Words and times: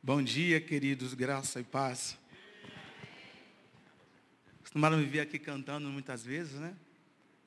Bom 0.00 0.22
dia, 0.22 0.60
queridos, 0.60 1.12
graça 1.12 1.58
e 1.60 1.64
paz. 1.64 2.16
Costumaram 4.60 4.96
me 4.96 5.04
ver 5.04 5.20
aqui 5.20 5.40
cantando 5.40 5.88
muitas 5.88 6.24
vezes, 6.24 6.54
né? 6.54 6.74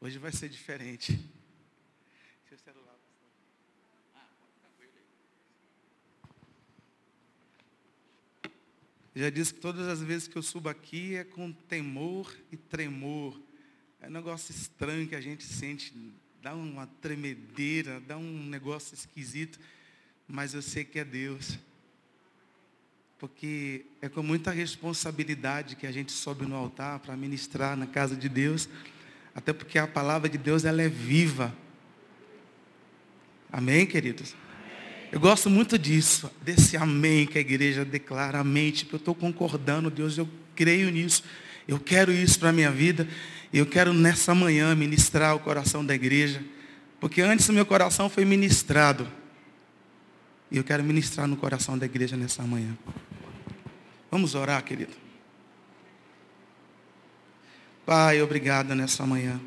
Hoje 0.01 0.19
vai 0.19 0.33
ser 0.33 0.49
diferente. 0.49 1.17
Seu 2.49 2.57
celular. 2.57 2.99
Já 9.15 9.29
disse 9.29 9.53
que 9.53 9.61
todas 9.61 9.87
as 9.87 10.01
vezes 10.01 10.27
que 10.27 10.35
eu 10.37 10.43
subo 10.43 10.67
aqui 10.67 11.15
é 11.15 11.23
com 11.23 11.53
temor 11.53 12.35
e 12.51 12.57
tremor. 12.57 13.41
É 14.01 14.07
um 14.07 14.11
negócio 14.11 14.51
estranho 14.51 15.07
que 15.07 15.15
a 15.15 15.21
gente 15.21 15.45
sente, 15.45 15.93
dá 16.41 16.53
uma 16.53 16.85
tremedeira, 16.85 18.01
dá 18.01 18.17
um 18.17 18.43
negócio 18.43 18.93
esquisito, 18.93 19.57
mas 20.27 20.53
eu 20.53 20.61
sei 20.61 20.83
que 20.83 20.99
é 20.99 21.05
Deus 21.05 21.57
porque 23.21 23.85
é 24.01 24.09
com 24.09 24.23
muita 24.23 24.49
responsabilidade 24.49 25.75
que 25.75 25.85
a 25.85 25.91
gente 25.91 26.11
sobe 26.11 26.43
no 26.47 26.55
altar 26.55 26.97
para 26.97 27.15
ministrar 27.15 27.77
na 27.77 27.85
casa 27.85 28.15
de 28.15 28.27
Deus, 28.27 28.67
até 29.35 29.53
porque 29.53 29.77
a 29.77 29.85
palavra 29.85 30.27
de 30.27 30.39
Deus 30.39 30.65
ela 30.65 30.81
é 30.81 30.89
viva. 30.89 31.55
Amém, 33.51 33.85
queridos? 33.85 34.33
Eu 35.11 35.19
gosto 35.19 35.51
muito 35.51 35.77
disso, 35.77 36.31
desse 36.41 36.75
amém 36.75 37.27
que 37.27 37.37
a 37.37 37.41
igreja 37.41 37.85
declara, 37.85 38.39
amém, 38.39 38.71
tipo, 38.71 38.95
eu 38.95 38.97
estou 38.97 39.13
concordando, 39.13 39.91
Deus, 39.91 40.17
eu 40.17 40.27
creio 40.55 40.89
nisso, 40.89 41.23
eu 41.67 41.79
quero 41.79 42.11
isso 42.11 42.39
para 42.39 42.49
a 42.49 42.53
minha 42.53 42.71
vida, 42.71 43.07
eu 43.53 43.67
quero 43.67 43.93
nessa 43.93 44.33
manhã 44.33 44.73
ministrar 44.73 45.35
o 45.35 45.39
coração 45.39 45.85
da 45.85 45.93
igreja, 45.93 46.43
porque 46.99 47.21
antes 47.21 47.47
o 47.47 47.53
meu 47.53 47.67
coração 47.67 48.09
foi 48.09 48.25
ministrado, 48.25 49.07
e 50.49 50.57
eu 50.57 50.63
quero 50.63 50.83
ministrar 50.83 51.27
no 51.27 51.37
coração 51.37 51.77
da 51.77 51.85
igreja 51.85 52.17
nessa 52.17 52.41
manhã. 52.41 52.75
Vamos 54.11 54.35
orar, 54.35 54.61
querido. 54.61 54.91
Pai, 57.85 58.21
obrigado 58.21 58.75
nessa 58.75 59.05
manhã. 59.05 59.39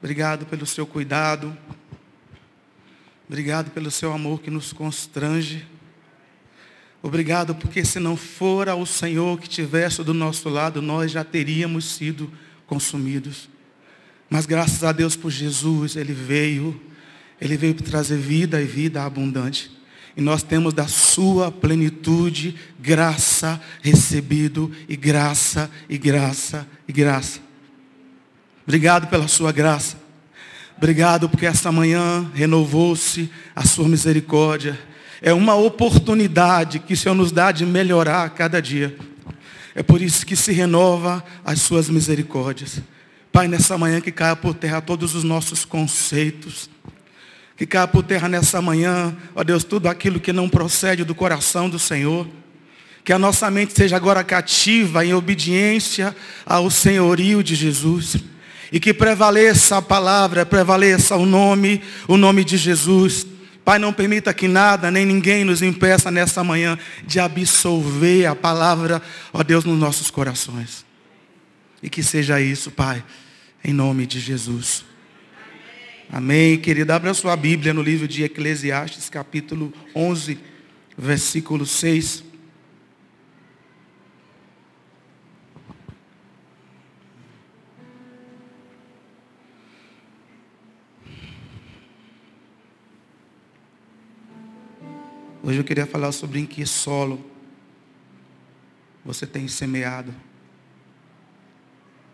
Obrigado 0.00 0.44
pelo 0.46 0.66
seu 0.66 0.84
cuidado. 0.84 1.56
Obrigado 3.28 3.70
pelo 3.70 3.88
seu 3.88 4.12
amor 4.12 4.42
que 4.42 4.50
nos 4.50 4.72
constrange. 4.72 5.64
Obrigado 7.00 7.54
porque 7.54 7.84
se 7.84 8.00
não 8.00 8.16
fora 8.16 8.74
o 8.74 8.84
Senhor 8.84 9.38
que 9.40 9.48
tivesse 9.48 10.02
do 10.02 10.12
nosso 10.12 10.48
lado, 10.48 10.82
nós 10.82 11.12
já 11.12 11.22
teríamos 11.22 11.84
sido 11.84 12.32
consumidos. 12.66 13.48
Mas 14.28 14.44
graças 14.44 14.82
a 14.82 14.90
Deus 14.90 15.14
por 15.14 15.30
Jesus, 15.30 15.94
Ele 15.94 16.12
veio. 16.12 16.80
Ele 17.40 17.56
veio 17.56 17.76
para 17.76 17.86
trazer 17.86 18.18
vida 18.18 18.60
e 18.60 18.64
vida 18.64 19.04
abundante. 19.04 19.70
E 20.16 20.20
nós 20.20 20.42
temos 20.42 20.72
da 20.72 20.86
sua 20.86 21.50
plenitude 21.50 22.54
graça 22.78 23.60
recebido 23.82 24.70
e 24.88 24.96
graça 24.96 25.70
e 25.88 25.98
graça 25.98 26.66
e 26.86 26.92
graça. 26.92 27.40
Obrigado 28.64 29.08
pela 29.08 29.26
sua 29.26 29.50
graça. 29.52 29.96
Obrigado 30.76 31.28
porque 31.28 31.46
esta 31.46 31.70
manhã 31.70 32.30
renovou-se 32.34 33.30
a 33.54 33.64
sua 33.64 33.88
misericórdia. 33.88 34.78
É 35.20 35.32
uma 35.32 35.54
oportunidade 35.54 36.78
que 36.78 36.94
o 36.94 36.96
Senhor 36.96 37.14
nos 37.14 37.32
dá 37.32 37.50
de 37.50 37.64
melhorar 37.64 38.24
a 38.24 38.28
cada 38.28 38.60
dia. 38.60 38.96
É 39.74 39.82
por 39.82 40.00
isso 40.00 40.24
que 40.24 40.36
se 40.36 40.52
renova 40.52 41.24
as 41.44 41.60
suas 41.60 41.88
misericórdias. 41.88 42.80
Pai, 43.32 43.48
nessa 43.48 43.76
manhã 43.76 44.00
que 44.00 44.12
caia 44.12 44.36
por 44.36 44.54
terra 44.54 44.80
todos 44.80 45.14
os 45.14 45.24
nossos 45.24 45.64
conceitos, 45.64 46.70
que 47.56 47.66
caia 47.66 47.86
por 47.86 48.02
terra 48.02 48.28
nessa 48.28 48.60
manhã, 48.60 49.16
ó 49.34 49.44
Deus, 49.44 49.62
tudo 49.62 49.88
aquilo 49.88 50.18
que 50.18 50.32
não 50.32 50.48
procede 50.48 51.04
do 51.04 51.14
coração 51.14 51.68
do 51.68 51.78
Senhor. 51.78 52.26
Que 53.04 53.12
a 53.12 53.18
nossa 53.18 53.50
mente 53.50 53.74
seja 53.74 53.96
agora 53.96 54.24
cativa 54.24 55.04
em 55.04 55.14
obediência 55.14 56.16
ao 56.44 56.70
senhorio 56.70 57.42
de 57.44 57.54
Jesus. 57.54 58.16
E 58.72 58.80
que 58.80 58.92
prevaleça 58.92 59.76
a 59.76 59.82
palavra, 59.82 60.44
prevaleça 60.44 61.14
o 61.16 61.26
nome, 61.26 61.82
o 62.08 62.16
nome 62.16 62.42
de 62.44 62.56
Jesus. 62.56 63.26
Pai, 63.64 63.78
não 63.78 63.92
permita 63.92 64.34
que 64.34 64.48
nada, 64.48 64.90
nem 64.90 65.06
ninguém 65.06 65.44
nos 65.44 65.62
impeça 65.62 66.10
nessa 66.10 66.42
manhã 66.42 66.78
de 67.06 67.20
absolver 67.20 68.26
a 68.26 68.34
palavra, 68.34 69.00
ó 69.32 69.42
Deus, 69.44 69.64
nos 69.64 69.78
nossos 69.78 70.10
corações. 70.10 70.84
E 71.82 71.88
que 71.88 72.02
seja 72.02 72.40
isso, 72.40 72.70
Pai, 72.70 73.04
em 73.62 73.72
nome 73.72 74.06
de 74.06 74.18
Jesus. 74.18 74.84
Amém, 76.16 76.60
querida. 76.60 76.94
Abra 76.94 77.12
sua 77.12 77.36
Bíblia 77.36 77.74
no 77.74 77.82
livro 77.82 78.06
de 78.06 78.22
Eclesiastes, 78.22 79.10
capítulo 79.10 79.72
11, 79.96 80.38
versículo 80.96 81.66
6. 81.66 82.22
Hoje 95.42 95.58
eu 95.58 95.64
queria 95.64 95.84
falar 95.84 96.12
sobre 96.12 96.38
em 96.38 96.46
que 96.46 96.64
solo 96.64 97.28
você 99.04 99.26
tem 99.26 99.48
semeado. 99.48 100.14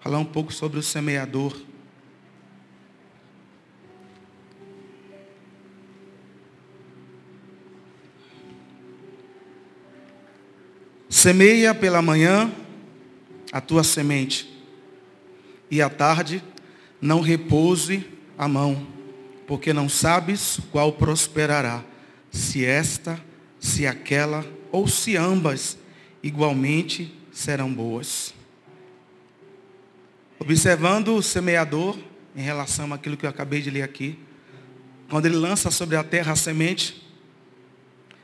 Falar 0.01 0.19
um 0.19 0.25
pouco 0.25 0.55
sobre 0.55 0.79
o 0.79 0.83
semeador. 0.83 1.55
Semeia 11.21 11.75
pela 11.75 12.01
manhã 12.01 12.51
a 13.53 13.61
tua 13.61 13.85
semente, 13.85 14.51
e 15.71 15.83
à 15.83 15.91
tarde 15.91 16.43
não 16.99 17.21
repouse 17.21 18.07
a 18.39 18.49
mão, 18.49 18.87
porque 19.47 19.71
não 19.75 19.87
sabes 19.87 20.59
qual 20.73 20.95
prosperará, 20.95 21.85
se 22.31 22.65
esta, 22.65 23.23
se 23.61 23.87
aquela, 23.87 24.47
ou 24.73 24.89
se 24.89 25.15
ambas 25.15 25.77
igualmente 26.23 27.15
serão 27.31 27.71
boas. 27.71 28.33
Observando 30.39 31.15
o 31.17 31.23
semeador, 31.23 31.99
em 32.35 32.41
relação 32.41 32.95
àquilo 32.95 33.19
que 33.19 33.27
eu 33.27 33.31
acabei 33.31 33.61
de 33.61 33.69
ler 33.69 33.83
aqui, 33.83 34.19
quando 35.11 35.27
ele 35.27 35.37
lança 35.37 35.71
sobre 35.71 35.97
a 35.97 36.03
terra 36.03 36.33
a 36.33 36.37
semente, 36.37 37.07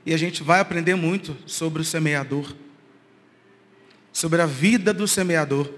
e 0.06 0.14
a 0.14 0.16
gente 0.16 0.42
vai 0.42 0.60
aprender 0.60 0.94
muito 0.94 1.36
sobre 1.44 1.82
o 1.82 1.84
semeador 1.84 2.56
sobre 4.16 4.40
a 4.40 4.46
vida 4.46 4.94
do 4.94 5.06
semeador. 5.06 5.70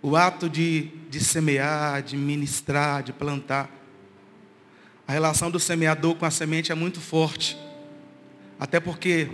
O 0.00 0.14
ato 0.14 0.48
de, 0.48 0.82
de 1.10 1.18
semear, 1.18 2.00
de 2.00 2.16
ministrar, 2.16 3.02
de 3.02 3.12
plantar. 3.12 3.68
A 5.04 5.10
relação 5.10 5.50
do 5.50 5.58
semeador 5.58 6.14
com 6.14 6.24
a 6.24 6.30
semente 6.30 6.70
é 6.70 6.76
muito 6.76 7.00
forte. 7.00 7.58
Até 8.56 8.78
porque 8.78 9.30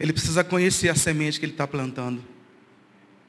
ele 0.00 0.12
precisa 0.12 0.42
conhecer 0.42 0.88
a 0.88 0.96
semente 0.96 1.38
que 1.38 1.46
ele 1.46 1.52
está 1.52 1.68
plantando. 1.68 2.20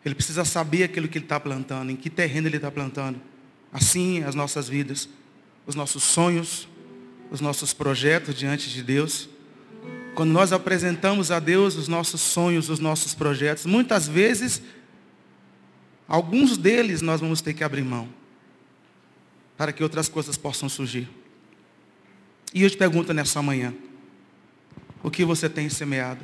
Ele 0.04 0.16
precisa 0.16 0.44
saber 0.44 0.86
aquilo 0.86 1.08
que 1.08 1.20
ele 1.20 1.26
está 1.26 1.40
plantando, 1.40 1.92
em 1.92 1.96
que 1.96 2.10
terreno 2.10 2.48
ele 2.48 2.56
está 2.56 2.72
plantando. 2.72 3.22
Assim 3.72 4.24
as 4.24 4.34
nossas 4.34 4.68
vidas, 4.68 5.08
os 5.68 5.76
nossos 5.76 6.02
sonhos, 6.02 6.68
os 7.30 7.40
nossos 7.40 7.72
projetos 7.72 8.34
diante 8.34 8.68
de 8.68 8.82
Deus. 8.82 9.30
Quando 10.16 10.32
nós 10.32 10.54
apresentamos 10.54 11.30
a 11.30 11.40
Deus 11.40 11.76
os 11.76 11.90
nossos 11.90 12.22
sonhos, 12.22 12.70
os 12.70 12.80
nossos 12.80 13.14
projetos, 13.14 13.66
muitas 13.66 14.08
vezes, 14.08 14.62
alguns 16.08 16.58
deles 16.58 17.02
nós 17.02 17.20
vamos 17.20 17.42
ter 17.42 17.54
que 17.54 17.66
abrir 17.66 17.84
mão, 17.84 18.08
para 19.58 19.74
que 19.74 19.84
outras 19.84 20.08
coisas 20.08 20.38
possam 20.38 20.70
surgir. 20.70 21.10
E 22.54 22.64
eu 22.64 22.70
te 22.70 22.78
pergunto 22.78 23.14
nessa 23.14 23.42
manhã, 23.42 23.74
o 25.04 25.12
que 25.12 25.26
você 25.26 25.50
tem 25.50 25.68
semeado? 25.68 26.24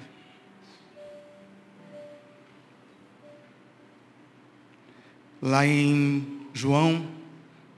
Lá 5.42 5.68
em 5.68 6.48
João 6.54 7.10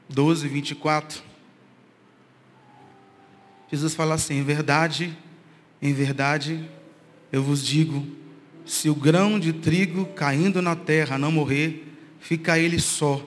12, 0.10 0.48
24, 0.48 1.24
Jesus 3.72 3.96
fala 3.96 4.14
assim, 4.14 4.44
verdade, 4.44 5.18
em 5.84 5.92
verdade, 5.92 6.64
eu 7.30 7.44
vos 7.44 7.62
digo, 7.62 8.08
se 8.66 8.90
o 8.90 8.96
grão 8.96 9.38
de 9.38 9.52
trigo 9.52 10.06
caindo 10.06 10.62
na 10.62 10.78
terra 10.78 11.18
não 11.18 11.30
morrer, 11.30 11.94
fica 12.22 12.58
ele 12.58 12.80
só, 12.80 13.22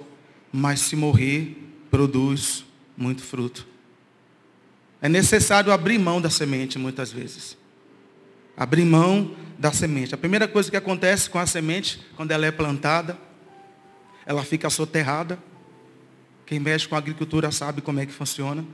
mas 0.51 0.81
se 0.81 0.97
morrer, 0.97 1.55
produz 1.91 2.65
muito 2.97 3.23
fruto. 3.23 3.67
É 5.03 5.09
necessário 5.09 5.71
abrir 5.71 5.99
mão 5.99 6.19
da 6.19 6.31
semente 6.31 6.79
muitas 6.79 7.13
vezes. 7.13 7.59
Abrir 8.57 8.87
mão 8.87 9.37
da 9.59 9.71
semente. 9.71 10.15
A 10.15 10.19
primeira 10.19 10.49
coisa 10.49 10.71
que 10.71 10.79
acontece 10.79 11.29
com 11.29 11.39
a 11.39 11.45
semente, 11.45 12.01
quando 12.17 12.31
ela 12.31 12.47
é 12.47 12.51
plantada, 12.51 13.19
ela 14.25 14.43
fica 14.43 14.71
soterrada. 14.71 15.39
Quem 16.47 16.59
mexe 16.59 16.89
com 16.89 16.95
a 16.95 16.99
agricultura 16.99 17.53
sabe 17.53 17.83
como 17.83 18.01
é 18.01 18.07
que 18.07 18.13
funciona. 18.13 18.65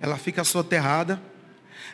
Ela 0.00 0.16
fica 0.16 0.42
soterrada 0.44 1.20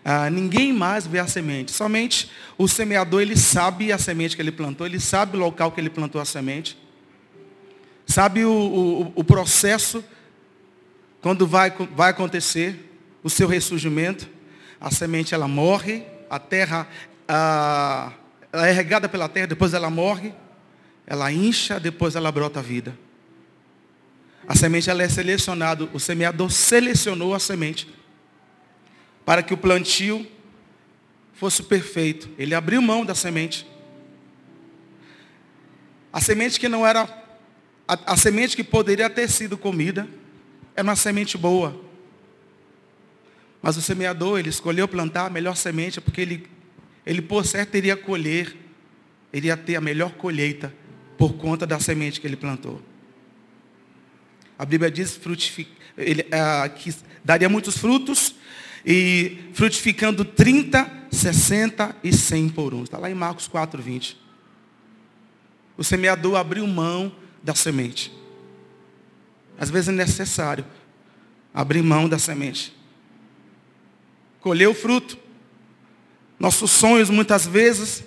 ah, 0.05 0.29
ninguém 0.29 0.73
mais 0.73 1.07
vê 1.07 1.19
a 1.19 1.27
semente. 1.27 1.73
Somente 1.73 2.31
o 2.59 2.69
semeador, 2.69 3.23
ele 3.23 3.37
sabe 3.37 3.91
a 3.91 3.97
semente 3.97 4.37
que 4.37 4.43
ele 4.43 4.53
plantou, 4.53 4.87
ele 4.87 5.01
sabe 5.01 5.37
o 5.37 5.41
local 5.41 5.73
que 5.73 5.81
ele 5.81 5.89
plantou 5.89 6.21
a 6.21 6.25
semente. 6.27 6.77
Sabe 8.07 8.45
o, 8.45 8.53
o, 8.53 9.13
o 9.15 9.25
processo 9.25 10.05
quando 11.23 11.47
vai, 11.47 11.71
vai 11.97 12.11
acontecer 12.11 12.93
o 13.23 13.31
seu 13.31 13.49
ressurgimento. 13.49 14.29
A 14.79 14.91
semente 14.91 15.35
ela 15.35 15.49
morre, 15.49 16.05
a 16.29 16.39
terra 16.39 16.87
ah, 17.27 18.13
ela 18.53 18.69
é 18.69 18.73
regada 18.73 19.09
pela 19.09 19.29
terra, 19.29 19.47
depois 19.47 19.73
ela 19.73 19.89
morre, 19.89 20.35
ela 21.07 21.33
incha, 21.33 21.81
depois 21.81 22.15
ela 22.15 22.31
brota 22.31 22.61
a 22.61 22.63
vida. 22.63 22.97
A 24.47 24.55
semente 24.55 24.91
ela 24.91 25.03
é 25.03 25.09
selecionada, 25.09 25.89
o 25.95 25.99
semeador 25.99 26.51
selecionou 26.51 27.35
a 27.35 27.39
semente 27.39 27.89
para 29.25 29.43
que 29.43 29.55
o 29.55 29.57
plantio 29.57 30.27
fosse 31.35 31.63
perfeito. 31.63 32.29
Ele 32.39 32.55
abriu 32.55 32.81
mão 32.83 33.05
da 33.05 33.15
semente. 33.15 33.67
A 36.13 36.21
semente 36.21 36.61
que 36.61 36.69
não 36.69 36.87
era, 36.87 37.03
a, 37.89 38.13
a 38.13 38.17
semente 38.17 38.55
que 38.55 38.63
poderia 38.63 39.11
ter 39.11 39.29
sido 39.29 39.59
comida, 39.59 40.09
era 40.77 40.85
uma 40.85 40.97
semente 40.97 41.37
boa. 41.37 41.81
Mas 43.61 43.77
o 43.77 43.83
semeador, 43.83 44.39
ele 44.39 44.51
escolheu 44.51 44.87
plantar 44.87 45.27
a 45.27 45.31
melhor 45.31 45.57
semente, 45.57 46.01
porque 46.01 46.21
ele, 46.21 46.47
ele 47.05 47.23
por 47.23 47.45
certo 47.45 47.77
iria 47.77 47.97
colher, 47.97 48.55
iria 49.33 49.57
ter 49.57 49.77
a 49.77 49.81
melhor 49.81 50.13
colheita 50.13 50.73
por 51.17 51.35
conta 51.35 51.67
da 51.67 51.81
semente 51.81 52.21
que 52.21 52.27
ele 52.27 52.37
plantou. 52.37 52.83
A 54.59 54.65
Bíblia 54.65 54.91
diz 54.91 55.19
ele, 55.97 56.27
ah, 56.31 56.69
que 56.69 56.95
daria 57.25 57.49
muitos 57.49 57.77
frutos 57.79 58.35
e 58.85 59.39
frutificando 59.55 60.25
30, 60.25 60.91
60 61.11 61.97
e 62.05 62.13
100 62.13 62.49
por 62.51 62.75
um. 62.75 62.83
Está 62.83 62.99
lá 62.99 63.11
em 63.11 63.15
Marcos 63.15 63.49
4, 63.49 63.81
20. 63.81 64.19
O 65.77 65.83
semeador 65.83 66.37
abriu 66.37 66.67
mão 66.67 67.15
da 67.43 67.55
semente. 67.55 68.13
Às 69.59 69.71
vezes 69.71 69.89
é 69.89 69.93
necessário 69.93 70.65
abrir 71.53 71.83
mão 71.83 72.09
da 72.09 72.19
semente. 72.19 72.75
Colher 74.41 74.69
o 74.69 74.75
fruto. 74.75 75.19
Nossos 76.39 76.71
sonhos, 76.71 77.09
muitas 77.09 77.47
vezes, 77.47 78.05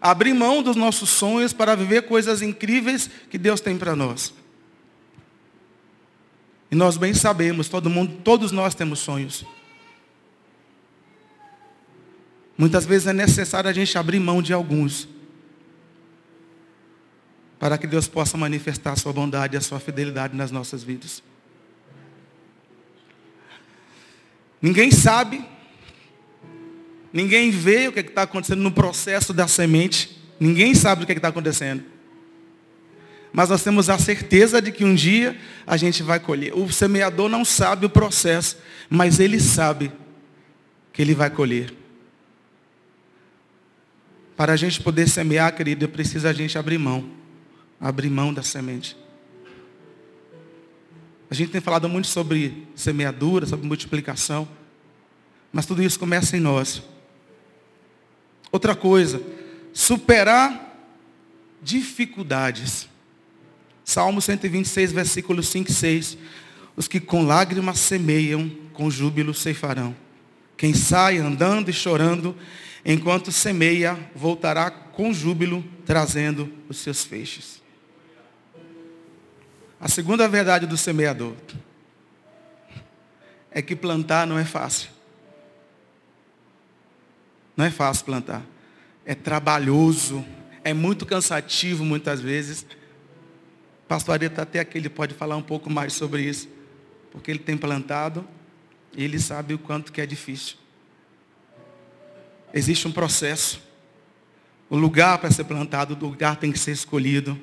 abrir 0.00 0.34
mão 0.34 0.62
dos 0.62 0.74
nossos 0.74 1.10
sonhos 1.10 1.52
para 1.52 1.74
viver 1.74 2.02
coisas 2.02 2.42
incríveis 2.42 3.08
que 3.30 3.38
Deus 3.38 3.60
tem 3.60 3.76
para 3.76 3.94
nós. 3.94 4.34
E 6.70 6.74
nós 6.74 6.96
bem 6.96 7.14
sabemos, 7.14 7.68
todo 7.68 7.88
mundo, 7.88 8.16
todos 8.24 8.50
nós 8.50 8.74
temos 8.74 8.98
sonhos. 8.98 9.44
Muitas 12.56 12.86
vezes 12.86 13.06
é 13.06 13.12
necessário 13.12 13.68
a 13.68 13.72
gente 13.72 13.96
abrir 13.98 14.20
mão 14.20 14.40
de 14.40 14.52
alguns. 14.52 15.08
Para 17.58 17.76
que 17.76 17.86
Deus 17.86 18.06
possa 18.06 18.36
manifestar 18.36 18.92
a 18.92 18.96
sua 18.96 19.12
bondade 19.12 19.54
e 19.54 19.58
a 19.58 19.60
sua 19.60 19.80
fidelidade 19.80 20.36
nas 20.36 20.50
nossas 20.50 20.82
vidas. 20.82 21.22
Ninguém 24.60 24.90
sabe, 24.90 25.44
ninguém 27.12 27.50
vê 27.50 27.88
o 27.88 27.92
que 27.92 27.98
é 27.98 28.02
está 28.02 28.22
acontecendo 28.22 28.62
no 28.62 28.70
processo 28.70 29.34
da 29.34 29.46
semente, 29.46 30.18
ninguém 30.40 30.74
sabe 30.74 31.02
o 31.02 31.06
que 31.06 31.12
é 31.12 31.16
está 31.16 31.28
acontecendo. 31.28 31.84
Mas 33.30 33.50
nós 33.50 33.62
temos 33.64 33.90
a 33.90 33.98
certeza 33.98 34.62
de 34.62 34.70
que 34.70 34.84
um 34.84 34.94
dia 34.94 35.36
a 35.66 35.76
gente 35.76 36.02
vai 36.02 36.20
colher. 36.20 36.56
O 36.56 36.72
semeador 36.72 37.28
não 37.28 37.44
sabe 37.44 37.84
o 37.84 37.90
processo, 37.90 38.56
mas 38.88 39.18
ele 39.18 39.40
sabe 39.40 39.90
que 40.92 41.02
ele 41.02 41.14
vai 41.14 41.28
colher. 41.28 41.83
Para 44.36 44.52
a 44.52 44.56
gente 44.56 44.80
poder 44.80 45.08
semear, 45.08 45.54
querido, 45.54 45.88
precisa 45.88 46.30
a 46.30 46.32
gente 46.32 46.58
abrir 46.58 46.78
mão. 46.78 47.08
Abrir 47.80 48.10
mão 48.10 48.32
da 48.34 48.42
semente. 48.42 48.96
A 51.30 51.34
gente 51.34 51.50
tem 51.50 51.60
falado 51.60 51.88
muito 51.88 52.08
sobre 52.08 52.66
semeadura, 52.74 53.46
sobre 53.46 53.66
multiplicação. 53.66 54.48
Mas 55.52 55.66
tudo 55.66 55.82
isso 55.82 55.98
começa 55.98 56.36
em 56.36 56.40
nós. 56.40 56.82
Outra 58.50 58.74
coisa, 58.74 59.22
superar 59.72 60.72
dificuldades. 61.62 62.88
Salmo 63.84 64.20
126, 64.20 64.92
versículos 64.92 65.48
5 65.48 65.70
e 65.70 65.74
6. 65.74 66.18
Os 66.76 66.88
que 66.88 67.00
com 67.00 67.24
lágrimas 67.24 67.78
semeiam, 67.78 68.50
com 68.72 68.90
júbilo 68.90 69.32
ceifarão. 69.32 69.94
Quem 70.56 70.74
sai 70.74 71.18
andando 71.18 71.68
e 71.68 71.72
chorando, 71.72 72.36
enquanto 72.84 73.32
semeia, 73.32 73.98
voltará 74.14 74.70
com 74.70 75.12
júbilo, 75.12 75.64
trazendo 75.86 76.52
os 76.68 76.78
seus 76.78 77.04
feixes. 77.04 77.62
A 79.80 79.88
segunda 79.88 80.28
verdade 80.28 80.66
do 80.66 80.76
semeador 80.76 81.34
é 83.50 83.62
que 83.62 83.76
plantar 83.76 84.26
não 84.26 84.38
é 84.38 84.44
fácil. 84.44 84.90
Não 87.56 87.64
é 87.64 87.70
fácil 87.70 88.04
plantar. 88.04 88.42
É 89.04 89.14
trabalhoso, 89.14 90.24
é 90.62 90.72
muito 90.72 91.06
cansativo 91.06 91.84
muitas 91.84 92.20
vezes. 92.20 92.66
Pastor 93.86 94.14
Areta 94.14 94.42
até 94.42 94.58
aqui 94.58 94.78
ele 94.78 94.88
pode 94.88 95.14
falar 95.14 95.36
um 95.36 95.42
pouco 95.42 95.70
mais 95.70 95.92
sobre 95.92 96.22
isso, 96.22 96.48
porque 97.12 97.30
ele 97.30 97.38
tem 97.38 97.56
plantado 97.56 98.26
e 98.96 99.04
ele 99.04 99.18
sabe 99.18 99.54
o 99.54 99.58
quanto 99.58 99.92
que 99.92 100.00
é 100.00 100.06
difícil. 100.06 100.56
Existe 102.54 102.86
um 102.86 102.92
processo. 102.92 103.60
O 104.70 104.76
lugar 104.76 105.18
para 105.18 105.30
ser 105.32 105.42
plantado, 105.42 105.94
o 105.94 106.08
lugar 106.08 106.36
tem 106.36 106.52
que 106.52 106.58
ser 106.58 106.70
escolhido. 106.70 107.36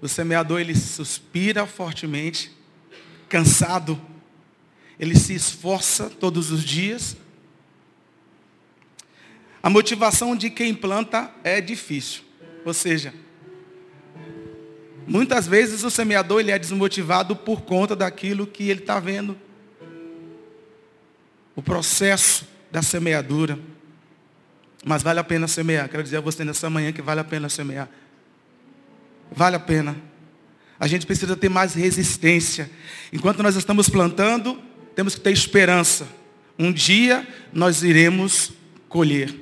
O 0.00 0.06
semeador, 0.06 0.60
ele 0.60 0.74
suspira 0.76 1.66
fortemente, 1.66 2.52
cansado. 3.28 4.00
Ele 5.00 5.18
se 5.18 5.34
esforça 5.34 6.08
todos 6.08 6.52
os 6.52 6.62
dias. 6.62 7.16
A 9.60 9.68
motivação 9.68 10.36
de 10.36 10.48
quem 10.48 10.72
planta 10.72 11.28
é 11.42 11.60
difícil. 11.60 12.22
Ou 12.64 12.72
seja, 12.72 13.12
muitas 15.08 15.48
vezes 15.48 15.82
o 15.82 15.90
semeador 15.90 16.38
ele 16.38 16.52
é 16.52 16.58
desmotivado 16.58 17.34
por 17.34 17.62
conta 17.62 17.96
daquilo 17.96 18.46
que 18.46 18.68
ele 18.70 18.80
está 18.80 19.00
vendo. 19.00 19.36
O 21.56 21.62
processo 21.62 22.49
da 22.70 22.82
semeadura. 22.82 23.58
Mas 24.84 25.02
vale 25.02 25.20
a 25.20 25.24
pena 25.24 25.46
semear. 25.46 25.88
Quero 25.88 26.02
dizer 26.02 26.18
a 26.18 26.20
você 26.20 26.44
nessa 26.44 26.70
manhã 26.70 26.92
que 26.92 27.02
vale 27.02 27.20
a 27.20 27.24
pena 27.24 27.48
semear. 27.48 27.88
Vale 29.30 29.56
a 29.56 29.60
pena. 29.60 29.96
A 30.78 30.86
gente 30.86 31.06
precisa 31.06 31.36
ter 31.36 31.48
mais 31.48 31.74
resistência. 31.74 32.70
Enquanto 33.12 33.42
nós 33.42 33.54
estamos 33.56 33.88
plantando, 33.88 34.58
temos 34.94 35.14
que 35.14 35.20
ter 35.20 35.30
esperança. 35.30 36.08
Um 36.58 36.72
dia 36.72 37.26
nós 37.52 37.82
iremos 37.82 38.52
colher. 38.88 39.34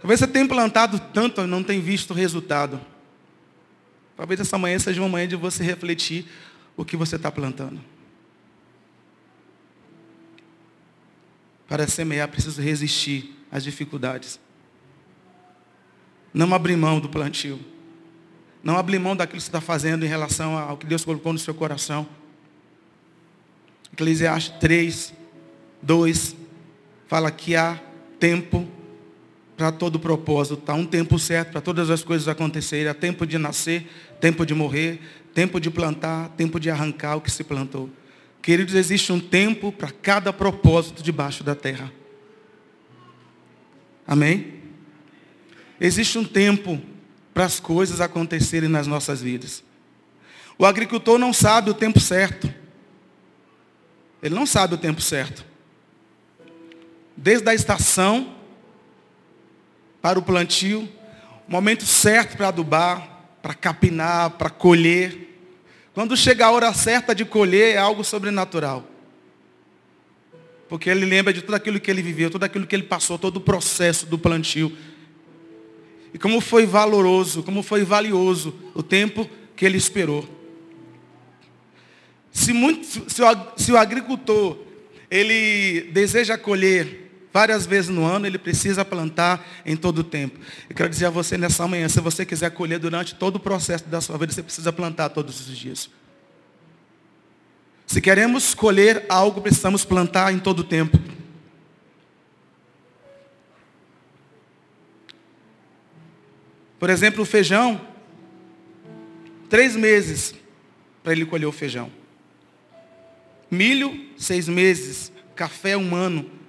Talvez 0.00 0.18
você 0.18 0.26
tenha 0.26 0.48
plantado 0.48 0.98
tanto 1.12 1.40
e 1.40 1.46
não 1.46 1.62
tenha 1.62 1.80
visto 1.80 2.10
o 2.10 2.14
resultado. 2.14 2.80
Talvez 4.16 4.40
essa 4.40 4.58
manhã 4.58 4.78
seja 4.78 5.00
uma 5.00 5.08
manhã 5.08 5.28
de 5.28 5.36
você 5.36 5.62
refletir 5.62 6.26
o 6.76 6.84
que 6.84 6.96
você 6.96 7.16
está 7.16 7.30
plantando. 7.30 7.80
Para 11.70 11.86
semear, 11.86 12.26
preciso 12.26 12.60
resistir 12.60 13.32
às 13.48 13.62
dificuldades. 13.62 14.40
Não 16.34 16.52
abrir 16.52 16.74
mão 16.76 16.98
do 16.98 17.08
plantio. 17.08 17.60
Não 18.60 18.76
abrir 18.76 18.98
mão 18.98 19.14
daquilo 19.14 19.36
que 19.36 19.44
você 19.44 19.48
está 19.48 19.60
fazendo 19.60 20.04
em 20.04 20.08
relação 20.08 20.58
ao 20.58 20.76
que 20.76 20.84
Deus 20.84 21.04
colocou 21.04 21.32
no 21.32 21.38
seu 21.38 21.54
coração. 21.54 22.08
Eclesiastes 23.92 24.58
3, 24.58 25.14
2, 25.80 26.36
fala 27.06 27.30
que 27.30 27.54
há 27.54 27.80
tempo 28.18 28.68
para 29.56 29.70
todo 29.70 30.00
propósito. 30.00 30.68
Há 30.68 30.74
um 30.74 30.84
tempo 30.84 31.20
certo 31.20 31.52
para 31.52 31.60
todas 31.60 31.88
as 31.88 32.02
coisas 32.02 32.26
acontecerem. 32.26 32.88
Há 32.88 32.94
tempo 32.94 33.24
de 33.24 33.38
nascer, 33.38 33.88
tempo 34.20 34.44
de 34.44 34.54
morrer, 34.54 35.00
tempo 35.32 35.60
de 35.60 35.70
plantar, 35.70 36.30
tempo 36.30 36.58
de 36.58 36.68
arrancar 36.68 37.14
o 37.14 37.20
que 37.20 37.30
se 37.30 37.44
plantou. 37.44 37.88
Queridos, 38.42 38.74
existe 38.74 39.12
um 39.12 39.20
tempo 39.20 39.70
para 39.70 39.90
cada 39.90 40.32
propósito 40.32 41.02
debaixo 41.02 41.44
da 41.44 41.54
terra. 41.54 41.92
Amém? 44.06 44.54
Existe 45.80 46.18
um 46.18 46.24
tempo 46.24 46.80
para 47.32 47.44
as 47.44 47.60
coisas 47.60 48.00
acontecerem 48.00 48.68
nas 48.68 48.86
nossas 48.86 49.22
vidas. 49.22 49.62
O 50.58 50.66
agricultor 50.66 51.18
não 51.18 51.32
sabe 51.32 51.70
o 51.70 51.74
tempo 51.74 52.00
certo. 52.00 52.52
Ele 54.22 54.34
não 54.34 54.44
sabe 54.44 54.74
o 54.74 54.78
tempo 54.78 55.00
certo. 55.00 55.44
Desde 57.16 57.48
a 57.48 57.54
estação 57.54 58.36
para 60.02 60.18
o 60.18 60.22
plantio, 60.22 60.88
o 61.48 61.52
momento 61.52 61.84
certo 61.84 62.36
para 62.36 62.48
adubar, 62.48 63.24
para 63.42 63.54
capinar, 63.54 64.30
para 64.30 64.50
colher. 64.50 65.29
Quando 66.00 66.16
chega 66.16 66.46
a 66.46 66.50
hora 66.50 66.72
certa 66.72 67.14
de 67.14 67.26
colher, 67.26 67.74
é 67.74 67.76
algo 67.76 68.02
sobrenatural. 68.02 68.88
Porque 70.66 70.88
ele 70.88 71.04
lembra 71.04 71.30
de 71.30 71.42
tudo 71.42 71.54
aquilo 71.54 71.78
que 71.78 71.90
ele 71.90 72.00
viveu, 72.00 72.30
tudo 72.30 72.44
aquilo 72.44 72.66
que 72.66 72.74
ele 72.74 72.84
passou, 72.84 73.18
todo 73.18 73.36
o 73.36 73.40
processo 73.42 74.06
do 74.06 74.18
plantio. 74.18 74.74
E 76.14 76.18
como 76.18 76.40
foi 76.40 76.64
valoroso, 76.64 77.42
como 77.42 77.62
foi 77.62 77.84
valioso 77.84 78.58
o 78.74 78.82
tempo 78.82 79.28
que 79.54 79.66
ele 79.66 79.76
esperou. 79.76 80.26
Se, 82.32 82.54
muito, 82.54 82.86
se, 82.86 83.22
o, 83.22 83.26
se 83.58 83.70
o 83.70 83.76
agricultor 83.76 84.56
ele 85.10 85.82
deseja 85.92 86.38
colher 86.38 87.09
várias 87.32 87.66
vezes 87.66 87.90
no 87.90 88.04
ano, 88.04 88.26
ele 88.26 88.38
precisa 88.38 88.84
plantar 88.84 89.46
em 89.64 89.76
todo 89.76 89.98
o 89.98 90.04
tempo. 90.04 90.38
Eu 90.68 90.74
quero 90.74 90.88
dizer 90.88 91.06
a 91.06 91.10
você 91.10 91.38
nessa 91.38 91.66
manhã, 91.66 91.88
se 91.88 92.00
você 92.00 92.24
quiser 92.26 92.50
colher 92.50 92.78
durante 92.78 93.14
todo 93.14 93.36
o 93.36 93.40
processo 93.40 93.84
da 93.84 94.00
sua 94.00 94.18
vida, 94.18 94.32
você 94.32 94.42
precisa 94.42 94.72
plantar 94.72 95.10
todos 95.10 95.48
os 95.48 95.56
dias. 95.56 95.90
Se 97.86 98.00
queremos 98.00 98.54
colher 98.54 99.04
algo, 99.08 99.40
precisamos 99.40 99.84
plantar 99.84 100.32
em 100.32 100.38
todo 100.38 100.60
o 100.60 100.64
tempo. 100.64 100.98
Por 106.78 106.88
exemplo, 106.88 107.22
o 107.22 107.26
feijão, 107.26 107.80
três 109.50 109.76
meses 109.76 110.34
para 111.02 111.12
ele 111.12 111.26
colher 111.26 111.46
o 111.46 111.52
feijão. 111.52 111.90
Milho, 113.50 114.08
seis 114.16 114.48
meses. 114.48 115.12
Café, 115.34 115.76
um 115.76 115.94
ano. 115.94 116.39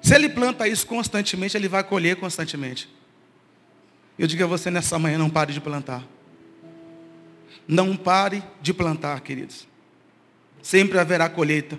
Se 0.00 0.14
ele 0.14 0.28
planta 0.28 0.66
isso 0.66 0.86
constantemente, 0.86 1.56
ele 1.56 1.68
vai 1.68 1.84
colher 1.84 2.16
constantemente. 2.16 2.88
Eu 4.18 4.26
digo 4.26 4.44
a 4.44 4.46
você 4.46 4.70
nessa 4.70 4.98
manhã, 4.98 5.18
não 5.18 5.30
pare 5.30 5.52
de 5.52 5.60
plantar. 5.60 6.04
Não 7.66 7.96
pare 7.96 8.42
de 8.60 8.72
plantar, 8.72 9.20
queridos. 9.20 9.66
Sempre 10.62 10.98
haverá 10.98 11.28
colheita. 11.28 11.78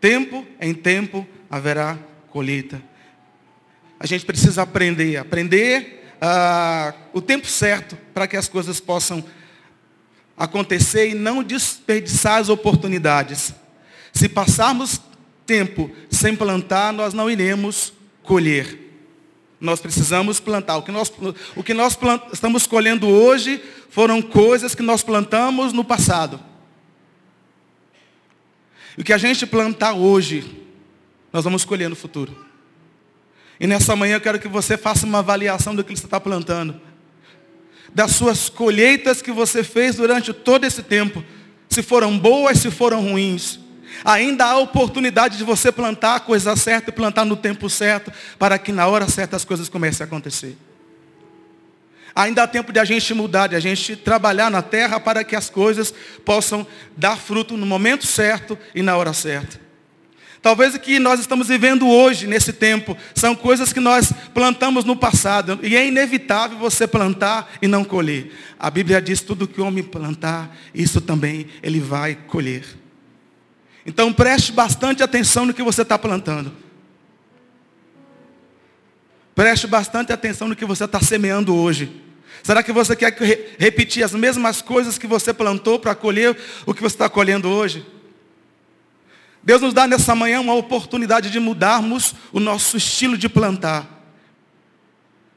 Tempo 0.00 0.46
em 0.60 0.74
tempo 0.74 1.26
haverá 1.50 1.98
colheita. 2.30 2.82
A 3.98 4.06
gente 4.06 4.24
precisa 4.24 4.62
aprender, 4.62 5.16
aprender 5.16 6.12
ah, 6.20 6.94
o 7.12 7.20
tempo 7.20 7.46
certo 7.46 7.96
para 8.14 8.26
que 8.26 8.36
as 8.36 8.48
coisas 8.48 8.78
possam 8.78 9.24
acontecer 10.36 11.10
e 11.10 11.14
não 11.14 11.42
desperdiçar 11.42 12.38
as 12.38 12.48
oportunidades. 12.48 13.52
Se 14.12 14.28
passarmos 14.28 15.00
tempo 15.48 15.90
sem 16.10 16.36
plantar, 16.36 16.92
nós 16.92 17.14
não 17.14 17.30
iremos 17.30 17.92
colher. 18.22 18.78
Nós 19.58 19.80
precisamos 19.80 20.38
plantar. 20.38 20.76
O 20.76 20.82
que 20.82 20.92
nós, 20.92 21.10
o 21.56 21.64
que 21.64 21.72
nós 21.72 21.96
plant, 21.96 22.22
estamos 22.32 22.66
colhendo 22.66 23.08
hoje 23.08 23.60
foram 23.90 24.20
coisas 24.20 24.74
que 24.74 24.82
nós 24.82 25.02
plantamos 25.02 25.72
no 25.72 25.82
passado. 25.82 26.38
E 28.96 29.00
o 29.00 29.04
que 29.04 29.12
a 29.12 29.18
gente 29.18 29.46
plantar 29.46 29.94
hoje, 29.94 30.44
nós 31.32 31.44
vamos 31.44 31.64
colher 31.64 31.88
no 31.88 31.96
futuro. 31.96 32.46
E 33.58 33.66
nessa 33.66 33.96
manhã 33.96 34.16
eu 34.16 34.20
quero 34.20 34.38
que 34.38 34.46
você 34.46 34.76
faça 34.76 35.06
uma 35.06 35.20
avaliação 35.20 35.74
do 35.74 35.82
que 35.82 35.96
você 35.96 36.04
está 36.04 36.20
plantando 36.20 36.80
das 37.94 38.12
suas 38.12 38.48
colheitas 38.48 39.22
que 39.22 39.32
você 39.32 39.64
fez 39.64 39.96
durante 39.96 40.32
todo 40.32 40.64
esse 40.64 40.82
tempo, 40.82 41.24
se 41.68 41.82
foram 41.82 42.18
boas, 42.18 42.58
se 42.58 42.70
foram 42.70 43.00
ruins. 43.02 43.58
Ainda 44.04 44.44
há 44.44 44.58
oportunidade 44.58 45.36
de 45.36 45.44
você 45.44 45.72
plantar 45.72 46.16
a 46.16 46.20
coisa 46.20 46.54
certa 46.56 46.90
e 46.90 46.92
plantar 46.92 47.24
no 47.24 47.36
tempo 47.36 47.68
certo, 47.68 48.12
para 48.38 48.58
que 48.58 48.72
na 48.72 48.86
hora 48.86 49.08
certa 49.08 49.36
as 49.36 49.44
coisas 49.44 49.68
comecem 49.68 50.04
a 50.04 50.06
acontecer. 50.06 50.56
Ainda 52.14 52.42
há 52.42 52.48
tempo 52.48 52.72
de 52.72 52.80
a 52.80 52.84
gente 52.84 53.14
mudar, 53.14 53.46
de 53.46 53.56
a 53.56 53.60
gente 53.60 53.94
trabalhar 53.94 54.50
na 54.50 54.60
terra 54.62 54.98
para 54.98 55.22
que 55.22 55.36
as 55.36 55.48
coisas 55.48 55.94
possam 56.24 56.66
dar 56.96 57.16
fruto 57.16 57.56
no 57.56 57.64
momento 57.64 58.06
certo 58.06 58.58
e 58.74 58.82
na 58.82 58.96
hora 58.96 59.12
certa. 59.12 59.68
Talvez 60.40 60.74
o 60.74 60.78
que 60.78 60.98
nós 60.98 61.20
estamos 61.20 61.48
vivendo 61.48 61.88
hoje, 61.88 62.26
nesse 62.26 62.52
tempo, 62.52 62.96
são 63.14 63.34
coisas 63.34 63.72
que 63.72 63.80
nós 63.80 64.12
plantamos 64.32 64.84
no 64.84 64.96
passado. 64.96 65.58
E 65.62 65.76
é 65.76 65.86
inevitável 65.86 66.58
você 66.58 66.86
plantar 66.86 67.52
e 67.60 67.66
não 67.66 67.84
colher. 67.84 68.32
A 68.58 68.70
Bíblia 68.70 69.02
diz, 69.02 69.20
tudo 69.20 69.48
que 69.48 69.60
o 69.60 69.64
homem 69.64 69.82
plantar, 69.82 70.56
isso 70.72 71.00
também 71.00 71.46
ele 71.62 71.80
vai 71.80 72.14
colher. 72.14 72.64
Então 73.88 74.12
preste 74.12 74.52
bastante 74.52 75.02
atenção 75.02 75.46
no 75.46 75.54
que 75.54 75.62
você 75.62 75.80
está 75.80 75.98
plantando. 75.98 76.52
Preste 79.34 79.66
bastante 79.66 80.12
atenção 80.12 80.46
no 80.46 80.54
que 80.54 80.66
você 80.66 80.84
está 80.84 81.00
semeando 81.00 81.56
hoje. 81.56 82.02
Será 82.42 82.62
que 82.62 82.70
você 82.70 82.94
quer 82.94 83.16
repetir 83.58 84.02
as 84.02 84.12
mesmas 84.12 84.60
coisas 84.60 84.98
que 84.98 85.06
você 85.06 85.32
plantou 85.32 85.78
para 85.78 85.94
colher 85.94 86.36
o 86.66 86.74
que 86.74 86.82
você 86.82 86.96
está 86.96 87.08
colhendo 87.08 87.48
hoje? 87.48 87.86
Deus 89.42 89.62
nos 89.62 89.72
dá 89.72 89.86
nessa 89.86 90.14
manhã 90.14 90.38
uma 90.38 90.52
oportunidade 90.52 91.30
de 91.30 91.40
mudarmos 91.40 92.14
o 92.30 92.38
nosso 92.38 92.76
estilo 92.76 93.16
de 93.16 93.26
plantar. 93.26 93.88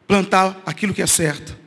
Plantar 0.05 0.61
aquilo 0.65 0.93
que 0.93 1.01
é 1.01 1.07
certo. 1.07 1.57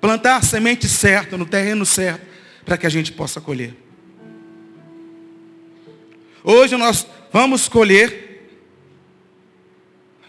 Plantar 0.00 0.36
a 0.36 0.42
semente 0.42 0.88
certa, 0.88 1.36
no 1.36 1.44
terreno 1.44 1.84
certo, 1.84 2.26
para 2.64 2.78
que 2.78 2.86
a 2.86 2.90
gente 2.90 3.12
possa 3.12 3.42
colher. 3.42 3.85
Hoje 6.48 6.76
nós 6.76 7.04
vamos 7.32 7.68
colher 7.68 8.48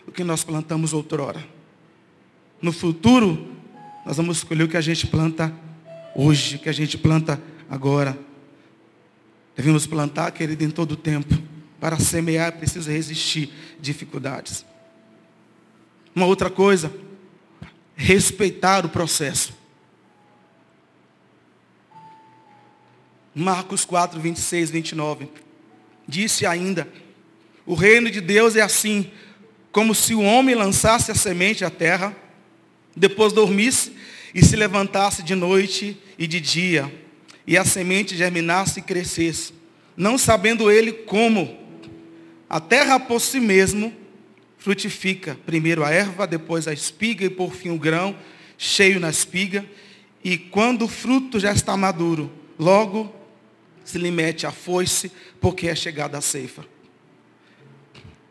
o 0.07 0.11
que 0.11 0.23
nós 0.23 0.43
plantamos 0.43 0.91
outrora. 0.91 1.47
No 2.59 2.71
futuro, 2.71 3.55
nós 4.03 4.17
vamos 4.17 4.43
colher 4.43 4.63
o 4.63 4.67
que 4.67 4.77
a 4.77 4.81
gente 4.81 5.05
planta 5.05 5.53
hoje, 6.15 6.57
que 6.57 6.69
a 6.69 6.71
gente 6.71 6.97
planta 6.97 7.39
agora. 7.69 8.17
Devemos 9.55 9.85
plantar, 9.85 10.31
querido, 10.31 10.63
em 10.63 10.71
todo 10.71 10.93
o 10.93 10.95
tempo. 10.95 11.37
Para 11.79 11.99
semear, 11.99 12.51
preciso 12.57 12.89
resistir 12.89 13.53
dificuldades. 13.79 14.65
Uma 16.15 16.25
outra 16.25 16.49
coisa, 16.49 16.91
respeitar 17.95 18.87
o 18.87 18.89
processo. 18.89 19.53
Marcos 23.35 23.85
4, 23.85 24.19
26, 24.19 24.71
29. 24.71 25.45
Disse 26.07 26.45
ainda: 26.45 26.87
O 27.65 27.73
reino 27.73 28.09
de 28.09 28.21
Deus 28.21 28.55
é 28.55 28.61
assim, 28.61 29.11
como 29.71 29.93
se 29.93 30.13
o 30.13 30.21
homem 30.21 30.55
lançasse 30.55 31.11
a 31.11 31.15
semente 31.15 31.65
à 31.65 31.69
terra, 31.69 32.15
depois 32.95 33.33
dormisse 33.33 33.91
e 34.33 34.43
se 34.43 34.55
levantasse 34.55 35.21
de 35.21 35.35
noite 35.35 35.97
e 36.17 36.25
de 36.25 36.39
dia 36.39 36.91
e 37.47 37.57
a 37.57 37.63
semente 37.63 38.15
germinasse 38.15 38.81
e 38.81 38.83
crescesse, 38.83 39.53
não 39.95 40.17
sabendo 40.17 40.69
ele 40.69 40.91
como. 40.91 41.57
A 42.49 42.59
terra 42.59 42.99
por 42.99 43.21
si 43.21 43.39
mesmo 43.39 43.93
frutifica, 44.57 45.37
primeiro 45.45 45.83
a 45.83 45.89
erva, 45.89 46.27
depois 46.27 46.67
a 46.67 46.73
espiga 46.73 47.25
e 47.25 47.29
por 47.29 47.53
fim 47.53 47.69
o 47.69 47.79
grão, 47.79 48.13
cheio 48.57 48.99
na 48.99 49.09
espiga, 49.09 49.65
e 50.21 50.37
quando 50.37 50.83
o 50.83 50.87
fruto 50.89 51.39
já 51.39 51.53
está 51.53 51.77
maduro, 51.77 52.29
logo 52.59 53.13
se 53.87 53.97
lhe 53.97 54.11
mete 54.11 54.45
a 54.45 54.51
foice, 54.51 55.09
porque 55.39 55.69
é 55.69 55.73
chegada 55.73 56.17
a 56.17 56.21
ceifa. 56.21 56.65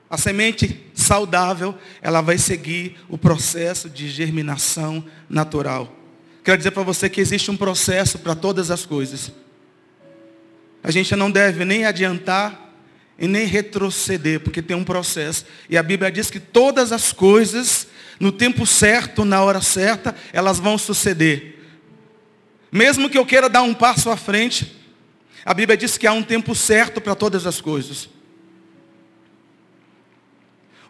A 0.09 0.19
semente 0.19 0.85
saudável, 0.95 1.75
ela 2.03 2.21
vai 2.21 2.37
seguir 2.37 2.99
o 3.09 3.17
processo 3.17 3.89
de 3.89 4.07
germinação 4.07 5.03
natural. 5.31 5.91
Quero 6.45 6.59
dizer 6.59 6.73
para 6.73 6.83
você 6.83 7.09
que 7.09 7.23
existe 7.23 7.51
um 7.51 7.57
processo 7.57 8.19
para 8.19 8.35
todas 8.35 8.71
as 8.71 8.85
coisas. 8.85 9.33
A 10.85 10.91
gente 10.91 11.17
não 11.17 11.31
deve 11.31 11.65
nem 11.65 11.87
adiantar 11.87 12.75
e 13.19 13.27
nem 13.27 13.47
retroceder, 13.47 14.41
porque 14.41 14.61
tem 14.61 14.77
um 14.77 14.85
processo. 14.85 15.47
E 15.71 15.79
a 15.79 15.83
Bíblia 15.83 16.13
diz 16.13 16.31
que 16.31 16.39
todas 16.39 16.93
as 16.93 17.15
coisas, 17.15 17.89
no 18.21 18.31
tempo 18.31 18.67
certo, 18.67 19.25
na 19.25 19.43
hora 19.43 19.63
certa, 19.63 20.15
elas 20.35 20.59
vão 20.59 20.77
suceder. 20.77 21.61
Mesmo 22.71 23.09
que 23.09 23.17
eu 23.17 23.25
queira 23.25 23.49
dar 23.49 23.63
um 23.63 23.73
passo 23.73 24.11
à 24.11 24.19
frente, 24.19 24.75
a 25.47 25.55
Bíblia 25.55 25.76
diz 25.76 25.97
que 25.97 26.09
há 26.09 26.12
um 26.12 26.25
tempo 26.25 26.57
certo 26.57 27.00
para 27.00 27.15
todas 27.15 27.47
as 27.47 27.61
coisas. 27.61 28.09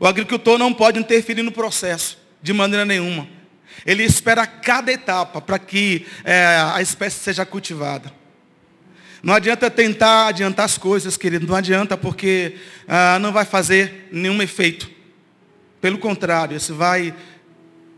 O 0.01 0.07
agricultor 0.07 0.57
não 0.57 0.73
pode 0.73 0.99
interferir 0.99 1.43
no 1.43 1.53
processo, 1.53 2.17
de 2.41 2.55
maneira 2.55 2.87
nenhuma. 2.87 3.29
Ele 3.85 4.03
espera 4.03 4.47
cada 4.47 4.91
etapa 4.91 5.43
para 5.43 5.59
que 5.59 6.07
é, 6.25 6.57
a 6.73 6.81
espécie 6.81 7.19
seja 7.19 7.45
cultivada. 7.45 8.11
Não 9.23 9.35
adianta 9.35 9.71
tentar 9.71 10.29
adiantar 10.29 10.65
as 10.65 10.79
coisas, 10.79 11.19
querido. 11.19 11.47
Não 11.47 11.55
adianta 11.55 11.95
porque 11.95 12.57
ah, 12.89 13.19
não 13.19 13.33
vai 13.33 13.45
fazer 13.45 14.09
nenhum 14.11 14.41
efeito. 14.41 14.91
Pelo 15.83 15.99
contrário, 15.99 16.57
isso 16.57 16.75
vai, 16.75 17.15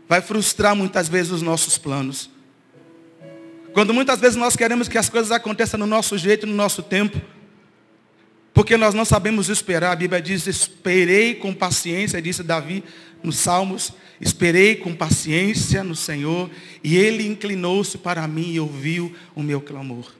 vai 0.09 0.21
frustrar 0.21 0.75
muitas 0.75 1.07
vezes 1.07 1.31
os 1.31 1.41
nossos 1.41 1.77
planos. 1.77 2.29
Quando 3.73 3.93
muitas 3.93 4.19
vezes 4.19 4.35
nós 4.35 4.55
queremos 4.55 4.87
que 4.87 4.97
as 4.97 5.09
coisas 5.09 5.31
aconteçam 5.31 5.79
no 5.79 5.85
nosso 5.85 6.17
jeito, 6.17 6.47
no 6.47 6.53
nosso 6.53 6.81
tempo, 6.81 7.21
porque 8.53 8.75
nós 8.75 8.93
não 8.93 9.05
sabemos 9.05 9.47
esperar. 9.49 9.91
A 9.91 9.95
Bíblia 9.95 10.21
diz, 10.21 10.47
esperei 10.47 11.35
com 11.35 11.53
paciência, 11.53 12.21
disse 12.21 12.43
Davi 12.43 12.83
nos 13.23 13.37
Salmos, 13.37 13.93
esperei 14.19 14.75
com 14.75 14.95
paciência 14.95 15.83
no 15.83 15.95
Senhor, 15.95 16.49
e 16.83 16.97
Ele 16.97 17.27
inclinou-se 17.27 17.97
para 17.97 18.27
mim 18.27 18.51
e 18.53 18.59
ouviu 18.59 19.15
o 19.35 19.43
meu 19.43 19.61
clamor. 19.61 20.11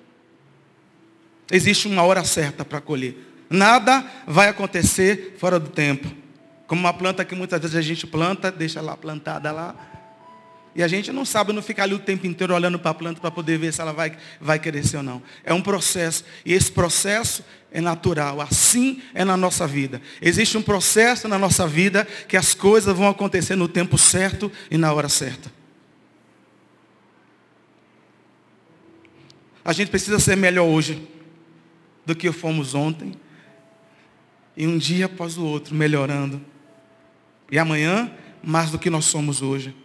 Existe 1.51 1.88
uma 1.88 2.03
hora 2.03 2.24
certa 2.24 2.63
para 2.63 2.79
colher. 2.79 3.18
Nada 3.50 4.06
vai 4.27 4.48
acontecer 4.48 5.36
fora 5.39 5.60
do 5.60 5.70
tempo. 5.70 6.08
Como 6.68 6.82
uma 6.82 6.94
planta 6.94 7.25
que 7.25 7.34
muitas 7.34 7.60
vezes 7.60 7.75
a 7.75 7.82
gente 7.82 8.06
planta, 8.06 8.51
deixa 8.51 8.79
lá 8.79 8.96
plantada 8.96 9.51
lá. 9.51 9.75
E 10.75 10.83
a 10.83 10.88
gente 10.88 11.11
não 11.11 11.25
sabe, 11.25 11.51
não 11.51 11.61
fica 11.61 11.83
ali 11.83 11.93
o 11.93 11.99
tempo 11.99 12.27
inteiro 12.27 12.53
olhando 12.53 12.77
para 12.77 12.91
a 12.91 12.93
planta 12.93 13.19
para 13.19 13.31
poder 13.31 13.57
ver 13.57 13.73
se 13.73 13.81
ela 13.81 13.91
vai, 13.91 14.15
vai 14.39 14.59
crescer 14.59 14.97
ou 14.97 15.03
não. 15.03 15.21
É 15.43 15.53
um 15.53 15.61
processo. 15.61 16.23
E 16.45 16.53
esse 16.53 16.71
processo 16.71 17.43
é 17.71 17.81
natural. 17.81 18.39
Assim 18.39 19.01
é 19.13 19.25
na 19.25 19.35
nossa 19.35 19.67
vida. 19.67 20.01
Existe 20.21 20.57
um 20.57 20.61
processo 20.61 21.27
na 21.27 21.39
nossa 21.39 21.67
vida 21.67 22.07
que 22.27 22.38
as 22.38 22.53
coisas 22.53 22.95
vão 22.95 23.07
acontecer 23.07 23.55
no 23.55 23.67
tempo 23.67 23.97
certo 23.97 24.51
e 24.69 24.77
na 24.77 24.93
hora 24.93 25.09
certa. 25.09 25.51
A 29.65 29.73
gente 29.73 29.89
precisa 29.89 30.19
ser 30.19 30.35
melhor 30.35 30.65
hoje 30.65 31.07
do 32.05 32.15
que 32.15 32.31
fomos 32.31 32.73
ontem. 32.73 33.13
E 34.55 34.67
um 34.67 34.77
dia 34.77 35.05
após 35.05 35.38
o 35.38 35.45
outro, 35.45 35.75
melhorando. 35.75 36.41
E 37.51 37.57
amanhã, 37.57 38.11
mais 38.43 38.71
do 38.71 38.79
que 38.79 38.89
nós 38.89 39.05
somos 39.05 39.41
hoje. 39.41 39.75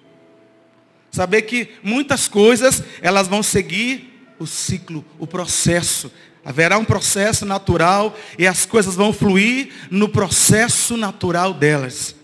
Saber 1.14 1.42
que 1.42 1.68
muitas 1.80 2.26
coisas, 2.26 2.82
elas 3.00 3.28
vão 3.28 3.40
seguir 3.40 4.34
o 4.36 4.48
ciclo, 4.48 5.04
o 5.16 5.28
processo. 5.28 6.10
Haverá 6.44 6.76
um 6.76 6.84
processo 6.84 7.46
natural 7.46 8.18
e 8.36 8.48
as 8.48 8.66
coisas 8.66 8.96
vão 8.96 9.12
fluir 9.12 9.72
no 9.92 10.08
processo 10.08 10.96
natural 10.96 11.54
delas. 11.54 12.16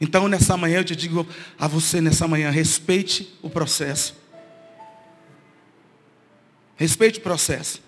Então, 0.00 0.26
nessa 0.26 0.56
manhã, 0.56 0.78
eu 0.78 0.84
te 0.84 0.96
digo 0.96 1.28
a 1.58 1.68
você, 1.68 2.00
nessa 2.00 2.26
manhã, 2.26 2.48
respeite 2.48 3.38
o 3.42 3.50
processo. 3.50 4.16
Respeite 6.76 7.18
o 7.18 7.22
processo. 7.22 7.82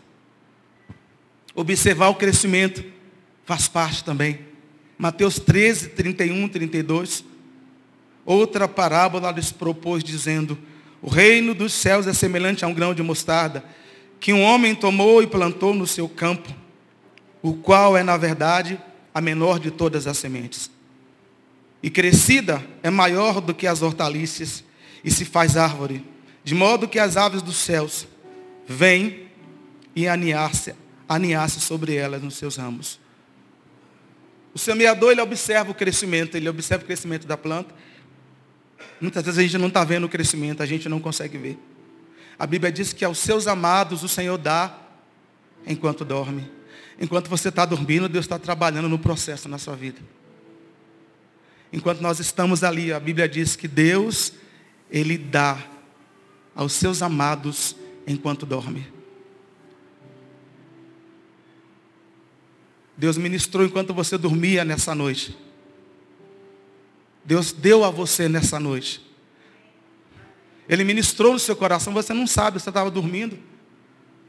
Observar 1.54 2.08
o 2.08 2.16
crescimento 2.16 2.84
faz 3.46 3.68
parte 3.68 4.04
também. 4.04 4.40
Mateus 4.98 5.38
13, 5.38 5.88
31, 5.88 6.46
32. 6.46 7.24
Outra 8.24 8.66
parábola 8.66 9.30
lhes 9.30 9.52
propôs, 9.52 10.02
dizendo: 10.02 10.58
O 11.02 11.08
reino 11.08 11.54
dos 11.54 11.72
céus 11.72 12.06
é 12.06 12.12
semelhante 12.12 12.64
a 12.64 12.68
um 12.68 12.74
grão 12.74 12.94
de 12.94 13.02
mostarda, 13.02 13.64
que 14.18 14.32
um 14.32 14.42
homem 14.42 14.74
tomou 14.74 15.22
e 15.22 15.26
plantou 15.26 15.74
no 15.74 15.86
seu 15.86 16.08
campo, 16.08 16.48
o 17.42 17.54
qual 17.54 17.96
é, 17.96 18.02
na 18.02 18.16
verdade, 18.16 18.80
a 19.12 19.20
menor 19.20 19.58
de 19.58 19.70
todas 19.70 20.06
as 20.06 20.18
sementes. 20.18 20.70
E 21.82 21.90
crescida 21.90 22.64
é 22.82 22.88
maior 22.88 23.40
do 23.40 23.54
que 23.54 23.66
as 23.66 23.82
hortaliças, 23.82 24.64
e 25.04 25.10
se 25.10 25.24
faz 25.24 25.56
árvore, 25.56 26.04
de 26.42 26.54
modo 26.54 26.88
que 26.88 26.98
as 26.98 27.16
aves 27.16 27.42
dos 27.42 27.56
céus 27.56 28.06
vem 28.66 29.28
e 29.94 30.08
aninhar-se 30.08 30.74
aninhar 31.08 31.48
sobre 31.48 31.94
elas 31.94 32.22
nos 32.22 32.34
seus 32.36 32.56
ramos. 32.56 32.98
O 34.52 34.58
semeador, 34.58 35.12
ele 35.12 35.20
observa 35.20 35.70
o 35.70 35.74
crescimento, 35.74 36.36
ele 36.36 36.48
observa 36.48 36.84
o 36.84 36.86
crescimento 36.86 37.26
da 37.26 37.36
planta. 37.36 37.74
Muitas 39.00 39.24
vezes 39.24 39.38
a 39.38 39.42
gente 39.42 39.58
não 39.58 39.68
está 39.68 39.84
vendo 39.84 40.04
o 40.04 40.08
crescimento, 40.08 40.62
a 40.62 40.66
gente 40.66 40.88
não 40.88 41.00
consegue 41.00 41.38
ver. 41.38 41.58
A 42.38 42.46
Bíblia 42.46 42.72
diz 42.72 42.92
que 42.92 43.04
aos 43.04 43.18
seus 43.18 43.46
amados 43.46 44.02
o 44.02 44.08
Senhor 44.08 44.38
dá 44.38 44.76
enquanto 45.66 46.04
dorme. 46.04 46.50
Enquanto 46.98 47.28
você 47.28 47.48
está 47.48 47.64
dormindo, 47.64 48.08
Deus 48.08 48.24
está 48.24 48.38
trabalhando 48.38 48.88
no 48.88 48.98
processo 48.98 49.48
na 49.48 49.58
sua 49.58 49.74
vida. 49.74 50.00
Enquanto 51.72 52.00
nós 52.00 52.20
estamos 52.20 52.62
ali, 52.62 52.92
a 52.92 53.00
Bíblia 53.00 53.28
diz 53.28 53.56
que 53.56 53.66
Deus, 53.66 54.32
Ele 54.90 55.18
dá 55.18 55.58
aos 56.54 56.72
seus 56.72 57.02
amados 57.02 57.74
enquanto 58.06 58.46
dorme. 58.46 58.86
Deus 62.96 63.18
ministrou 63.18 63.66
enquanto 63.66 63.92
você 63.92 64.16
dormia 64.16 64.64
nessa 64.64 64.94
noite. 64.94 65.36
Deus 67.24 67.52
deu 67.52 67.84
a 67.84 67.90
você 67.90 68.28
nessa 68.28 68.60
noite. 68.60 69.04
Ele 70.68 70.84
ministrou 70.84 71.32
no 71.32 71.38
seu 71.38 71.56
coração, 71.56 71.92
você 71.92 72.12
não 72.12 72.26
sabe, 72.26 72.60
você 72.60 72.68
estava 72.68 72.90
dormindo. 72.90 73.38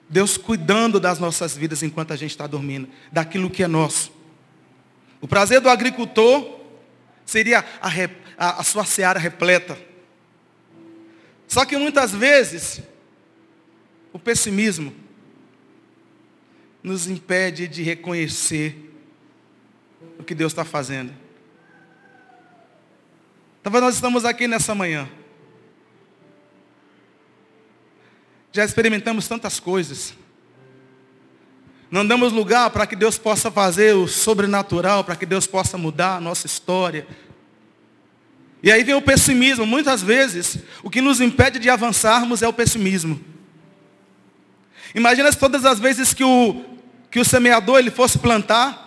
Deus 0.10 0.38
cuidando 0.38 1.00
das 1.00 1.20
nossas 1.20 1.56
vidas 1.56 1.82
enquanto 1.82 2.12
a 2.12 2.16
gente 2.16 2.32
está 2.32 2.46
dormindo, 2.46 2.88
daquilo 3.12 3.50
que 3.50 3.64
é 3.64 3.68
nosso. 3.68 4.12
O 5.20 5.28
prazer 5.28 5.60
do 5.60 5.70
agricultor 5.70 6.60
seria 7.26 7.66
a, 7.82 7.90
a, 8.38 8.62
a 8.62 8.64
sua 8.64 8.86
seara 8.86 9.20
repleta. 9.20 9.78
Só 11.48 11.66
que 11.66 11.78
muitas 11.78 12.12
vezes 12.12 12.82
o 14.14 14.20
pessimismo 14.20 14.94
nos 16.84 17.08
impede 17.08 17.68
de 17.68 17.82
reconhecer 17.82 18.94
o 20.20 20.24
que 20.24 20.36
Deus 20.36 20.52
está 20.52 20.64
fazendo. 20.64 21.12
Talvez 23.66 23.84
nós 23.84 23.96
estamos 23.96 24.26
aqui 24.26 24.48
nessa 24.48 24.76
manhã. 24.76 25.10
Já 28.52 28.64
experimentamos 28.64 29.28
tantas 29.28 29.60
coisas. 29.60 30.14
Não 31.90 32.06
damos 32.06 32.32
lugar 32.32 32.70
para 32.70 32.86
que 32.86 32.96
Deus 32.96 33.18
possa 33.18 33.50
fazer 33.50 33.96
o 33.96 34.08
sobrenatural, 34.08 35.04
para 35.04 35.16
que 35.16 35.26
Deus 35.26 35.48
possa 35.48 35.80
mudar 35.80 36.18
a 36.18 36.22
nossa 36.22 36.46
história. 36.46 37.08
E 38.62 38.72
aí 38.72 38.84
vem 38.84 38.94
o 38.94 39.02
pessimismo. 39.02 39.66
Muitas 39.66 40.04
vezes, 40.04 40.60
o 40.84 40.90
que 40.92 41.02
nos 41.02 41.20
impede 41.20 41.58
de 41.58 41.68
avançarmos 41.68 42.44
é 42.44 42.48
o 42.48 42.54
pessimismo. 42.54 43.20
Imagina 44.94 45.32
se 45.32 45.40
todas 45.40 45.66
as 45.66 45.80
vezes 45.80 46.14
que 46.14 46.24
o, 46.24 46.64
que 47.10 47.20
o 47.20 47.26
semeador 47.26 47.80
ele 47.80 47.90
fosse 47.90 48.20
plantar, 48.20 48.85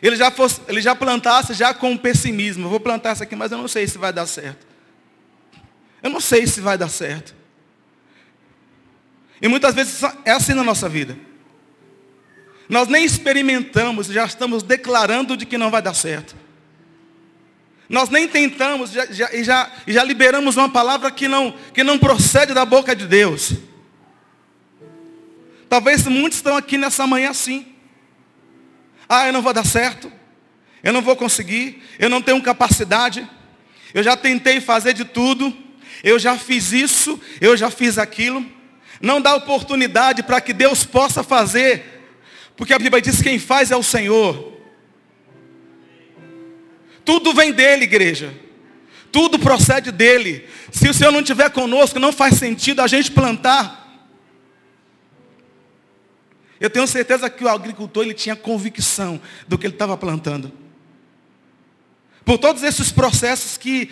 ele 0.00 0.16
já, 0.16 0.30
fosse, 0.30 0.60
ele 0.68 0.80
já 0.80 0.94
plantasse 0.94 1.54
já 1.54 1.74
com 1.74 1.96
pessimismo. 1.96 2.66
Eu 2.66 2.70
vou 2.70 2.80
plantar 2.80 3.14
isso 3.14 3.22
aqui, 3.22 3.34
mas 3.34 3.50
eu 3.50 3.58
não 3.58 3.68
sei 3.68 3.86
se 3.86 3.98
vai 3.98 4.12
dar 4.12 4.26
certo. 4.26 4.66
Eu 6.02 6.10
não 6.10 6.20
sei 6.20 6.46
se 6.46 6.60
vai 6.60 6.78
dar 6.78 6.88
certo. 6.88 7.34
E 9.42 9.48
muitas 9.48 9.74
vezes 9.74 10.00
é 10.24 10.30
assim 10.30 10.54
na 10.54 10.62
nossa 10.62 10.88
vida. 10.88 11.16
Nós 12.68 12.86
nem 12.86 13.04
experimentamos, 13.04 14.08
já 14.08 14.24
estamos 14.24 14.62
declarando 14.62 15.36
de 15.36 15.46
que 15.46 15.58
não 15.58 15.70
vai 15.70 15.80
dar 15.80 15.94
certo. 15.94 16.36
Nós 17.88 18.10
nem 18.10 18.28
tentamos 18.28 18.90
já, 18.90 19.06
já, 19.06 19.32
e, 19.32 19.42
já, 19.42 19.70
já 19.86 20.04
liberamos 20.04 20.56
uma 20.56 20.68
palavra 20.68 21.10
que 21.10 21.26
não, 21.26 21.52
que 21.72 21.82
não 21.82 21.98
procede 21.98 22.52
da 22.52 22.64
boca 22.64 22.94
de 22.94 23.06
Deus. 23.06 23.54
Talvez 25.68 26.06
muitos 26.06 26.38
estão 26.38 26.56
aqui 26.56 26.76
nessa 26.76 27.06
manhã 27.06 27.30
assim. 27.30 27.66
Ah, 29.08 29.26
eu 29.26 29.32
não 29.32 29.40
vou 29.40 29.52
dar 29.52 29.64
certo. 29.64 30.12
Eu 30.82 30.92
não 30.92 31.00
vou 31.00 31.16
conseguir. 31.16 31.82
Eu 31.98 32.10
não 32.10 32.20
tenho 32.20 32.42
capacidade. 32.42 33.28
Eu 33.94 34.02
já 34.02 34.16
tentei 34.16 34.60
fazer 34.60 34.92
de 34.92 35.04
tudo. 35.04 35.56
Eu 36.04 36.18
já 36.18 36.36
fiz 36.36 36.72
isso. 36.72 37.18
Eu 37.40 37.56
já 37.56 37.70
fiz 37.70 37.96
aquilo. 37.98 38.44
Não 39.00 39.20
dá 39.20 39.34
oportunidade 39.34 40.22
para 40.22 40.40
que 40.40 40.52
Deus 40.52 40.84
possa 40.84 41.22
fazer. 41.22 42.02
Porque 42.56 42.74
a 42.74 42.78
Bíblia 42.78 43.00
diz 43.00 43.16
que 43.16 43.24
quem 43.24 43.38
faz 43.38 43.70
é 43.70 43.76
o 43.76 43.82
Senhor. 43.82 44.58
Tudo 47.04 47.32
vem 47.32 47.52
dele, 47.52 47.84
igreja. 47.84 48.34
Tudo 49.10 49.38
procede 49.38 49.90
dele. 49.90 50.46
Se 50.70 50.88
o 50.88 50.92
Senhor 50.92 51.10
não 51.10 51.20
estiver 51.20 51.50
conosco, 51.50 51.98
não 51.98 52.12
faz 52.12 52.34
sentido 52.34 52.82
a 52.82 52.86
gente 52.86 53.10
plantar 53.10 53.87
eu 56.60 56.68
tenho 56.68 56.86
certeza 56.86 57.30
que 57.30 57.44
o 57.44 57.48
agricultor 57.48 58.04
ele 58.04 58.14
tinha 58.14 58.34
convicção 58.34 59.20
do 59.46 59.56
que 59.56 59.66
ele 59.66 59.74
estava 59.74 59.96
plantando. 59.96 60.52
Por 62.24 62.36
todos 62.36 62.62
esses 62.62 62.90
processos 62.90 63.56
que, 63.56 63.90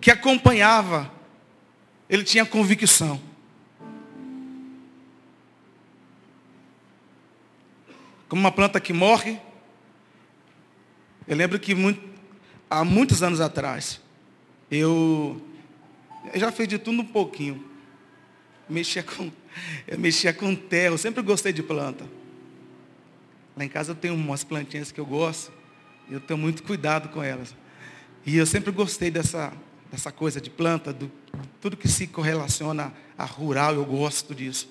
que 0.00 0.10
acompanhava, 0.10 1.10
ele 2.08 2.24
tinha 2.24 2.44
convicção. 2.44 3.20
Como 8.28 8.40
uma 8.40 8.52
planta 8.52 8.80
que 8.80 8.92
morre. 8.92 9.40
Eu 11.26 11.36
lembro 11.36 11.58
que 11.58 11.74
muito, 11.74 12.02
há 12.68 12.84
muitos 12.84 13.22
anos 13.22 13.40
atrás, 13.40 14.00
eu, 14.68 15.40
eu 16.34 16.40
já 16.40 16.50
fiz 16.50 16.66
de 16.66 16.78
tudo 16.78 17.02
um 17.02 17.06
pouquinho. 17.06 17.64
Mexia 18.68 19.02
com 19.02 19.30
eu 19.86 19.98
mexia 19.98 20.32
com 20.32 20.54
terra, 20.54 20.94
eu 20.94 20.98
sempre 20.98 21.22
gostei 21.22 21.52
de 21.52 21.62
planta. 21.62 22.04
Lá 23.56 23.64
em 23.64 23.68
casa 23.68 23.92
eu 23.92 23.96
tenho 23.96 24.14
umas 24.14 24.44
plantinhas 24.44 24.90
que 24.92 25.00
eu 25.00 25.06
gosto, 25.06 25.52
e 26.08 26.14
eu 26.14 26.20
tenho 26.20 26.38
muito 26.38 26.62
cuidado 26.62 27.08
com 27.08 27.22
elas. 27.22 27.54
E 28.24 28.36
eu 28.36 28.46
sempre 28.46 28.70
gostei 28.70 29.10
dessa, 29.10 29.52
dessa 29.90 30.12
coisa 30.12 30.40
de 30.40 30.50
planta, 30.50 30.92
do, 30.92 31.10
tudo 31.60 31.76
que 31.76 31.88
se 31.88 32.06
correlaciona 32.06 32.92
a 33.16 33.24
rural, 33.24 33.74
eu 33.74 33.84
gosto 33.84 34.34
disso. 34.34 34.68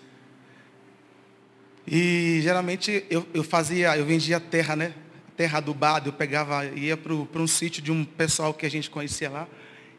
E 1.87 2.39
geralmente 2.41 3.05
eu, 3.09 3.25
eu 3.33 3.43
fazia, 3.43 3.97
eu 3.97 4.05
vendia 4.05 4.39
terra, 4.39 4.75
né? 4.75 4.93
Terra 5.35 5.57
adubada, 5.57 6.07
eu 6.07 6.13
pegava, 6.13 6.65
ia 6.65 6.95
para 6.97 7.13
um 7.13 7.47
sítio 7.47 7.81
de 7.81 7.91
um 7.91 8.03
pessoal 8.03 8.53
que 8.53 8.65
a 8.65 8.69
gente 8.69 8.89
conhecia 8.89 9.29
lá. 9.29 9.47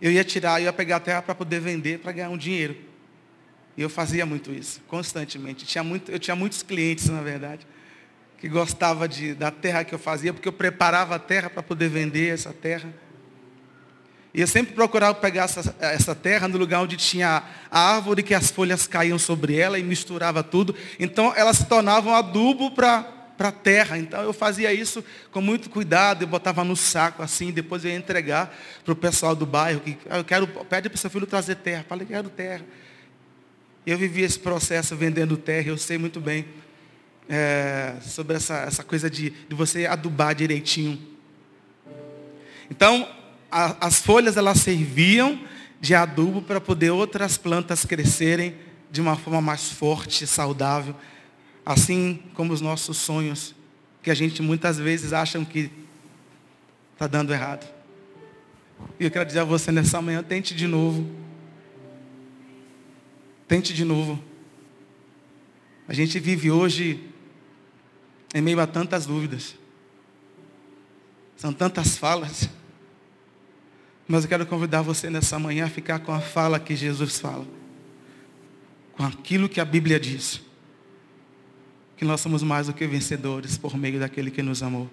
Eu 0.01 0.12
ia 0.12 0.23
tirar, 0.23 0.61
eu 0.61 0.64
ia 0.64 0.73
pegar 0.73 0.97
a 0.97 1.01
terra 1.01 1.23
para 1.23 1.35
poder 1.35 1.61
vender, 1.61 1.99
para 1.99 2.12
ganhar 2.12 2.31
um 2.31 2.37
dinheiro. 2.37 2.77
E 3.81 3.83
eu 3.83 3.88
fazia 3.88 4.27
muito 4.27 4.53
isso, 4.53 4.83
constantemente. 4.87 5.64
Tinha 5.64 5.83
muito, 5.83 6.12
eu 6.12 6.19
tinha 6.19 6.37
muitos 6.37 6.62
clientes, 6.62 7.09
na 7.09 7.23
verdade. 7.23 7.66
que 8.37 8.47
gostava 8.47 9.09
de, 9.09 9.33
da 9.33 9.51
terra 9.51 9.85
que 9.85 9.95
eu 9.95 9.99
fazia, 9.99 10.35
porque 10.35 10.47
eu 10.47 10.53
preparava 10.53 11.14
a 11.14 11.19
terra 11.19 11.49
para 11.49 11.62
poder 11.62 11.88
vender 11.88 12.35
essa 12.35 12.53
terra. 12.53 12.93
E 14.35 14.40
eu 14.43 14.47
sempre 14.47 14.75
procurava 14.75 15.14
pegar 15.14 15.45
essa, 15.45 15.75
essa 15.81 16.14
terra 16.14 16.47
no 16.47 16.59
lugar 16.59 16.83
onde 16.83 16.99
tinha 16.99 17.43
a 17.71 17.95
árvore 17.95 18.23
que 18.23 18.35
as 18.35 18.51
folhas 18.51 18.87
caíam 18.87 19.19
sobre 19.19 19.57
ela 19.57 19.79
e 19.79 19.83
misturava 19.83 20.43
tudo. 20.43 20.77
Então 20.99 21.33
ela 21.35 21.55
se 21.55 21.64
tornava 21.64 22.11
um 22.11 22.14
adubo 22.14 22.73
para 22.73 23.11
a 23.38 23.51
terra. 23.51 23.97
Então 23.97 24.23
eu 24.23 24.35
fazia 24.35 24.75
isso 24.75 25.03
com 25.33 25.40
muito 25.40 25.71
cuidado, 25.71 26.23
eu 26.23 26.29
botava 26.29 26.62
no 26.64 26.77
saco 26.77 27.23
assim, 27.23 27.51
depois 27.51 27.83
eu 27.83 27.90
ia 27.90 27.97
entregar 27.97 28.55
para 28.85 28.93
o 28.93 28.97
pessoal 28.97 29.35
do 29.35 29.47
bairro, 29.47 29.81
que 29.81 29.97
ah, 30.11 30.19
eu 30.19 30.25
quero, 30.25 30.47
pede 30.47 30.90
para 30.90 30.97
o 30.97 31.01
seu 31.01 31.09
filho 31.09 31.27
trazer 31.27 31.55
terra. 31.55 31.83
Falei, 31.88 32.07
quero 32.07 32.29
terra. 32.29 32.62
Eu 33.87 33.97
vivi 33.97 34.23
esse 34.23 34.38
processo 34.38 34.95
vendendo 34.95 35.37
terra, 35.37 35.69
eu 35.69 35.79
sei 35.79 35.97
muito 35.97 36.21
bem 36.21 36.45
é, 37.29 37.95
sobre 38.03 38.37
essa, 38.37 38.59
essa 38.59 38.85
coisa 38.85 39.09
de, 39.09 39.31
de 39.31 39.55
você 39.55 39.87
adubar 39.87 40.35
direitinho. 40.35 41.01
Então, 42.71 43.09
a, 43.51 43.87
as 43.87 44.01
folhas 44.01 44.37
elas 44.37 44.59
serviam 44.59 45.40
de 45.81 45.95
adubo 45.95 46.43
para 46.43 46.61
poder 46.61 46.90
outras 46.90 47.38
plantas 47.38 47.85
crescerem 47.85 48.55
de 48.90 49.01
uma 49.01 49.16
forma 49.16 49.40
mais 49.40 49.71
forte, 49.71 50.27
saudável, 50.27 50.95
assim 51.64 52.21
como 52.35 52.53
os 52.53 52.61
nossos 52.61 52.97
sonhos, 52.99 53.55
que 54.03 54.11
a 54.11 54.14
gente 54.14 54.43
muitas 54.43 54.79
vezes 54.79 55.12
acha 55.12 55.43
que 55.45 55.71
está 56.93 57.07
dando 57.07 57.33
errado. 57.33 57.66
E 58.99 59.05
eu 59.05 59.11
quero 59.11 59.25
dizer 59.25 59.40
a 59.40 59.45
você 59.45 59.71
nessa 59.71 60.03
manhã, 60.03 60.23
tente 60.23 60.55
de 60.55 60.66
novo. 60.66 61.09
Tente 63.50 63.74
de 63.74 63.84
novo. 63.84 64.16
A 65.88 65.92
gente 65.92 66.20
vive 66.20 66.52
hoje 66.52 67.02
em 68.32 68.40
meio 68.40 68.60
a 68.60 68.66
tantas 68.66 69.06
dúvidas. 69.06 69.56
São 71.36 71.52
tantas 71.52 71.98
falas. 71.98 72.48
Mas 74.06 74.22
eu 74.22 74.28
quero 74.28 74.46
convidar 74.46 74.82
você 74.82 75.10
nessa 75.10 75.36
manhã 75.36 75.64
a 75.64 75.68
ficar 75.68 75.98
com 75.98 76.12
a 76.12 76.20
fala 76.20 76.60
que 76.60 76.76
Jesus 76.76 77.18
fala. 77.18 77.44
Com 78.92 79.02
aquilo 79.02 79.48
que 79.48 79.60
a 79.60 79.64
Bíblia 79.64 79.98
diz. 79.98 80.40
Que 81.96 82.04
nós 82.04 82.20
somos 82.20 82.44
mais 82.44 82.68
do 82.68 82.72
que 82.72 82.86
vencedores 82.86 83.58
por 83.58 83.76
meio 83.76 83.98
daquele 83.98 84.30
que 84.30 84.44
nos 84.44 84.62
amou. 84.62 84.88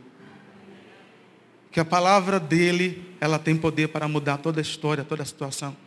Que 1.71 1.79
a 1.79 1.85
palavra 1.85 2.39
dele, 2.39 3.05
ela 3.21 3.37
tem 3.37 3.55
poder 3.55 3.89
para 3.89 4.07
mudar 4.07 4.37
toda 4.37 4.59
a 4.59 4.63
história, 4.63 5.03
toda 5.03 5.21
a 5.21 5.27
situação. 5.27 5.77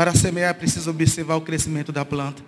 Para 0.00 0.14
semear 0.14 0.48
é 0.48 0.54
preciso 0.54 0.88
observar 0.88 1.36
o 1.36 1.42
crescimento 1.42 1.92
da 1.92 2.06
planta. 2.06 2.42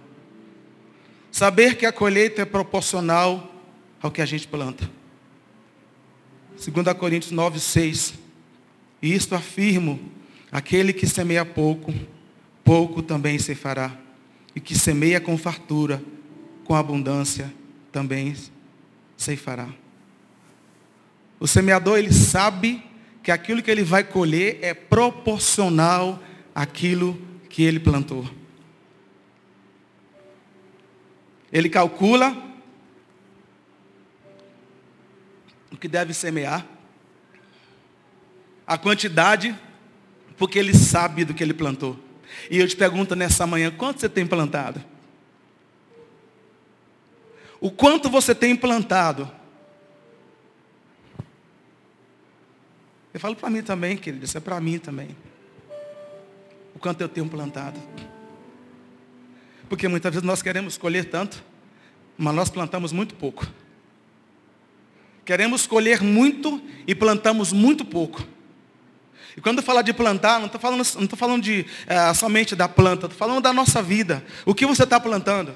Saber 1.31 1.77
que 1.77 1.85
a 1.85 1.93
colheita 1.93 2.41
é 2.41 2.45
proporcional 2.47 3.55
ao 4.01 4.11
que 4.11 4.23
a 4.23 4.25
gente 4.25 4.49
planta. 4.49 4.91
2 6.57 6.97
Coríntios 6.97 7.31
9, 7.31 7.61
6. 7.61 8.15
E 9.03 9.15
isto 9.15 9.35
afirmo, 9.35 10.01
aquele 10.51 10.95
que 10.95 11.07
semeia 11.07 11.45
pouco, 11.45 11.93
pouco 12.65 13.03
também 13.03 13.39
se 13.39 13.55
fará. 13.55 13.99
E 14.57 14.59
que 14.59 14.75
semeia 14.75 15.21
com 15.21 15.37
fartura, 15.37 16.03
com 16.65 16.75
abundância, 16.75 17.53
também 17.93 18.35
se 19.15 19.37
fará. 19.37 19.69
O 21.39 21.47
semeador, 21.47 21.99
ele 21.99 22.15
sabe 22.15 22.83
que 23.23 23.31
aquilo 23.31 23.63
que 23.63 23.71
ele 23.71 23.85
vai 23.85 24.05
colher 24.05 24.59
é 24.63 24.73
proporcional 24.73 26.19
àquilo 26.55 27.31
que 27.53 27.63
ele 27.63 27.79
plantou. 27.79 28.27
Ele 31.53 31.69
calcula 31.69 32.35
o 35.71 35.77
que 35.77 35.87
deve 35.87 36.15
semear, 36.15 36.67
a 38.67 38.79
quantidade, 38.79 39.55
porque 40.39 40.59
ele 40.59 40.73
sabe 40.73 41.27
do 41.27 41.35
que 41.35 41.43
ele 41.43 41.53
plantou. 41.53 41.99
E 42.51 42.59
eu 42.59 42.67
te 42.67 42.75
pergunto 42.75 43.15
nessa 43.15 43.47
manhã, 43.47 43.71
quanto 43.71 44.01
você 44.01 44.09
tem 44.09 44.27
plantado? 44.27 44.83
O 47.61 47.71
quanto 47.71 48.09
você 48.09 48.35
tem 48.35 48.57
plantado? 48.57 49.31
Eu 53.13 53.21
falo 53.21 53.37
para 53.37 53.51
mim 53.51 53.63
também, 53.63 53.99
querido, 53.99 54.25
isso 54.25 54.39
é 54.39 54.41
para 54.41 54.59
mim 54.59 54.79
também. 54.79 55.15
Quanto 56.83 57.01
eu 57.01 57.09
tenho 57.09 57.29
plantado. 57.29 57.81
Porque 59.69 59.87
muitas 59.87 60.13
vezes 60.13 60.27
nós 60.27 60.43
queremos 60.43 60.77
colher 60.77 61.07
tanto, 61.07 61.43
mas 62.19 62.35
nós 62.35 62.51
plantamos 62.51 62.93
muito 62.93 63.15
pouco. 63.15 63.47
Queremos 65.25 65.65
colher 65.67 66.03
muito 66.03 66.61
e 66.85 66.95
plantamos 66.95 67.53
muito 67.53 67.85
pouco. 67.85 68.27
E 69.37 69.41
quando 69.41 69.59
eu 69.59 69.63
falar 69.63 69.83
de 69.83 69.95
plantar, 69.95 70.41
não 70.41 70.47
estou 70.47 70.61
falando, 70.61 70.85
não 70.97 71.05
estou 71.05 71.17
falando 71.17 71.43
de, 71.43 71.65
é, 71.87 72.13
somente 72.13 72.57
da 72.57 72.69
planta, 72.69 73.07
estou 73.07 73.19
falando 73.19 73.41
da 73.41 73.53
nossa 73.53 73.81
vida. 73.81 74.23
O 74.45 74.53
que 74.53 74.67
você 74.67 74.83
está 74.83 74.99
plantando? 74.99 75.55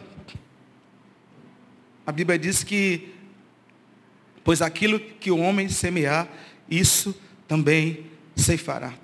A 2.07 2.13
Bíblia 2.13 2.39
diz 2.39 2.63
que, 2.63 3.13
pois 4.45 4.63
aquilo 4.63 5.01
que 5.01 5.31
o 5.33 5.39
homem 5.39 5.69
semear, 5.69 6.29
isso 6.71 7.15
também 7.49 8.07
ceifará. 8.37 8.95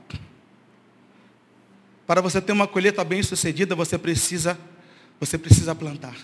Para 2.06 2.20
você 2.20 2.40
ter 2.40 2.52
uma 2.52 2.66
colheita 2.66 3.04
bem 3.04 3.22
sucedida, 3.22 3.74
você 3.74 3.96
precisa 3.96 4.58
você 5.22 5.38
precisa 5.38 5.72
plantar. 5.72 6.16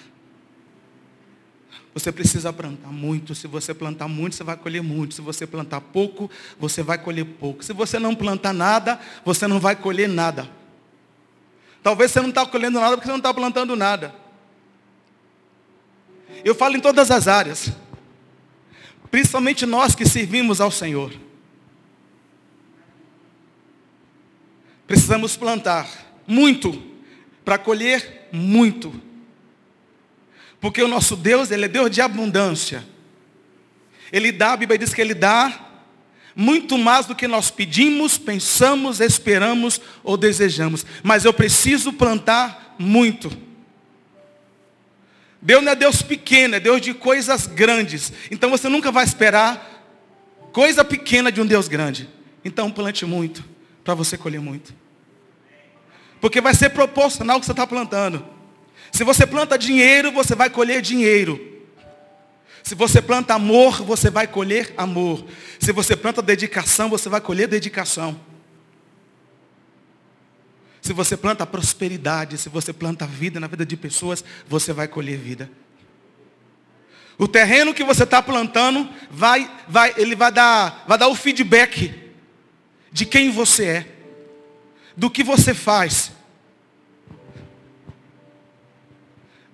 Você 1.94 2.10
precisa 2.10 2.52
plantar 2.52 2.88
muito. 2.88 3.32
Se 3.32 3.46
você 3.46 3.72
plantar 3.72 4.08
muito, 4.08 4.34
você 4.34 4.42
vai 4.42 4.56
colher 4.56 4.82
muito. 4.82 5.14
Se 5.14 5.20
você 5.20 5.46
plantar 5.46 5.80
pouco, 5.80 6.28
você 6.58 6.82
vai 6.82 6.98
colher 6.98 7.24
pouco. 7.24 7.64
Se 7.64 7.72
você 7.72 8.00
não 8.00 8.12
plantar 8.12 8.52
nada, 8.52 8.98
você 9.24 9.46
não 9.46 9.60
vai 9.60 9.76
colher 9.76 10.08
nada. 10.08 10.50
Talvez 11.80 12.10
você 12.10 12.20
não 12.20 12.30
está 12.30 12.44
colhendo 12.44 12.80
nada 12.80 12.96
porque 12.96 13.06
você 13.06 13.12
não 13.12 13.18
está 13.18 13.32
plantando 13.32 13.76
nada. 13.76 14.12
Eu 16.44 16.56
falo 16.56 16.76
em 16.76 16.80
todas 16.80 17.12
as 17.12 17.28
áreas. 17.28 17.70
Principalmente 19.12 19.64
nós 19.64 19.94
que 19.94 20.04
servimos 20.04 20.60
ao 20.60 20.72
Senhor. 20.72 21.12
Precisamos 24.88 25.36
plantar 25.36 25.88
muito 26.26 26.82
para 27.44 27.58
colher 27.58 28.28
muito. 28.32 29.00
Porque 30.60 30.82
o 30.82 30.88
nosso 30.88 31.14
Deus, 31.14 31.52
Ele 31.52 31.66
é 31.66 31.68
Deus 31.68 31.90
de 31.90 32.00
abundância. 32.00 32.84
Ele 34.10 34.32
dá, 34.32 34.54
a 34.54 34.56
Bíblia 34.56 34.78
diz 34.78 34.92
que 34.92 35.00
Ele 35.00 35.14
dá 35.14 35.66
muito 36.34 36.78
mais 36.78 37.04
do 37.04 37.14
que 37.14 37.28
nós 37.28 37.50
pedimos, 37.50 38.16
pensamos, 38.16 39.00
esperamos 39.00 39.80
ou 40.02 40.16
desejamos. 40.16 40.86
Mas 41.02 41.24
eu 41.24 41.34
preciso 41.34 41.92
plantar 41.92 42.74
muito. 42.78 43.30
Deus 45.42 45.62
não 45.62 45.72
é 45.72 45.76
Deus 45.76 46.00
pequeno, 46.00 46.56
é 46.56 46.60
Deus 46.60 46.80
de 46.80 46.94
coisas 46.94 47.46
grandes. 47.46 48.12
Então 48.30 48.48
você 48.48 48.68
nunca 48.68 48.90
vai 48.90 49.04
esperar 49.04 49.84
coisa 50.50 50.84
pequena 50.84 51.30
de 51.30 51.40
um 51.40 51.46
Deus 51.46 51.68
grande. 51.68 52.08
Então 52.44 52.70
plante 52.70 53.04
muito, 53.04 53.44
para 53.88 53.94
você 53.94 54.18
colher 54.18 54.38
muito. 54.38 54.74
Porque 56.20 56.42
vai 56.42 56.54
ser 56.54 56.68
proporcional 56.68 57.36
ao 57.36 57.40
que 57.40 57.46
você 57.46 57.52
está 57.52 57.66
plantando. 57.66 58.22
Se 58.92 59.02
você 59.02 59.26
planta 59.26 59.56
dinheiro, 59.56 60.12
você 60.12 60.34
vai 60.34 60.50
colher 60.50 60.82
dinheiro. 60.82 61.40
Se 62.62 62.74
você 62.74 63.00
planta 63.00 63.32
amor, 63.32 63.82
você 63.82 64.10
vai 64.10 64.26
colher 64.26 64.74
amor. 64.76 65.24
Se 65.58 65.72
você 65.72 65.96
planta 65.96 66.20
dedicação, 66.20 66.90
você 66.90 67.08
vai 67.08 67.22
colher 67.22 67.48
dedicação. 67.48 68.20
Se 70.82 70.92
você 70.92 71.16
planta 71.16 71.46
prosperidade, 71.46 72.36
se 72.36 72.50
você 72.50 72.74
planta 72.74 73.06
vida 73.06 73.40
na 73.40 73.46
vida 73.46 73.64
de 73.64 73.74
pessoas, 73.74 74.22
você 74.46 74.70
vai 74.70 74.86
colher 74.86 75.16
vida. 75.16 75.50
O 77.16 77.26
terreno 77.26 77.72
que 77.72 77.84
você 77.84 78.04
está 78.04 78.20
plantando, 78.20 78.86
vai, 79.10 79.50
vai, 79.66 79.94
ele 79.96 80.14
vai 80.14 80.30
dar, 80.30 80.84
vai 80.86 80.98
dar 80.98 81.08
o 81.08 81.14
feedback 81.14 82.07
de 82.90 83.04
quem 83.06 83.30
você 83.30 83.64
é 83.64 83.98
do 84.98 85.08
que 85.08 85.22
você 85.22 85.54
faz, 85.54 86.10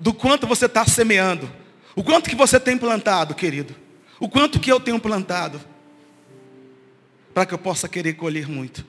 do 0.01 0.15
quanto 0.15 0.47
você 0.47 0.65
está 0.65 0.87
semeando, 0.87 1.53
o 1.95 2.03
quanto 2.03 2.31
que 2.31 2.35
você 2.35 2.59
tem 2.59 2.79
plantado, 2.79 3.35
querido, 3.35 3.77
o 4.19 4.27
quanto 4.27 4.59
que 4.59 4.73
eu 4.73 4.81
tenho 4.81 4.99
plantado, 4.99 5.61
para 7.35 7.45
que 7.45 7.53
eu 7.53 7.59
possa 7.59 7.87
querer 7.87 8.15
colher 8.15 8.49
muito. 8.49 8.87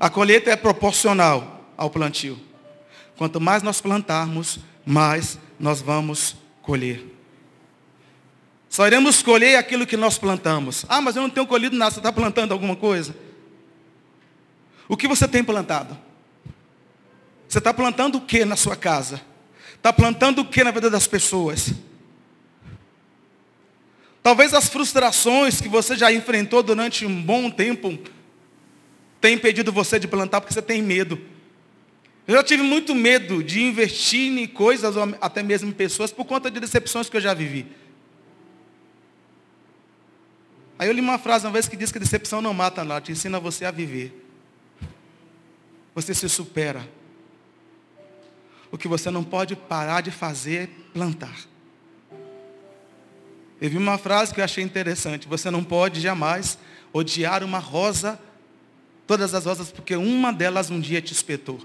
A 0.00 0.08
colheita 0.08 0.50
é 0.50 0.56
proporcional 0.56 1.74
ao 1.76 1.90
plantio. 1.90 2.40
Quanto 3.18 3.38
mais 3.38 3.62
nós 3.62 3.82
plantarmos, 3.82 4.60
mais 4.86 5.38
nós 5.60 5.82
vamos 5.82 6.36
colher. 6.62 7.17
Só 8.78 8.86
iremos 8.86 9.24
colher 9.24 9.56
aquilo 9.56 9.84
que 9.84 9.96
nós 9.96 10.18
plantamos. 10.18 10.86
Ah, 10.88 11.00
mas 11.00 11.16
eu 11.16 11.22
não 11.22 11.28
tenho 11.28 11.48
colhido 11.48 11.74
nada. 11.74 11.90
Você 11.90 11.98
está 11.98 12.12
plantando 12.12 12.52
alguma 12.52 12.76
coisa? 12.76 13.12
O 14.88 14.96
que 14.96 15.08
você 15.08 15.26
tem 15.26 15.42
plantado? 15.42 15.98
Você 17.48 17.58
está 17.58 17.74
plantando 17.74 18.18
o 18.18 18.20
que 18.20 18.44
na 18.44 18.54
sua 18.54 18.76
casa? 18.76 19.20
Está 19.74 19.92
plantando 19.92 20.42
o 20.42 20.44
que 20.44 20.62
na 20.62 20.70
vida 20.70 20.88
das 20.88 21.08
pessoas? 21.08 21.72
Talvez 24.22 24.54
as 24.54 24.68
frustrações 24.68 25.60
que 25.60 25.68
você 25.68 25.96
já 25.96 26.12
enfrentou 26.12 26.62
durante 26.62 27.04
um 27.04 27.20
bom 27.20 27.50
tempo 27.50 27.98
tenham 29.20 29.38
impedido 29.38 29.72
você 29.72 29.98
de 29.98 30.06
plantar 30.06 30.40
porque 30.40 30.54
você 30.54 30.62
tem 30.62 30.80
medo. 30.80 31.20
Eu 32.28 32.36
já 32.36 32.44
tive 32.44 32.62
muito 32.62 32.94
medo 32.94 33.42
de 33.42 33.60
investir 33.60 34.38
em 34.38 34.46
coisas, 34.46 34.94
ou 34.94 35.16
até 35.20 35.42
mesmo 35.42 35.68
em 35.68 35.72
pessoas, 35.72 36.12
por 36.12 36.24
conta 36.26 36.48
de 36.48 36.60
decepções 36.60 37.08
que 37.08 37.16
eu 37.16 37.20
já 37.20 37.34
vivi. 37.34 37.66
Aí 40.78 40.88
eu 40.88 40.92
li 40.92 41.00
uma 41.00 41.18
frase 41.18 41.44
uma 41.44 41.52
vez 41.52 41.66
que 41.66 41.76
diz 41.76 41.90
que 41.90 41.98
decepção 41.98 42.40
não 42.40 42.54
mata, 42.54 42.84
não, 42.84 43.00
te 43.00 43.10
ensina 43.10 43.40
você 43.40 43.64
a 43.64 43.70
viver. 43.70 44.24
Você 45.94 46.14
se 46.14 46.28
supera. 46.28 46.88
O 48.70 48.78
que 48.78 48.86
você 48.86 49.10
não 49.10 49.24
pode 49.24 49.56
parar 49.56 50.02
de 50.02 50.10
fazer 50.10 50.56
é 50.56 50.68
plantar. 50.92 51.36
Eu 53.60 53.70
vi 53.70 53.76
uma 53.76 53.98
frase 53.98 54.32
que 54.32 54.40
eu 54.40 54.44
achei 54.44 54.62
interessante. 54.62 55.26
Você 55.26 55.50
não 55.50 55.64
pode 55.64 56.00
jamais 56.00 56.56
odiar 56.92 57.42
uma 57.42 57.58
rosa, 57.58 58.18
todas 59.06 59.34
as 59.34 59.46
rosas, 59.46 59.72
porque 59.72 59.96
uma 59.96 60.32
delas 60.32 60.70
um 60.70 60.78
dia 60.78 61.02
te 61.02 61.12
espetou. 61.12 61.58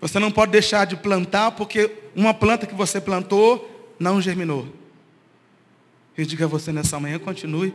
Você 0.00 0.18
não 0.18 0.30
pode 0.30 0.52
deixar 0.52 0.86
de 0.86 0.96
plantar 0.96 1.50
porque 1.50 1.90
uma 2.14 2.32
planta 2.32 2.66
que 2.66 2.74
você 2.74 3.00
plantou 3.00 3.94
não 3.98 4.22
germinou. 4.22 4.85
Eu 6.16 6.24
digo 6.24 6.42
a 6.44 6.46
você 6.46 6.72
nessa 6.72 6.98
manhã, 6.98 7.18
continue 7.18 7.74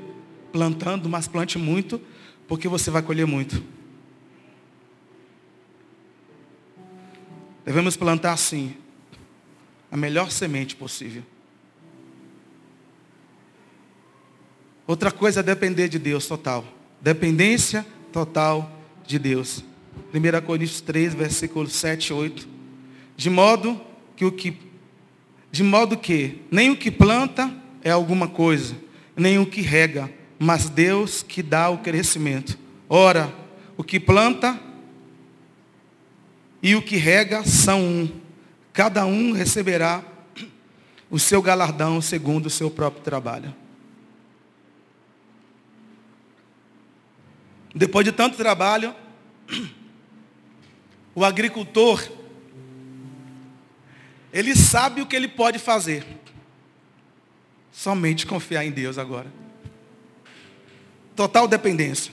plantando, 0.52 1.08
mas 1.08 1.28
plante 1.28 1.58
muito, 1.58 2.02
porque 2.48 2.68
você 2.68 2.90
vai 2.90 3.02
colher 3.02 3.28
muito. 3.28 3.64
Devemos 7.64 7.96
plantar 7.96 8.36
sim 8.38 8.76
a 9.92 9.96
melhor 9.96 10.32
semente 10.32 10.76
possível. 10.76 11.24
Outra 14.88 15.12
coisa 15.12 15.42
é 15.42 15.44
depender 15.44 15.88
de 15.88 16.00
Deus 16.00 16.26
total. 16.26 16.66
Dependência 17.00 17.86
total 18.12 18.72
de 19.06 19.20
Deus. 19.20 19.64
1 20.14 20.46
Coríntios 20.46 20.82
3, 20.82 21.14
versículos 21.14 21.74
7 21.74 22.08
e 22.08 22.14
8. 22.14 22.48
De 23.16 23.30
modo 23.30 23.80
que 24.16 24.26
o 24.26 24.32
que 24.32 24.58
de 25.52 25.64
modo 25.64 25.98
que 25.98 26.42
nem 26.50 26.72
o 26.72 26.78
que 26.78 26.90
planta 26.90 27.61
é 27.84 27.92
alguma 27.92 28.28
coisa, 28.28 28.76
nem 29.16 29.40
o 29.40 29.46
que 29.46 29.62
rega, 29.62 30.12
mas 30.40 30.70
Deus 30.70 31.24
que 31.24 31.44
dá 31.44 31.70
o 31.70 31.80
crescimento. 31.80 32.58
Ora, 32.90 33.34
o 33.78 33.84
que 33.84 34.00
planta 34.00 34.60
e 36.62 36.76
o 36.76 36.82
que 36.82 36.98
rega 36.98 37.44
são 37.44 37.82
um. 37.82 38.22
Cada 38.74 39.06
um 39.06 39.32
receberá 39.32 40.04
o 41.10 41.20
seu 41.20 41.42
galardão 41.42 42.02
segundo 42.02 42.46
o 42.46 42.50
seu 42.50 42.72
próprio 42.72 43.04
trabalho. 43.04 43.54
Depois 47.74 48.06
de 48.06 48.12
tanto 48.12 48.38
trabalho, 48.38 48.94
o 51.16 51.24
agricultor, 51.24 52.02
ele 54.32 54.56
sabe 54.56 55.02
o 55.02 55.06
que 55.06 55.16
ele 55.16 55.28
pode 55.28 55.60
fazer. 55.60 56.06
Somente 57.72 58.26
confiar 58.26 58.66
em 58.66 58.72
Deus 58.72 58.98
agora. 58.98 59.32
Total 61.16 61.48
dependência. 61.48 62.12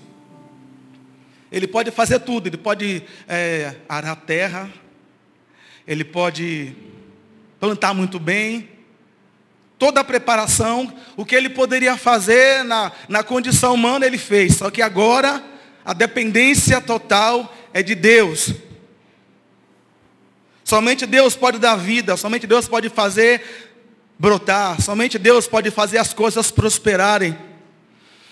Ele 1.50 1.66
pode 1.66 1.90
fazer 1.90 2.20
tudo, 2.20 2.46
ele 2.46 2.56
pode 2.56 3.02
é, 3.26 3.74
arar 3.88 4.12
a 4.12 4.16
terra, 4.16 4.70
ele 5.86 6.04
pode 6.04 6.74
plantar 7.58 7.94
muito 7.94 8.18
bem, 8.18 8.68
toda 9.78 10.00
a 10.00 10.04
preparação, 10.04 10.92
o 11.16 11.24
que 11.24 11.34
ele 11.34 11.48
poderia 11.48 11.96
fazer 11.96 12.64
na, 12.64 12.92
na 13.08 13.22
condição 13.22 13.74
humana, 13.74 14.04
ele 14.04 14.18
fez. 14.18 14.56
Só 14.56 14.70
que 14.70 14.82
agora 14.82 15.42
a 15.84 15.92
dependência 15.92 16.80
total 16.80 17.54
é 17.72 17.82
de 17.82 17.94
Deus. 17.94 18.52
Somente 20.64 21.06
Deus 21.06 21.34
pode 21.34 21.58
dar 21.58 21.76
vida, 21.76 22.14
somente 22.16 22.46
Deus 22.46 22.68
pode 22.68 22.90
fazer 22.90 23.67
brotar, 24.18 24.80
somente 24.80 25.18
Deus 25.18 25.46
pode 25.46 25.70
fazer 25.70 25.98
as 25.98 26.12
coisas 26.12 26.50
prosperarem. 26.50 27.38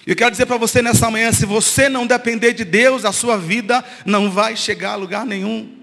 Eu 0.07 0.14
quero 0.16 0.31
dizer 0.31 0.46
para 0.46 0.57
você 0.57 0.83
nessa 0.83 1.11
manhã, 1.11 1.33
se 1.33 1.44
você 1.46 1.88
não 1.88 2.07
depender 2.07 2.53
de 2.53 2.64
Deus, 2.64 3.05
a 3.05 3.12
sua 3.12 3.37
vida 3.37 3.85
não 4.05 4.31
vai 4.31 4.57
chegar 4.57 4.92
a 4.92 4.96
lugar 4.96 5.27
nenhum. 5.27 5.77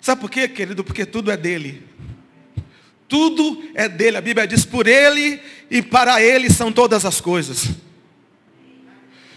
Sabe 0.00 0.20
por 0.20 0.30
quê, 0.30 0.48
querido? 0.48 0.82
Porque 0.82 1.04
tudo 1.04 1.30
é 1.30 1.36
dele. 1.36 1.86
Tudo 3.06 3.62
é 3.74 3.88
dele. 3.88 4.16
A 4.16 4.22
Bíblia 4.22 4.46
diz 4.46 4.64
por 4.64 4.86
ele 4.86 5.40
e 5.70 5.82
para 5.82 6.22
ele 6.22 6.50
são 6.50 6.72
todas 6.72 7.04
as 7.04 7.20
coisas. 7.20 7.68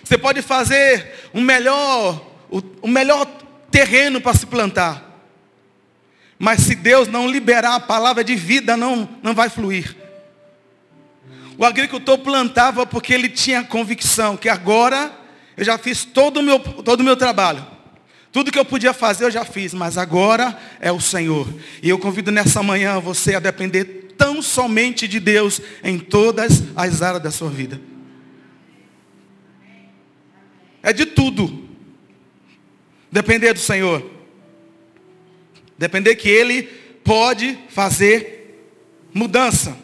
Você 0.04 0.18
pode 0.18 0.42
fazer 0.42 1.30
um 1.34 1.42
melhor, 1.42 2.26
o 2.50 2.88
melhor 2.88 3.26
terreno 3.70 4.22
para 4.22 4.34
se 4.34 4.46
plantar. 4.46 5.11
Mas 6.42 6.62
se 6.62 6.74
Deus 6.74 7.08
não 7.08 7.30
liberar 7.30 7.76
a 7.76 7.80
palavra 7.80 8.24
de 8.24 8.36
vida, 8.36 8.76
não, 8.76 9.08
não 9.22 9.32
vai 9.32 9.48
fluir. 9.48 9.96
O 11.56 11.64
agricultor 11.64 12.18
plantava 12.18 12.84
porque 12.84 13.14
ele 13.14 13.30
tinha 13.30 13.64
convicção 13.64 14.36
que 14.36 14.50
agora 14.50 15.16
eu 15.56 15.64
já 15.64 15.78
fiz 15.78 16.04
todo 16.04 16.40
o 16.40 16.42
meu, 16.42 16.58
todo 16.60 17.02
o 17.02 17.04
meu 17.04 17.16
trabalho. 17.16 17.64
Tudo 18.32 18.52
que 18.52 18.58
eu 18.58 18.66
podia 18.66 18.92
fazer 18.92 19.26
eu 19.26 19.30
já 19.30 19.46
fiz, 19.46 19.72
mas 19.72 20.00
agora 20.00 20.58
é 20.80 20.92
o 20.92 21.00
Senhor. 21.00 21.48
E 21.80 21.88
eu 21.88 22.00
convido 22.00 22.32
nessa 22.32 22.64
manhã 22.64 23.00
você 23.00 23.36
a 23.36 23.40
depender 23.40 24.16
tão 24.18 24.42
somente 24.42 25.08
de 25.08 25.20
Deus 25.20 25.62
em 25.84 26.00
todas 26.00 26.64
as 26.76 27.04
áreas 27.04 27.22
da 27.22 27.30
sua 27.30 27.52
vida. 27.52 27.80
É 30.82 30.92
de 30.92 31.06
tudo. 31.06 31.70
Depender 33.12 33.54
do 33.54 33.60
Senhor. 33.60 34.21
Depender 35.82 36.16
que 36.16 36.30
Ele 36.30 36.62
pode 37.04 37.58
fazer 37.70 38.70
mudança. 39.12 39.76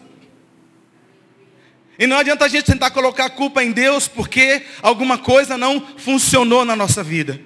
E 1.97 2.05
não 2.05 2.17
adianta 2.17 2.45
a 2.45 2.47
gente 2.47 2.65
tentar 2.65 2.91
colocar 2.91 3.25
a 3.25 3.29
culpa 3.31 3.63
em 3.63 3.71
Deus 3.71 4.07
porque 4.07 4.61
alguma 4.83 5.17
coisa 5.17 5.57
não 5.57 5.83
funcionou 5.97 6.63
na 6.63 6.75
nossa 6.75 7.01
vida. 7.01 7.41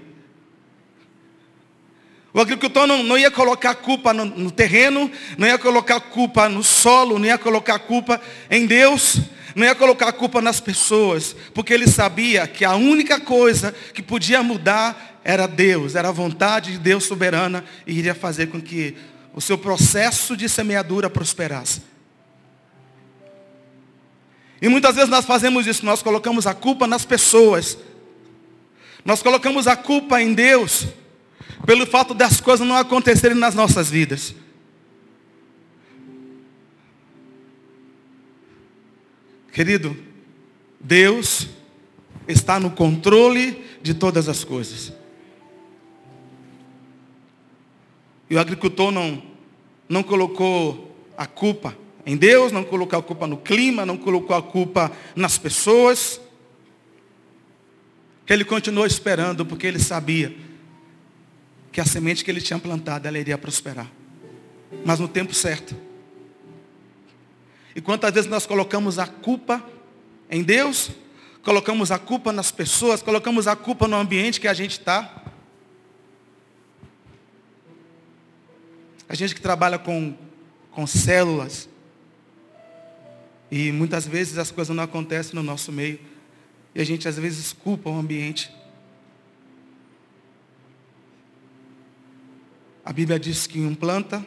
O 2.33 2.41
agricultor 2.41 2.85
não, 2.85 3.01
não 3.01 3.17
ia 3.17 3.31
colocar 3.31 3.73
culpa 3.75 4.11
no, 4.11 4.25
no, 4.25 4.51
terreno, 4.51 5.09
não 5.37 5.47
ia 5.47 5.57
colocar 5.57 6.01
culpa 6.01 6.49
no 6.49 6.61
solo, 6.61 7.17
não 7.17 7.27
ia 7.27 7.37
colocar 7.37 7.79
culpa 7.79 8.19
em 8.49 8.65
Deus, 8.65 9.17
não 9.55 9.65
ia 9.65 9.75
colocar 9.75 10.11
culpa 10.11 10.41
nas 10.41 10.59
pessoas, 10.59 11.33
porque 11.53 11.73
ele 11.73 11.87
sabia 11.87 12.45
que 12.47 12.65
a 12.65 12.75
única 12.75 13.17
coisa 13.17 13.73
que 13.93 14.01
podia 14.01 14.43
mudar 14.43 15.10
era 15.23 15.47
Deus, 15.47 15.95
era 15.95 16.09
a 16.09 16.11
vontade 16.11 16.73
de 16.73 16.79
Deus 16.79 17.03
soberana 17.03 17.63
e 17.85 17.97
iria 17.97 18.15
fazer 18.15 18.47
com 18.47 18.61
que 18.61 18.95
o 19.33 19.41
seu 19.41 19.57
processo 19.57 20.35
de 20.35 20.49
semeadura 20.49 21.09
prosperasse. 21.09 21.81
E 24.61 24.67
muitas 24.67 24.95
vezes 24.95 25.09
nós 25.09 25.25
fazemos 25.25 25.65
isso, 25.65 25.85
nós 25.85 26.03
colocamos 26.03 26.45
a 26.45 26.53
culpa 26.53 26.85
nas 26.85 27.05
pessoas, 27.05 27.77
nós 29.03 29.21
colocamos 29.23 29.67
a 29.67 29.75
culpa 29.75 30.21
em 30.21 30.33
Deus, 30.33 30.87
pelo 31.65 31.87
fato 31.87 32.13
das 32.13 32.39
coisas 32.39 32.67
não 32.67 32.75
acontecerem 32.75 33.37
nas 33.37 33.55
nossas 33.55 33.89
vidas. 33.89 34.35
Querido, 39.51 39.97
Deus 40.79 41.47
está 42.27 42.59
no 42.59 42.71
controle 42.71 43.65
de 43.81 43.93
todas 43.93 44.29
as 44.29 44.43
coisas. 44.43 44.93
E 48.31 48.35
o 48.35 48.39
agricultor 48.39 48.91
não, 48.93 49.21
não 49.89 50.01
colocou 50.01 50.95
a 51.17 51.25
culpa 51.25 51.77
em 52.05 52.15
Deus, 52.15 52.53
não 52.53 52.63
colocou 52.63 52.97
a 52.97 53.03
culpa 53.03 53.27
no 53.27 53.35
clima, 53.35 53.85
não 53.85 53.97
colocou 53.97 54.33
a 54.33 54.41
culpa 54.41 54.89
nas 55.13 55.37
pessoas. 55.37 56.21
Ele 58.25 58.45
continuou 58.45 58.85
esperando 58.85 59.45
porque 59.45 59.67
ele 59.67 59.79
sabia 59.79 60.33
que 61.73 61.81
a 61.81 61.85
semente 61.85 62.23
que 62.23 62.31
ele 62.31 62.39
tinha 62.39 62.57
plantado, 62.57 63.05
ela 63.05 63.19
iria 63.19 63.37
prosperar. 63.37 63.91
Mas 64.85 64.97
no 64.97 65.09
tempo 65.09 65.33
certo. 65.33 65.75
E 67.75 67.81
quantas 67.81 68.13
vezes 68.13 68.29
nós 68.29 68.45
colocamos 68.45 68.97
a 68.97 69.07
culpa 69.07 69.61
em 70.29 70.41
Deus, 70.41 70.91
colocamos 71.43 71.91
a 71.91 71.99
culpa 71.99 72.31
nas 72.31 72.49
pessoas, 72.49 73.01
colocamos 73.01 73.45
a 73.45 73.57
culpa 73.57 73.89
no 73.89 73.97
ambiente 73.97 74.39
que 74.39 74.47
a 74.47 74.53
gente 74.53 74.79
está. 74.79 75.20
A 79.11 79.13
gente 79.13 79.35
que 79.35 79.41
trabalha 79.41 79.77
com, 79.77 80.15
com 80.71 80.87
células, 80.87 81.67
e 83.51 83.69
muitas 83.69 84.07
vezes 84.07 84.37
as 84.37 84.51
coisas 84.51 84.73
não 84.73 84.85
acontecem 84.85 85.35
no 85.35 85.43
nosso 85.43 85.69
meio, 85.69 85.99
e 86.73 86.79
a 86.79 86.85
gente 86.85 87.09
às 87.09 87.17
vezes 87.17 87.51
culpa 87.51 87.89
o 87.89 87.99
ambiente. 87.99 88.49
A 92.85 92.93
Bíblia 92.93 93.19
diz 93.19 93.45
que 93.45 93.59
um 93.59 93.75
planta, 93.75 94.25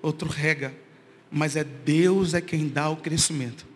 outro 0.00 0.28
rega, 0.28 0.72
mas 1.28 1.56
é 1.56 1.64
Deus 1.64 2.32
é 2.32 2.40
quem 2.40 2.68
dá 2.68 2.88
o 2.88 2.98
crescimento. 2.98 3.66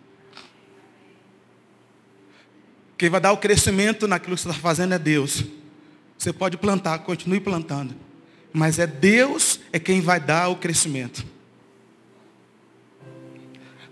Quem 2.97 3.09
vai 3.09 3.19
dar 3.19 3.33
o 3.33 3.37
crescimento 3.37 4.07
naquilo 4.07 4.37
que 4.37 4.41
você 4.41 4.47
está 4.47 4.61
fazendo 4.61 4.93
é 4.93 4.97
Deus. 4.97 5.43
Você 6.17 6.31
pode 6.31 6.55
plantar, 6.55 6.99
continue 6.99 7.41
plantando. 7.41 8.04
Mas 8.55 8.79
é 8.79 8.87
Deus 8.87 9.59
é 9.73 9.77
quem 9.77 9.99
vai 9.99 10.17
dar 10.17 10.47
o 10.47 10.55
crescimento. 10.55 11.25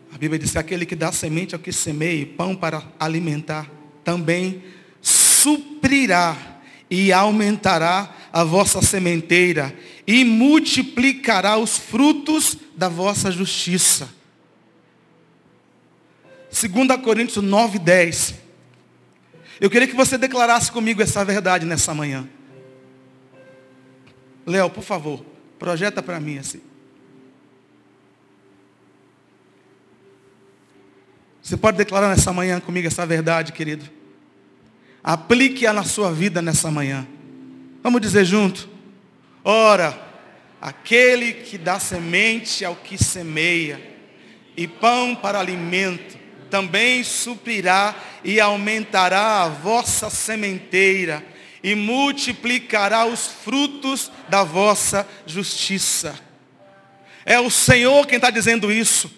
A 0.09 0.17
Bíblia 0.17 0.39
diz 0.39 0.51
que 0.51 0.57
aquele 0.57 0.85
que 0.85 0.95
dá 0.95 1.11
semente 1.11 1.53
ao 1.53 1.59
que 1.59 1.73
semeia 1.73 2.21
e 2.21 2.25
pão 2.25 2.55
para 2.55 2.81
alimentar, 2.97 3.69
também 4.05 4.63
suprirá 5.01 6.61
e 6.89 7.11
aumentará 7.11 8.15
a 8.31 8.45
vossa 8.45 8.81
sementeira 8.81 9.77
e 10.07 10.23
multiplicará 10.23 11.57
os 11.57 11.77
frutos 11.77 12.57
da 12.77 12.87
vossa 12.87 13.29
justiça. 13.29 14.07
2 16.49 17.01
Coríntios 17.01 17.43
9, 17.43 17.79
10. 17.79 18.35
Eu 19.59 19.69
queria 19.69 19.89
que 19.89 19.95
você 19.95 20.17
declarasse 20.17 20.71
comigo 20.71 21.01
essa 21.01 21.25
verdade 21.25 21.65
nessa 21.65 21.93
manhã. 21.93 22.29
Léo, 24.45 24.69
por 24.69 24.83
favor, 24.83 25.23
projeta 25.57 26.01
para 26.01 26.19
mim 26.19 26.37
assim. 26.37 26.61
Você 31.41 31.57
pode 31.57 31.77
declarar 31.77 32.09
nessa 32.09 32.31
manhã 32.31 32.59
comigo 32.59 32.87
essa 32.87 33.05
verdade, 33.05 33.51
querido? 33.51 33.89
Aplique-a 35.03 35.73
na 35.73 35.83
sua 35.83 36.11
vida 36.11 36.41
nessa 36.41 36.71
manhã. 36.71 37.05
Vamos 37.81 37.99
dizer 37.99 38.23
junto? 38.23 38.69
Ora, 39.43 39.99
aquele 40.61 41.33
que 41.33 41.57
dá 41.57 41.79
semente 41.79 42.63
ao 42.63 42.77
que 42.77 42.97
semeia, 42.97 43.91
e 44.55 44.67
pão 44.67 45.13
para 45.13 45.39
alimento, 45.39 46.17
também 46.49 47.03
suprirá 47.03 47.95
e 48.23 48.39
aumentará 48.39 49.43
a 49.43 49.49
vossa 49.49 50.09
sementeira, 50.09 51.25
e 51.63 51.75
multiplicará 51.75 53.05
os 53.05 53.27
frutos 53.27 54.11
da 54.27 54.43
vossa 54.43 55.07
justiça. 55.25 56.19
É 57.25 57.39
o 57.39 57.49
Senhor 57.49 58.05
quem 58.05 58.17
está 58.17 58.29
dizendo 58.29 58.69
isso. 58.71 59.09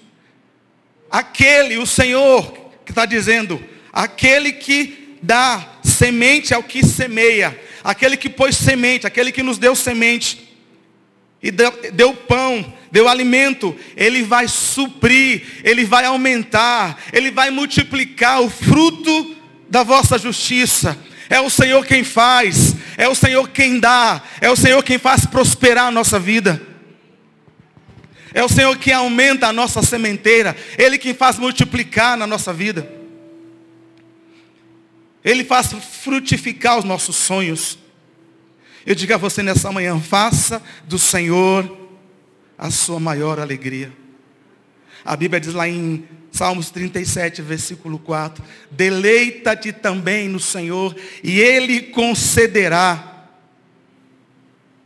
Aquele, 1.10 1.78
o 1.78 1.88
Senhor, 1.88 2.52
que 2.86 2.92
está 2.92 3.06
dizendo, 3.06 3.64
aquele 3.92 4.54
que 4.54 5.18
dá 5.22 5.68
semente 5.84 6.54
ao 6.54 6.62
que 6.62 6.86
semeia, 6.86 7.60
aquele 7.84 8.16
que 8.16 8.30
pôs 8.30 8.56
semente, 8.56 9.08
aquele 9.08 9.32
que 9.32 9.42
nos 9.42 9.58
deu 9.58 9.76
semente, 9.76 10.46
e 11.42 11.52
deu, 11.52 11.72
deu 11.94 12.14
pão, 12.14 12.74
deu 12.92 13.08
alimento, 13.08 13.76
ele 13.96 14.24
vai 14.24 14.48
suprir, 14.48 15.44
ele 15.64 15.86
vai 15.86 16.06
aumentar, 16.06 17.00
ele 17.14 17.32
vai 17.32 17.50
multiplicar 17.50 18.42
o 18.42 18.50
fruto 18.50 19.36
da 19.70 19.84
vossa 19.84 20.18
justiça. 20.18 20.98
É 21.30 21.40
o 21.40 21.50
Senhor 21.50 21.86
quem 21.86 22.04
faz, 22.04 22.76
é 22.98 23.08
o 23.08 23.16
Senhor 23.16 23.50
quem 23.50 23.80
dá, 23.80 24.22
é 24.40 24.50
o 24.50 24.56
Senhor 24.56 24.82
quem 24.84 24.98
faz 24.98 25.26
prosperar 25.26 25.88
a 25.88 25.92
nossa 25.92 26.20
vida. 26.20 26.62
É 28.34 28.44
o 28.44 28.50
Senhor 28.50 28.78
que 28.78 28.92
aumenta 28.92 29.48
a 29.48 29.54
nossa 29.54 29.82
sementeira, 29.82 30.56
Ele 30.78 30.98
que 30.98 31.14
faz 31.14 31.40
multiplicar 31.40 32.18
na 32.18 32.28
nossa 32.28 32.52
vida. 32.52 32.88
Ele 35.24 35.44
faz 35.44 35.74
frutificar 36.04 36.78
os 36.78 36.86
nossos 36.86 37.16
sonhos. 37.16 37.80
Eu 38.86 38.94
digo 38.94 39.14
a 39.14 39.18
você 39.18 39.42
nessa 39.42 39.72
manhã, 39.72 40.00
faça 40.00 40.62
do 40.84 41.00
Senhor 41.00 41.90
a 42.58 42.70
sua 42.70 43.00
maior 43.00 43.40
alegria. 43.40 43.92
A 45.04 45.16
Bíblia 45.16 45.40
diz 45.40 45.54
lá 45.54 45.68
em 45.68 46.08
Salmos 46.36 46.70
37, 46.70 47.42
versículo 47.42 47.98
4, 47.98 48.44
deleita-te 48.70 49.72
também 49.72 50.28
no 50.28 50.38
Senhor 50.38 50.94
e 51.24 51.40
Ele 51.40 51.82
concederá. 51.84 53.30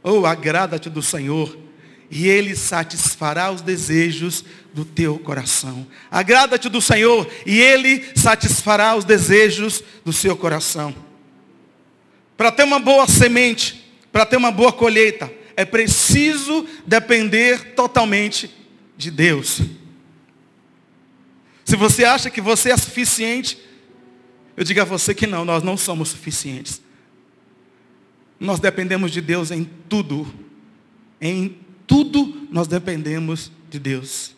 Ou 0.04 0.22
oh, 0.22 0.26
agrada-te 0.28 0.92
do 0.92 1.02
Senhor 1.02 1.58
e 2.12 2.28
Ele 2.28 2.56
satisfará 2.56 3.50
os 3.50 3.64
desejos 3.64 4.46
do 4.76 4.86
teu 4.86 5.18
coração. 5.18 5.88
Agrada-te 6.12 6.70
do 6.70 6.80
Senhor 6.80 7.28
e 7.48 7.60
Ele 7.60 8.06
satisfará 8.14 8.96
os 8.96 9.04
desejos 9.04 9.84
do 10.06 10.14
seu 10.14 10.38
coração. 10.38 10.94
Para 12.38 12.52
ter 12.52 12.62
uma 12.62 12.80
boa 12.80 13.08
semente, 13.08 13.92
para 14.12 14.24
ter 14.24 14.38
uma 14.38 14.52
boa 14.52 14.72
colheita, 14.72 15.34
é 15.58 15.66
preciso 15.66 16.68
depender 16.86 17.74
totalmente 17.74 18.52
de 18.96 19.10
Deus. 19.10 19.64
Você 21.80 22.04
acha 22.04 22.30
que 22.30 22.42
você 22.42 22.72
é 22.72 22.78
suficiente, 22.78 23.58
eu 24.58 24.66
digo 24.66 24.82
a 24.82 24.84
você 24.84 25.16
que 25.16 25.26
não, 25.26 25.46
nós 25.46 25.64
não 25.64 25.78
somos 25.78 26.10
suficientes. 26.10 26.82
Nós 28.38 28.60
dependemos 28.60 29.12
de 29.12 29.22
Deus 29.22 29.50
em 29.50 29.64
tudo, 29.88 30.28
em 31.22 31.58
tudo 31.88 32.48
nós 32.52 32.68
dependemos 32.68 33.50
de 33.70 33.80
Deus. 33.80 34.36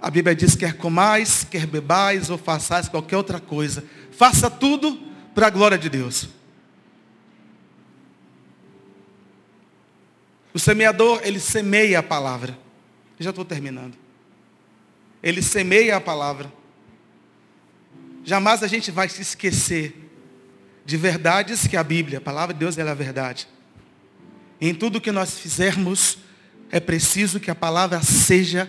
A 0.00 0.08
Bíblia 0.08 0.36
diz: 0.36 0.54
quer 0.54 0.76
comais, 0.76 1.42
quer 1.42 1.66
bebais 1.66 2.30
ou 2.30 2.38
façais 2.38 2.88
qualquer 2.88 3.16
outra 3.16 3.40
coisa, 3.40 3.84
faça 4.12 4.48
tudo 4.48 5.00
para 5.34 5.48
a 5.48 5.50
glória 5.50 5.76
de 5.76 5.90
Deus. 5.90 6.28
O 10.54 10.60
semeador, 10.60 11.22
ele 11.24 11.40
semeia 11.40 11.98
a 11.98 12.02
palavra. 12.04 12.56
Eu 13.18 13.24
já 13.24 13.30
estou 13.30 13.44
terminando. 13.44 14.01
Ele 15.22 15.40
semeia 15.42 15.96
a 15.96 16.00
palavra. 16.00 16.52
Jamais 18.24 18.62
a 18.62 18.66
gente 18.66 18.90
vai 18.90 19.08
se 19.08 19.22
esquecer 19.22 20.10
de 20.84 20.96
verdades 20.96 21.66
que 21.66 21.76
a 21.76 21.84
Bíblia, 21.84 22.18
a 22.18 22.20
palavra 22.20 22.52
de 22.52 22.60
Deus, 22.60 22.76
é 22.78 22.82
a 22.82 22.94
verdade. 22.94 23.48
Em 24.60 24.74
tudo 24.74 25.00
que 25.00 25.12
nós 25.12 25.38
fizermos, 25.38 26.18
é 26.70 26.80
preciso 26.80 27.38
que 27.38 27.50
a 27.50 27.54
palavra 27.54 28.00
seja 28.02 28.68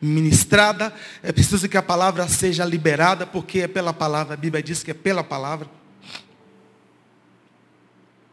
ministrada, 0.00 0.92
é 1.22 1.32
preciso 1.32 1.68
que 1.68 1.76
a 1.76 1.82
palavra 1.82 2.28
seja 2.28 2.64
liberada, 2.64 3.26
porque 3.26 3.60
é 3.60 3.68
pela 3.68 3.92
palavra, 3.92 4.34
a 4.34 4.36
Bíblia 4.36 4.62
diz 4.62 4.82
que 4.82 4.90
é 4.90 4.94
pela 4.94 5.24
palavra. 5.24 5.68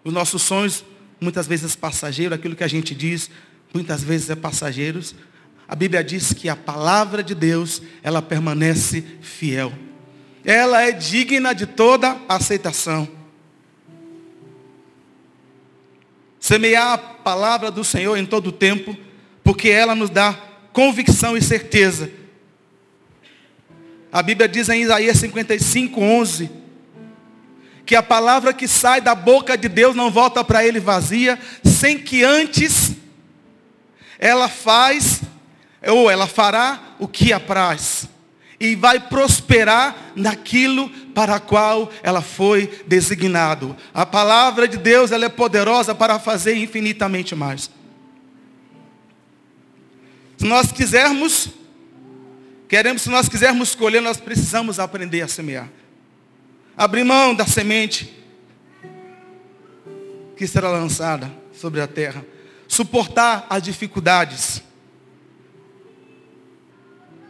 Os 0.04 0.12
nossos 0.12 0.42
sonhos, 0.42 0.84
muitas 1.20 1.48
vezes 1.48 1.76
passageiros, 1.76 2.38
aquilo 2.38 2.56
que 2.56 2.64
a 2.64 2.68
gente 2.68 2.94
diz, 2.94 3.30
muitas 3.74 4.04
vezes 4.04 4.30
é 4.30 4.36
passageiros. 4.36 5.16
A 5.72 5.76
Bíblia 5.76 6.04
diz 6.04 6.34
que 6.34 6.50
a 6.50 6.56
palavra 6.56 7.24
de 7.24 7.34
Deus, 7.34 7.82
ela 8.04 8.22
permanece 8.22 9.06
fiel. 9.22 9.72
Ela 10.44 10.82
é 10.82 10.92
digna 10.92 11.56
de 11.56 11.66
toda 11.66 12.18
aceitação. 12.28 13.08
Semear 16.38 16.92
a 16.92 16.98
palavra 16.98 17.72
do 17.72 17.86
Senhor 17.86 18.18
em 18.18 18.26
todo 18.26 18.48
o 18.48 18.52
tempo, 18.52 18.98
porque 19.46 19.70
ela 19.70 19.96
nos 19.96 20.10
dá 20.10 20.38
convicção 20.74 21.38
e 21.38 21.42
certeza. 21.42 22.12
A 24.12 24.22
Bíblia 24.22 24.50
diz 24.50 24.68
em 24.68 24.82
Isaías 24.82 25.20
55, 25.20 26.02
11, 26.02 26.52
que 27.86 27.96
a 27.96 28.04
palavra 28.04 28.52
que 28.52 28.68
sai 28.68 29.00
da 29.00 29.16
boca 29.16 29.58
de 29.58 29.70
Deus 29.70 29.96
não 29.96 30.12
volta 30.12 30.44
para 30.44 30.66
ele 30.66 30.82
vazia, 30.82 31.40
sem 31.64 31.98
que 31.98 32.26
antes 32.26 32.92
ela 34.20 34.50
faz, 34.50 35.22
ou 35.88 36.10
ela 36.10 36.28
fará 36.28 36.96
o 37.00 37.08
que 37.08 37.34
apraz 37.34 38.08
e 38.60 38.76
vai 38.76 39.00
prosperar 39.00 40.14
naquilo 40.16 40.88
para 41.16 41.40
qual 41.40 41.92
ela 42.04 42.22
foi 42.22 42.84
designado. 42.86 43.76
A 43.92 44.06
palavra 44.06 44.68
de 44.68 44.78
Deus 44.78 45.12
ela 45.12 45.26
é 45.26 45.30
poderosa 45.30 45.96
para 45.96 46.20
fazer 46.20 46.56
infinitamente 46.56 47.34
mais. 47.34 47.72
Se 50.38 50.46
nós 50.46 50.72
quisermos, 50.72 51.50
queremos, 52.70 53.02
se 53.02 53.10
nós 53.10 53.28
quisermos 53.28 53.74
colher, 53.74 54.02
nós 54.02 54.18
precisamos 54.18 54.80
aprender 54.80 55.22
a 55.22 55.28
semear. 55.28 55.68
Abrir 56.78 57.04
mão 57.04 57.34
da 57.34 57.48
semente 57.48 58.16
que 60.38 60.46
será 60.46 60.70
lançada 60.70 61.32
sobre 61.52 61.82
a 61.82 61.88
terra. 61.88 62.24
Suportar 62.68 63.48
as 63.50 63.62
dificuldades 63.64 64.62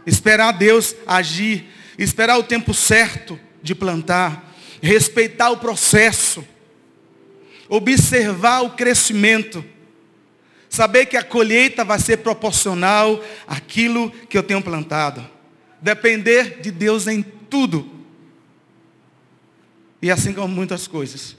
Esperar 0.06 0.52
Deus 0.52 0.96
agir, 1.06 1.66
esperar 1.98 2.38
o 2.38 2.44
tempo 2.44 2.74
certo 2.74 3.40
de 3.62 3.76
plantar, 3.76 4.54
respeitar 4.82 5.52
o 5.52 5.58
processo, 5.58 6.44
observar 7.70 8.62
o 8.62 8.72
crescimento, 8.72 9.64
saber 10.70 11.06
que 11.06 11.18
a 11.18 11.24
colheita 11.24 11.86
vai 11.86 12.00
ser 12.00 12.18
proporcional 12.18 13.24
àquilo 13.48 14.12
que 14.30 14.38
eu 14.38 14.44
tenho 14.44 14.62
plantado. 14.62 15.26
Depender 15.82 16.62
de 16.62 16.72
Deus 16.72 17.08
em 17.08 17.22
tudo. 17.22 17.90
E 20.02 20.10
assim 20.10 20.34
como 20.34 20.48
muitas 20.48 20.88
coisas. 20.88 21.36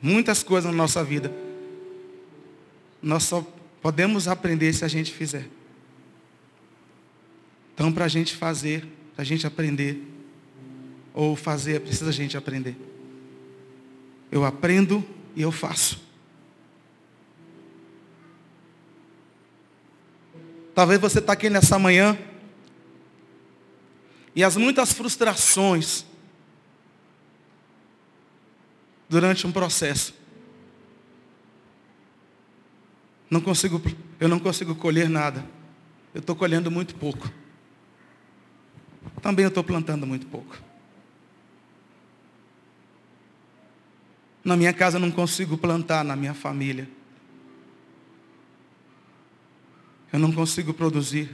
Muitas 0.00 0.42
coisas 0.42 0.70
na 0.70 0.76
nossa 0.76 1.02
vida. 1.02 1.32
nós 3.02 3.24
só 3.24 3.46
podemos 3.80 4.28
aprender 4.28 4.72
se 4.72 4.84
a 4.84 4.88
gente 4.88 5.12
fizer. 5.12 5.48
Então, 7.80 7.90
para 7.90 8.04
a 8.04 8.08
gente 8.08 8.36
fazer, 8.36 8.86
para 9.14 9.22
a 9.22 9.24
gente 9.24 9.46
aprender, 9.46 10.06
ou 11.14 11.34
fazer, 11.34 11.80
precisa 11.80 12.10
a 12.10 12.12
gente 12.12 12.36
aprender. 12.36 12.76
Eu 14.30 14.44
aprendo 14.44 15.02
e 15.34 15.40
eu 15.40 15.50
faço. 15.50 15.98
Talvez 20.74 21.00
você 21.00 21.20
está 21.20 21.32
aqui 21.32 21.48
nessa 21.48 21.78
manhã 21.78 22.18
e 24.36 24.44
as 24.44 24.58
muitas 24.58 24.92
frustrações 24.92 26.04
durante 29.08 29.46
um 29.46 29.52
processo. 29.52 30.12
Não 33.30 33.40
consigo, 33.40 33.80
eu 34.20 34.28
não 34.28 34.38
consigo 34.38 34.74
colher 34.74 35.08
nada. 35.08 35.42
Eu 36.12 36.20
estou 36.20 36.36
colhendo 36.36 36.70
muito 36.70 36.94
pouco. 36.94 37.39
Também 39.22 39.44
eu 39.44 39.48
estou 39.48 39.64
plantando 39.64 40.06
muito 40.06 40.26
pouco. 40.26 40.56
Na 44.42 44.56
minha 44.56 44.72
casa 44.72 44.96
eu 44.96 45.00
não 45.00 45.10
consigo 45.10 45.58
plantar, 45.58 46.04
na 46.04 46.16
minha 46.16 46.34
família. 46.34 46.88
Eu 50.12 50.18
não 50.18 50.32
consigo 50.32 50.72
produzir. 50.72 51.30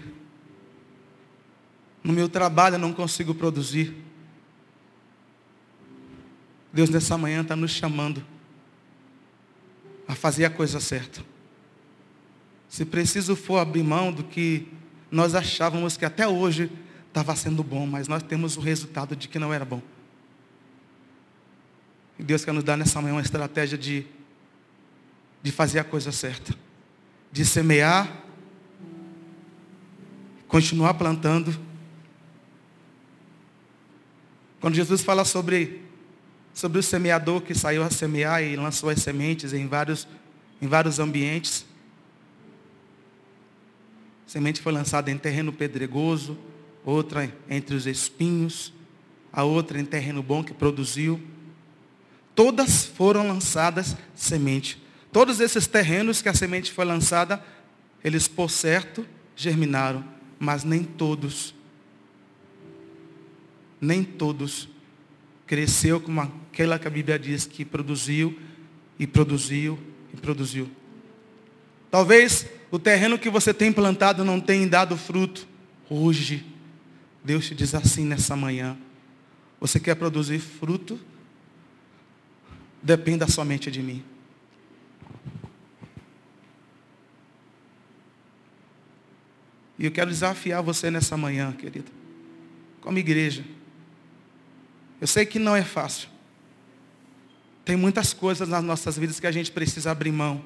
No 2.02 2.12
meu 2.12 2.28
trabalho 2.28 2.74
eu 2.74 2.78
não 2.78 2.92
consigo 2.92 3.34
produzir. 3.34 3.94
Deus 6.72 6.90
nessa 6.90 7.16
manhã 7.16 7.40
está 7.40 7.56
nos 7.56 7.70
chamando 7.70 8.22
a 10.06 10.14
fazer 10.14 10.44
a 10.44 10.50
coisa 10.50 10.78
certa. 10.78 11.24
Se 12.68 12.84
preciso 12.84 13.34
for 13.34 13.58
abrir 13.58 13.82
mão 13.82 14.12
do 14.12 14.22
que 14.22 14.68
nós 15.10 15.34
achávamos 15.34 15.96
que 15.96 16.04
até 16.04 16.28
hoje 16.28 16.70
estava 17.18 17.34
sendo 17.34 17.62
bom, 17.64 17.86
mas 17.86 18.08
nós 18.08 18.22
temos 18.22 18.58
o 18.58 18.60
resultado 18.60 19.16
de 19.16 19.26
que 19.26 19.38
não 19.38 19.50
era 19.50 19.64
bom. 19.64 19.80
E 22.18 22.22
Deus 22.22 22.44
quer 22.44 22.52
nos 22.52 22.62
dar 22.62 22.76
nessa 22.76 23.00
manhã 23.00 23.14
uma 23.14 23.22
estratégia 23.22 23.78
de, 23.78 24.04
de 25.42 25.50
fazer 25.50 25.78
a 25.78 25.84
coisa 25.84 26.12
certa. 26.12 26.54
De 27.32 27.42
semear, 27.42 28.22
continuar 30.46 30.92
plantando. 30.92 31.58
Quando 34.60 34.74
Jesus 34.74 35.00
fala 35.00 35.24
sobre, 35.24 35.86
sobre 36.52 36.78
o 36.78 36.82
semeador 36.82 37.40
que 37.40 37.54
saiu 37.54 37.82
a 37.82 37.88
semear 37.88 38.42
e 38.42 38.56
lançou 38.56 38.90
as 38.90 39.00
sementes 39.00 39.54
em 39.54 39.66
vários, 39.66 40.06
em 40.60 40.68
vários 40.68 40.98
ambientes. 40.98 41.64
A 44.26 44.30
semente 44.30 44.60
foi 44.60 44.70
lançada 44.70 45.10
em 45.10 45.16
terreno 45.16 45.50
pedregoso, 45.50 46.38
outra 46.86 47.30
entre 47.50 47.74
os 47.74 47.86
espinhos, 47.86 48.72
a 49.32 49.42
outra 49.42 49.78
em 49.78 49.84
terreno 49.84 50.22
bom 50.22 50.42
que 50.42 50.54
produziu. 50.54 51.20
Todas 52.34 52.86
foram 52.86 53.26
lançadas 53.26 53.96
semente. 54.14 54.80
Todos 55.12 55.40
esses 55.40 55.66
terrenos 55.66 56.22
que 56.22 56.28
a 56.28 56.34
semente 56.34 56.70
foi 56.70 56.84
lançada, 56.84 57.44
eles 58.04 58.28
por 58.28 58.50
certo 58.50 59.06
germinaram, 59.34 60.04
mas 60.38 60.62
nem 60.62 60.84
todos, 60.84 61.54
nem 63.80 64.04
todos 64.04 64.68
cresceu 65.46 66.00
como 66.00 66.20
aquela 66.20 66.78
que 66.78 66.86
a 66.86 66.90
Bíblia 66.90 67.18
diz 67.18 67.46
que 67.46 67.64
produziu 67.64 68.38
e 68.98 69.06
produziu 69.06 69.78
e 70.12 70.16
produziu. 70.16 70.70
Talvez 71.90 72.46
o 72.70 72.78
terreno 72.78 73.18
que 73.18 73.30
você 73.30 73.54
tem 73.54 73.72
plantado 73.72 74.24
não 74.24 74.40
tenha 74.40 74.66
dado 74.66 74.96
fruto 74.96 75.46
hoje. 75.88 76.55
Deus 77.26 77.44
te 77.44 77.56
diz 77.56 77.74
assim 77.74 78.04
nessa 78.04 78.36
manhã. 78.36 78.78
Você 79.58 79.80
quer 79.80 79.96
produzir 79.96 80.38
fruto? 80.38 80.96
Dependa 82.80 83.26
somente 83.26 83.68
de 83.68 83.82
mim. 83.82 84.04
E 89.76 89.84
eu 89.84 89.90
quero 89.90 90.08
desafiar 90.08 90.62
você 90.62 90.88
nessa 90.88 91.16
manhã, 91.16 91.52
querido. 91.52 91.90
Como 92.80 92.96
igreja. 92.96 93.44
Eu 95.00 95.08
sei 95.08 95.26
que 95.26 95.40
não 95.40 95.56
é 95.56 95.64
fácil. 95.64 96.08
Tem 97.64 97.74
muitas 97.74 98.12
coisas 98.12 98.48
nas 98.48 98.62
nossas 98.62 98.96
vidas 98.96 99.18
que 99.18 99.26
a 99.26 99.32
gente 99.32 99.50
precisa 99.50 99.90
abrir 99.90 100.12
mão. 100.12 100.44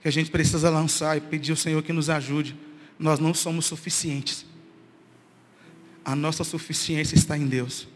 Que 0.00 0.06
a 0.06 0.12
gente 0.12 0.30
precisa 0.30 0.70
lançar 0.70 1.16
e 1.16 1.20
pedir 1.20 1.50
ao 1.50 1.56
Senhor 1.56 1.82
que 1.82 1.92
nos 1.92 2.08
ajude. 2.08 2.56
Nós 2.96 3.18
não 3.18 3.34
somos 3.34 3.66
suficientes. 3.66 4.46
A 6.06 6.14
nossa 6.14 6.44
suficiência 6.44 7.16
está 7.16 7.36
em 7.36 7.48
Deus. 7.48 7.88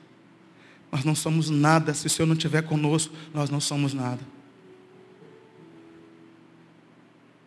Nós 0.90 1.04
não 1.04 1.14
somos 1.14 1.48
nada. 1.48 1.94
Se 1.94 2.08
o 2.08 2.10
Senhor 2.10 2.26
não 2.26 2.34
estiver 2.34 2.60
conosco, 2.62 3.14
nós 3.32 3.48
não 3.48 3.60
somos 3.60 3.94
nada. 3.94 4.20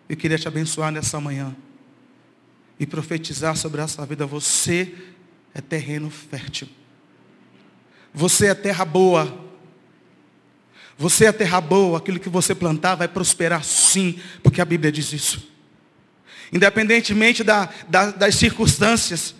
Eu 0.07 0.15
queria 0.15 0.39
te 0.39 0.47
abençoar 0.47 0.89
nessa 0.89 1.19
manhã. 1.19 1.53
E 2.79 2.87
profetizar 2.87 3.57
sobre 3.57 3.81
essa 3.81 4.05
vida. 4.05 4.25
Você 4.25 4.95
é 5.53 5.59
terreno 5.59 6.09
fértil. 6.09 6.69
Você 8.13 8.45
é 8.45 8.55
terra 8.55 8.85
boa. 8.85 9.37
Você 10.97 11.25
é 11.25 11.33
terra 11.33 11.59
boa. 11.59 11.97
Aquilo 11.97 12.21
que 12.21 12.29
você 12.29 12.55
plantar 12.55 12.95
vai 12.95 13.09
prosperar 13.09 13.65
sim. 13.65 14.17
Porque 14.41 14.61
a 14.61 14.65
Bíblia 14.65 14.93
diz 14.93 15.11
isso. 15.11 15.45
Independentemente 16.53 17.43
da, 17.43 17.69
da, 17.89 18.11
das 18.11 18.35
circunstâncias 18.35 19.35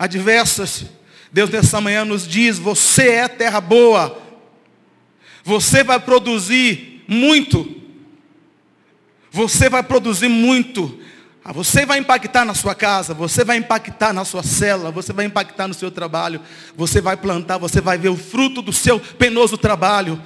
adversas. 0.00 0.86
Deus 1.30 1.50
nessa 1.50 1.78
manhã 1.78 2.06
nos 2.06 2.26
diz: 2.26 2.58
você 2.58 3.10
é 3.10 3.28
terra 3.28 3.60
boa. 3.60 4.18
Você 5.44 5.84
vai 5.84 6.00
produzir 6.00 7.04
muito. 7.06 7.76
Você 9.30 9.68
vai 9.68 9.82
produzir 9.82 10.28
muito. 10.28 10.98
Ah, 11.44 11.52
você 11.52 11.86
vai 11.86 11.98
impactar 11.98 12.44
na 12.44 12.54
sua 12.54 12.74
casa, 12.74 13.14
você 13.14 13.44
vai 13.44 13.56
impactar 13.56 14.12
na 14.12 14.24
sua 14.24 14.42
cela, 14.42 14.90
você 14.90 15.12
vai 15.12 15.24
impactar 15.24 15.66
no 15.68 15.74
seu 15.74 15.90
trabalho, 15.90 16.40
você 16.76 17.00
vai 17.00 17.16
plantar, 17.16 17.56
você 17.56 17.80
vai 17.80 17.96
ver 17.96 18.10
o 18.10 18.16
fruto 18.16 18.60
do 18.60 18.72
seu 18.72 19.00
penoso 19.00 19.56
trabalho. 19.56 20.20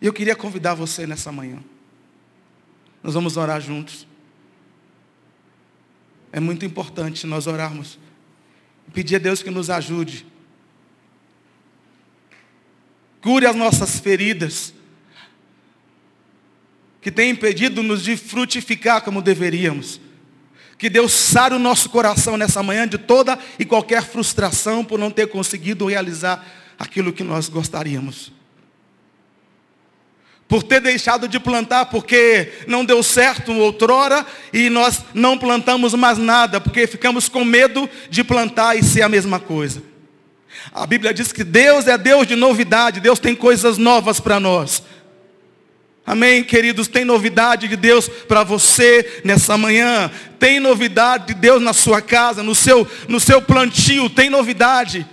Eu 0.00 0.12
queria 0.12 0.36
convidar 0.36 0.74
você 0.74 1.06
nessa 1.06 1.32
manhã. 1.32 1.58
Nós 3.02 3.14
vamos 3.14 3.36
orar 3.36 3.60
juntos. 3.60 4.06
É 6.30 6.38
muito 6.38 6.64
importante 6.64 7.26
nós 7.26 7.46
orarmos. 7.46 7.98
Pedir 8.94 9.16
a 9.16 9.18
Deus 9.18 9.42
que 9.42 9.50
nos 9.50 9.70
ajude. 9.70 10.24
Cure 13.20 13.46
as 13.46 13.56
nossas 13.56 13.98
feridas. 13.98 14.72
Que 17.00 17.10
tem 17.10 17.30
impedido-nos 17.30 18.02
de 18.02 18.16
frutificar 18.16 19.02
como 19.02 19.20
deveríamos. 19.20 20.00
Que 20.78 20.88
Deus 20.88 21.12
sare 21.12 21.54
o 21.54 21.58
nosso 21.58 21.90
coração 21.90 22.36
nessa 22.36 22.62
manhã 22.62 22.86
de 22.86 22.98
toda 22.98 23.38
e 23.58 23.64
qualquer 23.64 24.04
frustração 24.04 24.84
por 24.84 24.98
não 24.98 25.10
ter 25.10 25.28
conseguido 25.28 25.86
realizar 25.86 26.44
aquilo 26.78 27.12
que 27.12 27.22
nós 27.22 27.48
gostaríamos 27.48 28.32
por 30.52 30.62
ter 30.62 30.82
deixado 30.82 31.26
de 31.26 31.40
plantar 31.40 31.86
porque 31.86 32.52
não 32.66 32.84
deu 32.84 33.02
certo 33.02 33.54
outrora 33.54 34.26
e 34.52 34.68
nós 34.68 35.02
não 35.14 35.38
plantamos 35.38 35.94
mais 35.94 36.18
nada, 36.18 36.60
porque 36.60 36.86
ficamos 36.86 37.26
com 37.26 37.42
medo 37.42 37.88
de 38.10 38.22
plantar 38.22 38.76
e 38.76 38.84
ser 38.84 39.00
a 39.00 39.08
mesma 39.08 39.40
coisa. 39.40 39.82
A 40.74 40.86
Bíblia 40.86 41.14
diz 41.14 41.32
que 41.32 41.42
Deus 41.42 41.86
é 41.86 41.96
Deus 41.96 42.26
de 42.26 42.36
novidade, 42.36 43.00
Deus 43.00 43.18
tem 43.18 43.34
coisas 43.34 43.78
novas 43.78 44.20
para 44.20 44.38
nós. 44.38 44.82
Amém, 46.04 46.44
queridos? 46.44 46.86
Tem 46.86 47.02
novidade 47.02 47.66
de 47.66 47.74
Deus 47.74 48.06
para 48.06 48.44
você 48.44 49.22
nessa 49.24 49.56
manhã. 49.56 50.10
Tem 50.38 50.60
novidade 50.60 51.28
de 51.28 51.34
Deus 51.34 51.62
na 51.62 51.72
sua 51.72 52.02
casa, 52.02 52.42
no 52.42 52.54
seu, 52.54 52.86
no 53.08 53.18
seu 53.18 53.40
plantio. 53.40 54.10
Tem 54.10 54.28
novidade. 54.28 55.06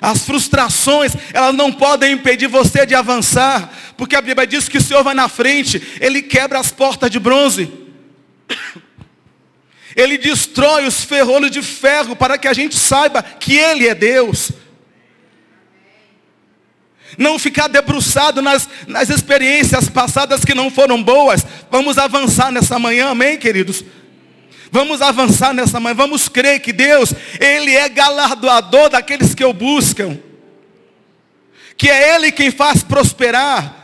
As 0.00 0.24
frustrações, 0.24 1.12
elas 1.34 1.54
não 1.54 1.70
podem 1.70 2.12
impedir 2.12 2.46
você 2.46 2.86
de 2.86 2.94
avançar, 2.94 3.70
porque 4.00 4.16
a 4.16 4.22
Bíblia 4.22 4.46
diz 4.46 4.66
que 4.66 4.78
o 4.78 4.80
Senhor 4.80 5.04
vai 5.04 5.12
na 5.12 5.28
frente, 5.28 5.98
Ele 6.00 6.22
quebra 6.22 6.58
as 6.58 6.72
portas 6.72 7.10
de 7.10 7.18
bronze. 7.18 7.70
Ele 9.94 10.16
destrói 10.16 10.86
os 10.86 11.04
ferrolhos 11.04 11.50
de 11.50 11.60
ferro 11.60 12.16
para 12.16 12.38
que 12.38 12.48
a 12.48 12.54
gente 12.54 12.78
saiba 12.78 13.22
que 13.22 13.58
Ele 13.58 13.86
é 13.86 13.94
Deus. 13.94 14.52
Não 17.18 17.38
ficar 17.38 17.68
debruçado 17.68 18.40
nas, 18.40 18.66
nas 18.86 19.10
experiências 19.10 19.90
passadas 19.90 20.46
que 20.46 20.54
não 20.54 20.70
foram 20.70 21.02
boas. 21.02 21.44
Vamos 21.70 21.98
avançar 21.98 22.50
nessa 22.50 22.78
manhã, 22.78 23.10
amém, 23.10 23.36
queridos? 23.36 23.84
Vamos 24.72 25.02
avançar 25.02 25.52
nessa 25.52 25.78
manhã, 25.78 25.94
vamos 25.94 26.26
crer 26.26 26.60
que 26.60 26.72
Deus, 26.72 27.12
Ele 27.38 27.76
é 27.76 27.86
galardoador 27.86 28.88
daqueles 28.88 29.34
que 29.34 29.44
o 29.44 29.52
buscam. 29.52 30.18
que 31.76 31.90
é 31.90 32.14
Ele 32.14 32.32
quem 32.32 32.50
faz 32.50 32.82
prosperar, 32.82 33.79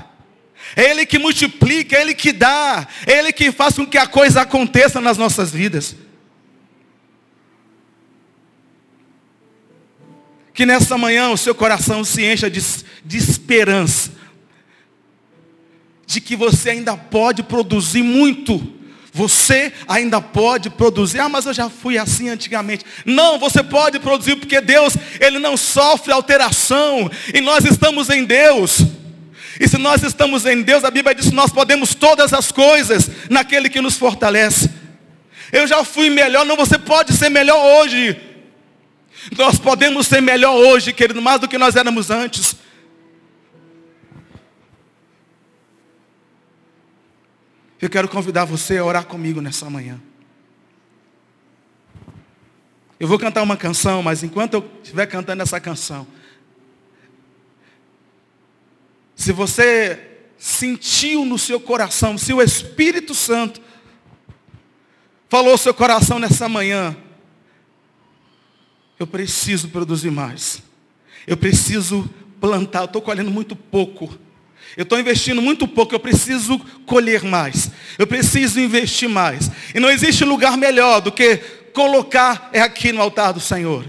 é 0.76 0.90
Ele 0.90 1.06
que 1.06 1.18
multiplica, 1.18 1.96
é 1.96 2.02
Ele 2.02 2.14
que 2.14 2.32
dá, 2.32 2.86
é 3.06 3.18
Ele 3.18 3.32
que 3.32 3.50
faz 3.50 3.74
com 3.74 3.86
que 3.86 3.96
a 3.96 4.06
coisa 4.06 4.42
aconteça 4.42 5.00
nas 5.00 5.16
nossas 5.16 5.50
vidas. 5.50 5.96
Que 10.52 10.66
nessa 10.66 10.98
manhã 10.98 11.30
o 11.30 11.36
seu 11.38 11.54
coração 11.54 12.04
se 12.04 12.22
encha 12.22 12.50
de, 12.50 12.60
de 13.02 13.16
esperança, 13.16 14.12
de 16.06 16.20
que 16.20 16.36
você 16.36 16.70
ainda 16.70 16.94
pode 16.94 17.42
produzir 17.42 18.02
muito. 18.02 18.74
Você 19.12 19.72
ainda 19.88 20.20
pode 20.20 20.68
produzir. 20.68 21.20
Ah, 21.20 21.28
mas 21.28 21.46
eu 21.46 21.54
já 21.54 21.70
fui 21.70 21.96
assim 21.96 22.28
antigamente. 22.28 22.84
Não, 23.06 23.38
você 23.38 23.62
pode 23.62 23.98
produzir 23.98 24.36
porque 24.36 24.60
Deus, 24.60 24.94
Ele 25.18 25.38
não 25.38 25.56
sofre 25.56 26.12
alteração. 26.12 27.10
E 27.32 27.40
nós 27.40 27.64
estamos 27.64 28.10
em 28.10 28.26
Deus. 28.26 28.84
E 29.58 29.68
se 29.68 29.78
nós 29.78 30.02
estamos 30.02 30.44
em 30.44 30.62
Deus, 30.62 30.84
a 30.84 30.90
Bíblia 30.90 31.14
diz 31.14 31.28
que 31.28 31.34
nós 31.34 31.52
podemos 31.52 31.94
todas 31.94 32.32
as 32.32 32.52
coisas 32.52 33.10
naquele 33.30 33.68
que 33.68 33.80
nos 33.80 33.96
fortalece. 33.96 34.70
Eu 35.52 35.66
já 35.66 35.82
fui 35.84 36.10
melhor, 36.10 36.44
não, 36.44 36.56
você 36.56 36.78
pode 36.78 37.12
ser 37.12 37.28
melhor 37.28 37.58
hoje. 37.80 38.20
Nós 39.36 39.58
podemos 39.58 40.06
ser 40.06 40.20
melhor 40.20 40.54
hoje, 40.54 40.92
querido, 40.92 41.22
mais 41.22 41.40
do 41.40 41.48
que 41.48 41.58
nós 41.58 41.74
éramos 41.76 42.10
antes. 42.10 42.56
Eu 47.80 47.90
quero 47.90 48.08
convidar 48.08 48.44
você 48.44 48.78
a 48.78 48.84
orar 48.84 49.04
comigo 49.04 49.40
nessa 49.40 49.68
manhã. 49.68 50.00
Eu 52.98 53.06
vou 53.06 53.18
cantar 53.18 53.42
uma 53.42 53.56
canção, 53.56 54.02
mas 54.02 54.22
enquanto 54.22 54.54
eu 54.54 54.70
estiver 54.82 55.06
cantando 55.06 55.42
essa 55.42 55.60
canção, 55.60 56.06
se 59.16 59.32
você 59.32 59.98
sentiu 60.38 61.24
no 61.24 61.38
seu 61.38 61.58
coração, 61.58 62.18
se 62.18 62.34
o 62.34 62.42
Espírito 62.42 63.14
Santo 63.14 63.62
falou 65.26 65.52
ao 65.52 65.58
seu 65.58 65.72
coração 65.72 66.18
nessa 66.18 66.48
manhã, 66.48 66.94
eu 69.00 69.06
preciso 69.06 69.68
produzir 69.68 70.10
mais. 70.10 70.62
Eu 71.26 71.36
preciso 71.36 72.08
plantar. 72.40 72.80
Eu 72.80 72.84
estou 72.84 73.02
colhendo 73.02 73.30
muito 73.30 73.56
pouco. 73.56 74.16
Eu 74.76 74.82
estou 74.82 74.98
investindo 74.98 75.40
muito 75.40 75.66
pouco. 75.66 75.94
Eu 75.94 76.00
preciso 76.00 76.58
colher 76.84 77.22
mais. 77.24 77.70
Eu 77.98 78.06
preciso 78.06 78.60
investir 78.60 79.08
mais. 79.08 79.50
E 79.74 79.80
não 79.80 79.90
existe 79.90 80.24
lugar 80.24 80.56
melhor 80.56 81.00
do 81.00 81.10
que 81.10 81.38
colocar 81.72 82.50
é 82.52 82.60
aqui 82.60 82.92
no 82.92 83.02
altar 83.02 83.32
do 83.32 83.40
Senhor. 83.40 83.84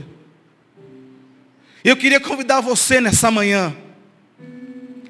Eu 1.83 1.95
queria 1.95 2.19
convidar 2.19 2.59
você 2.59 2.99
nessa 2.99 3.29
manhã 3.29 3.75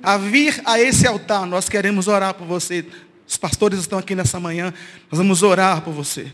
a 0.08 0.16
vir 0.16 0.62
a 0.64 0.80
esse 0.80 1.06
altar. 1.06 1.46
Nós 1.46 1.68
queremos 1.68 2.08
orar 2.08 2.34
por 2.34 2.48
você. 2.48 2.86
Os 3.28 3.36
pastores 3.36 3.80
estão 3.80 4.00
aqui 4.00 4.16
nessa 4.16 4.40
manhã. 4.40 4.74
Nós 5.12 5.18
vamos 5.18 5.44
orar 5.44 5.82
por 5.82 5.92
você. 5.92 6.32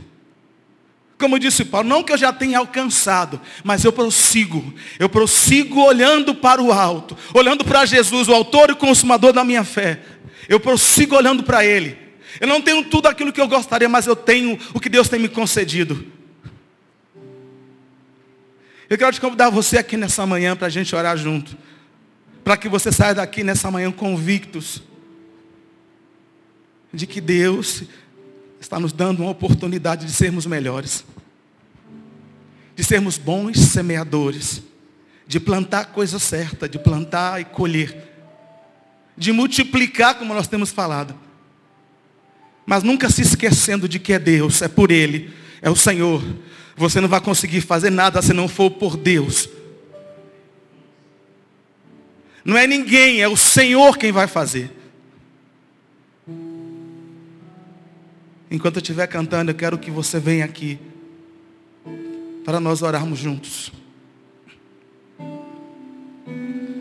Como 1.18 1.40
disse 1.40 1.66
Paulo, 1.66 1.90
não 1.90 2.04
que 2.04 2.14
eu 2.14 2.18
já 2.18 2.32
tenha 2.32 2.60
alcançado, 2.60 3.42
mas 3.64 3.84
eu 3.84 3.92
prossigo. 3.92 4.72
Eu 5.00 5.10
prossigo 5.10 5.82
olhando 5.82 6.36
para 6.36 6.62
o 6.62 6.72
alto, 6.72 7.18
olhando 7.34 7.66
para 7.66 7.84
Jesus, 7.84 8.28
o 8.28 8.34
autor 8.34 8.70
e 8.70 8.76
consumador 8.76 9.34
da 9.34 9.44
minha 9.44 9.64
fé. 9.64 10.02
Eu 10.48 10.60
prossigo 10.60 11.16
olhando 11.16 11.42
para 11.42 11.66
Ele. 11.66 11.98
Eu 12.40 12.48
não 12.48 12.62
tenho 12.62 12.84
tudo 12.84 13.08
aquilo 13.08 13.34
que 13.34 13.42
eu 13.42 13.48
gostaria, 13.48 13.90
mas 13.90 14.06
eu 14.06 14.16
tenho 14.16 14.60
o 14.72 14.80
que 14.80 14.88
Deus 14.88 15.10
tem 15.10 15.20
me 15.20 15.30
concedido. 15.30 16.06
Eu 18.88 19.00
quero 19.00 19.14
te 19.14 19.20
convidar 19.20 19.50
você 19.50 19.80
aqui 19.80 19.98
nessa 19.98 20.28
manhã 20.28 20.56
para 20.56 20.68
a 20.68 20.70
gente 20.70 20.96
orar 20.96 21.18
junto 21.18 21.58
para 22.44 22.58
que 22.58 22.68
você 22.68 22.92
saia 22.92 23.16
daqui 23.16 23.44
nessa 23.44 23.72
manhã 23.72 23.92
convictos 23.92 24.84
de 26.94 27.08
que 27.08 27.22
Deus 27.22 27.84
está 28.60 28.80
nos 28.80 28.92
dando 28.92 29.22
uma 29.22 29.32
oportunidade 29.32 30.06
de 30.06 30.12
sermos 30.12 30.46
melhores, 30.46 31.04
de 32.76 32.84
sermos 32.84 33.18
bons 33.18 33.60
semeadores, 33.60 34.62
de 35.26 35.40
plantar 35.40 35.80
a 35.82 35.86
coisa 35.86 36.20
certa, 36.20 36.68
de 36.68 36.78
plantar 36.78 37.42
e 37.42 37.46
colher, 37.46 38.12
de 39.18 39.32
multiplicar, 39.32 40.16
como 40.16 40.34
nós 40.34 40.48
temos 40.48 40.72
falado, 40.72 41.16
mas 42.66 42.84
nunca 42.84 43.10
se 43.10 43.22
esquecendo 43.22 43.88
de 43.88 44.00
que 44.00 44.14
é 44.14 44.20
Deus, 44.20 44.62
é 44.62 44.68
por 44.68 44.92
Ele, 44.92 45.34
é 45.62 45.70
o 45.70 45.76
Senhor. 45.76 46.24
Você 46.76 47.00
não 47.02 47.10
vai 47.10 47.22
conseguir 47.22 47.62
fazer 47.62 47.90
nada 47.90 48.22
se 48.22 48.34
não 48.34 48.48
for 48.48 48.72
por 48.72 48.98
Deus. 48.98 49.50
Não 52.44 52.58
é 52.58 52.68
ninguém, 52.68 53.22
é 53.22 53.28
o 53.28 53.38
Senhor 53.38 53.98
quem 53.98 54.12
vai 54.12 54.28
fazer. 54.28 54.72
Enquanto 58.52 58.76
eu 58.76 58.82
estiver 58.82 59.08
cantando, 59.08 59.52
eu 59.52 59.56
quero 59.56 59.78
que 59.78 59.90
você 59.90 60.20
venha 60.20 60.46
aqui 60.46 60.78
para 62.44 62.60
nós 62.60 62.82
orarmos 62.82 63.18
juntos. 63.18 63.72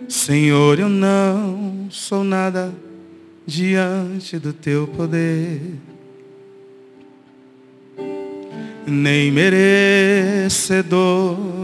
Senhor, 0.09 0.79
eu 0.79 0.89
não 0.91 1.89
sou 1.91 2.23
nada 2.23 2.75
diante 3.47 4.39
do 4.39 4.53
teu 4.53 4.87
poder, 4.87 5.61
nem 8.87 9.33
merecedor 9.33 10.51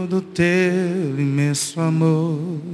do 0.07 0.21
teu 0.21 1.19
imenso 1.19 1.79
amor. 1.79 2.68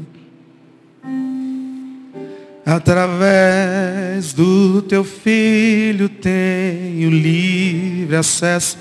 Através 2.65 4.33
do 4.33 4.81
teu 4.81 5.03
filho 5.03 6.09
tenho 6.09 7.11
livre 7.11 8.15
acesso. 8.15 8.77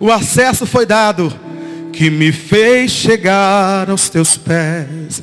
O 0.00 0.10
acesso 0.10 0.66
foi 0.66 0.84
dado 0.84 1.32
que 1.92 2.10
me 2.10 2.32
fez 2.32 2.90
chegar 2.90 3.88
aos 3.88 4.08
teus 4.08 4.36
pés, 4.36 5.22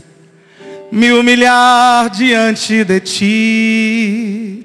me 0.89 1.12
humilhar 1.12 2.10
diante 2.10 2.86
de 2.86 2.99
ti. 3.01 4.64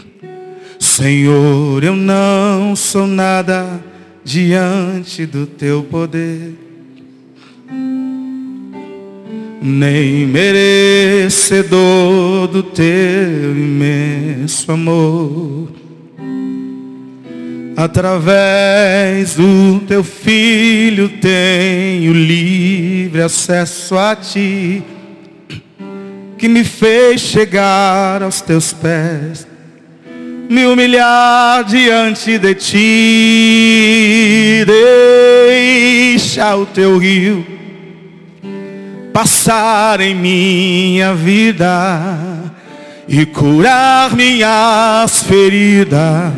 Senhor, 0.79 1.83
eu 1.83 1.97
não 1.97 2.77
sou 2.77 3.09
nada 3.09 3.83
diante 4.25 5.27
do 5.27 5.47
teu 5.47 5.83
poder 5.83 6.62
nem 9.63 10.27
merecedor 10.27 11.69
do 12.49 12.65
teu 12.65 13.53
imenso 13.57 14.73
amor. 14.73 15.69
Através 17.77 19.37
do 19.37 19.79
teu 19.87 20.03
filho 20.03 21.09
tenho 21.09 22.13
livre 22.13 23.23
acesso 23.23 23.97
a 23.97 24.17
ti, 24.17 24.83
que 26.37 26.49
me 26.49 26.65
fez 26.65 27.21
chegar 27.21 28.21
aos 28.23 28.41
teus 28.41 28.73
pés, 28.73 29.47
me 30.51 30.67
humilhar 30.67 31.63
diante 31.65 32.37
de 32.37 32.55
ti, 32.55 32.75
deixa 34.67 36.57
o 36.57 36.67
teu 36.67 36.99
rio 36.99 37.52
passar 39.13 40.01
em 40.01 40.15
minha 40.15 41.15
vida 41.15 42.21
e 43.07 43.27
curar 43.27 44.17
minhas 44.17 45.23
feridas, 45.25 46.33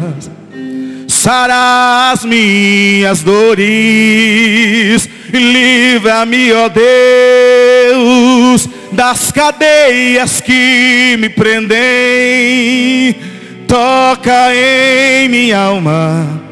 sarar 1.07 2.12
as 2.14 2.25
minhas 2.25 3.22
dores, 3.22 5.09
livra-me, 5.33 6.53
ó 6.53 6.68
Deus, 7.89 8.68
das 8.93 9.31
cadeias 9.31 10.41
que 10.41 11.16
me 11.18 11.29
prendem, 11.29 13.14
toca 13.68 14.55
em 14.55 15.29
minha 15.29 15.59
alma 15.59 16.43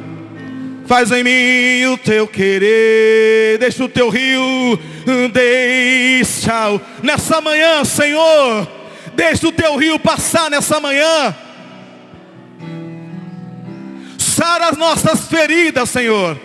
Faz 0.86 1.10
em 1.12 1.22
mim 1.22 1.86
o 1.86 1.96
teu 1.96 2.26
querer, 2.26 3.58
deixa 3.58 3.84
o 3.84 3.88
teu 3.88 4.08
rio, 4.08 4.78
deixa 5.32 6.80
nessa 7.02 7.40
manhã, 7.40 7.84
Senhor, 7.84 8.68
deixa 9.14 9.46
o 9.46 9.52
teu 9.52 9.76
rio 9.76 9.98
passar 9.98 10.50
nessa 10.50 10.80
manhã. 10.80 11.34
Sara 14.18 14.70
as 14.70 14.76
nossas 14.76 15.28
feridas, 15.28 15.88
Senhor. 15.88 16.38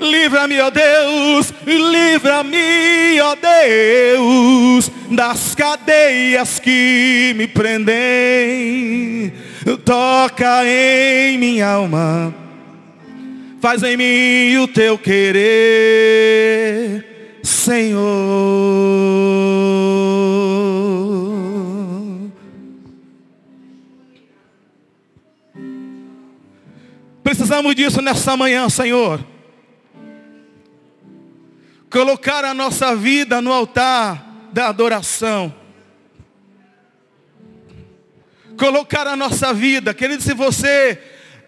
Livra-me, 0.00 0.58
ó 0.60 0.70
Deus, 0.70 1.52
livra-me, 1.66 3.20
ó 3.20 3.36
Deus, 3.36 4.90
das 5.10 5.54
cadeias 5.54 6.58
que 6.58 7.34
me 7.36 7.46
prendem 7.46 9.32
toca 9.84 10.64
em 10.66 11.38
minha 11.38 11.68
alma, 11.68 12.34
faz 13.60 13.82
em 13.82 13.96
mim 13.96 14.56
o 14.58 14.68
teu 14.68 14.98
querer. 14.98 16.22
Senhor. 17.42 18.02
Precisamos 27.22 27.74
disso 27.74 28.02
nessa 28.02 28.36
manhã, 28.36 28.68
Senhor. 28.68 29.24
Colocar 31.90 32.44
a 32.44 32.52
nossa 32.54 32.94
vida 32.96 33.40
no 33.40 33.52
altar 33.52 34.50
da 34.52 34.68
adoração. 34.68 35.61
Colocar 38.62 39.08
a 39.08 39.16
nossa 39.16 39.52
vida, 39.52 39.92
querido, 39.92 40.22
se 40.22 40.32
você 40.32 40.96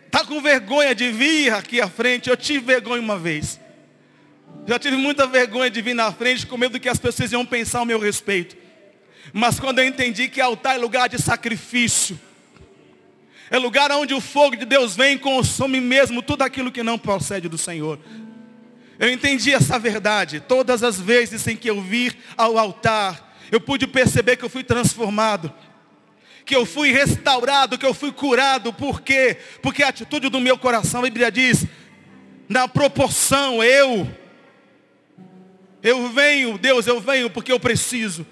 está 0.04 0.24
com 0.24 0.40
vergonha 0.40 0.92
de 0.96 1.12
vir 1.12 1.52
aqui 1.52 1.80
à 1.80 1.88
frente, 1.88 2.28
eu 2.28 2.36
tive 2.36 2.66
vergonha 2.66 3.00
uma 3.00 3.16
vez. 3.16 3.60
Já 4.66 4.80
tive 4.80 4.96
muita 4.96 5.24
vergonha 5.24 5.70
de 5.70 5.80
vir 5.80 5.94
na 5.94 6.10
frente 6.10 6.44
com 6.44 6.58
medo 6.58 6.72
do 6.72 6.80
que 6.80 6.88
as 6.88 6.98
pessoas 6.98 7.30
iam 7.30 7.46
pensar 7.46 7.78
ao 7.78 7.86
meu 7.86 8.00
respeito. 8.00 8.56
Mas 9.32 9.60
quando 9.60 9.78
eu 9.78 9.84
entendi 9.84 10.28
que 10.28 10.40
altar 10.40 10.74
é 10.74 10.78
lugar 10.78 11.08
de 11.08 11.22
sacrifício, 11.22 12.18
é 13.48 13.58
lugar 13.58 13.92
onde 13.92 14.12
o 14.12 14.20
fogo 14.20 14.56
de 14.56 14.64
Deus 14.64 14.96
vem 14.96 15.14
e 15.14 15.18
consome 15.20 15.80
mesmo 15.80 16.20
tudo 16.20 16.42
aquilo 16.42 16.72
que 16.72 16.82
não 16.82 16.98
procede 16.98 17.48
do 17.48 17.56
Senhor. 17.56 17.96
Eu 18.98 19.08
entendi 19.08 19.54
essa 19.54 19.78
verdade. 19.78 20.40
Todas 20.40 20.82
as 20.82 21.00
vezes 21.00 21.46
em 21.46 21.54
que 21.54 21.70
eu 21.70 21.80
vir 21.80 22.18
ao 22.36 22.58
altar, 22.58 23.36
eu 23.52 23.60
pude 23.60 23.86
perceber 23.86 24.34
que 24.34 24.44
eu 24.44 24.50
fui 24.50 24.64
transformado. 24.64 25.54
Que 26.44 26.54
eu 26.54 26.66
fui 26.66 26.92
restaurado, 26.92 27.78
que 27.78 27.86
eu 27.86 27.94
fui 27.94 28.12
curado. 28.12 28.72
Por 28.72 29.00
quê? 29.00 29.38
Porque 29.62 29.82
a 29.82 29.88
atitude 29.88 30.28
do 30.28 30.40
meu 30.40 30.58
coração, 30.58 31.00
a 31.00 31.04
Bíblia 31.04 31.30
diz, 31.30 31.66
na 32.48 32.68
proporção, 32.68 33.62
eu 33.62 34.08
eu 35.84 36.08
venho, 36.08 36.56
Deus, 36.56 36.86
eu 36.86 36.98
venho 36.98 37.28
porque 37.28 37.52
eu 37.52 37.60
preciso. 37.60 38.26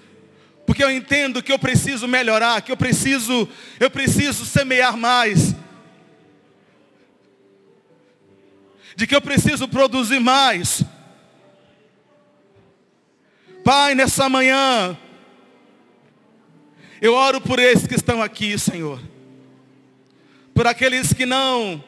Porque 0.65 0.83
eu 0.83 0.89
entendo 0.89 1.43
que 1.43 1.51
eu 1.51 1.59
preciso 1.59 2.07
melhorar, 2.07 2.59
que 2.63 2.71
eu 2.71 2.77
preciso, 2.77 3.47
eu 3.79 3.91
preciso 3.91 4.43
semear 4.43 4.97
mais. 4.97 5.53
De 8.95 9.05
que 9.05 9.15
eu 9.15 9.21
preciso 9.21 9.67
produzir 9.67 10.19
mais. 10.19 10.83
Pai, 13.63 13.93
nessa 13.93 14.27
manhã, 14.27 14.97
eu 17.03 17.13
oro 17.13 17.41
por 17.41 17.59
esses 17.59 17.85
que 17.85 17.95
estão 17.95 18.21
aqui, 18.21 18.57
Senhor. 18.57 18.97
Por 20.55 20.65
aqueles 20.65 21.11
que 21.11 21.25
não 21.25 21.83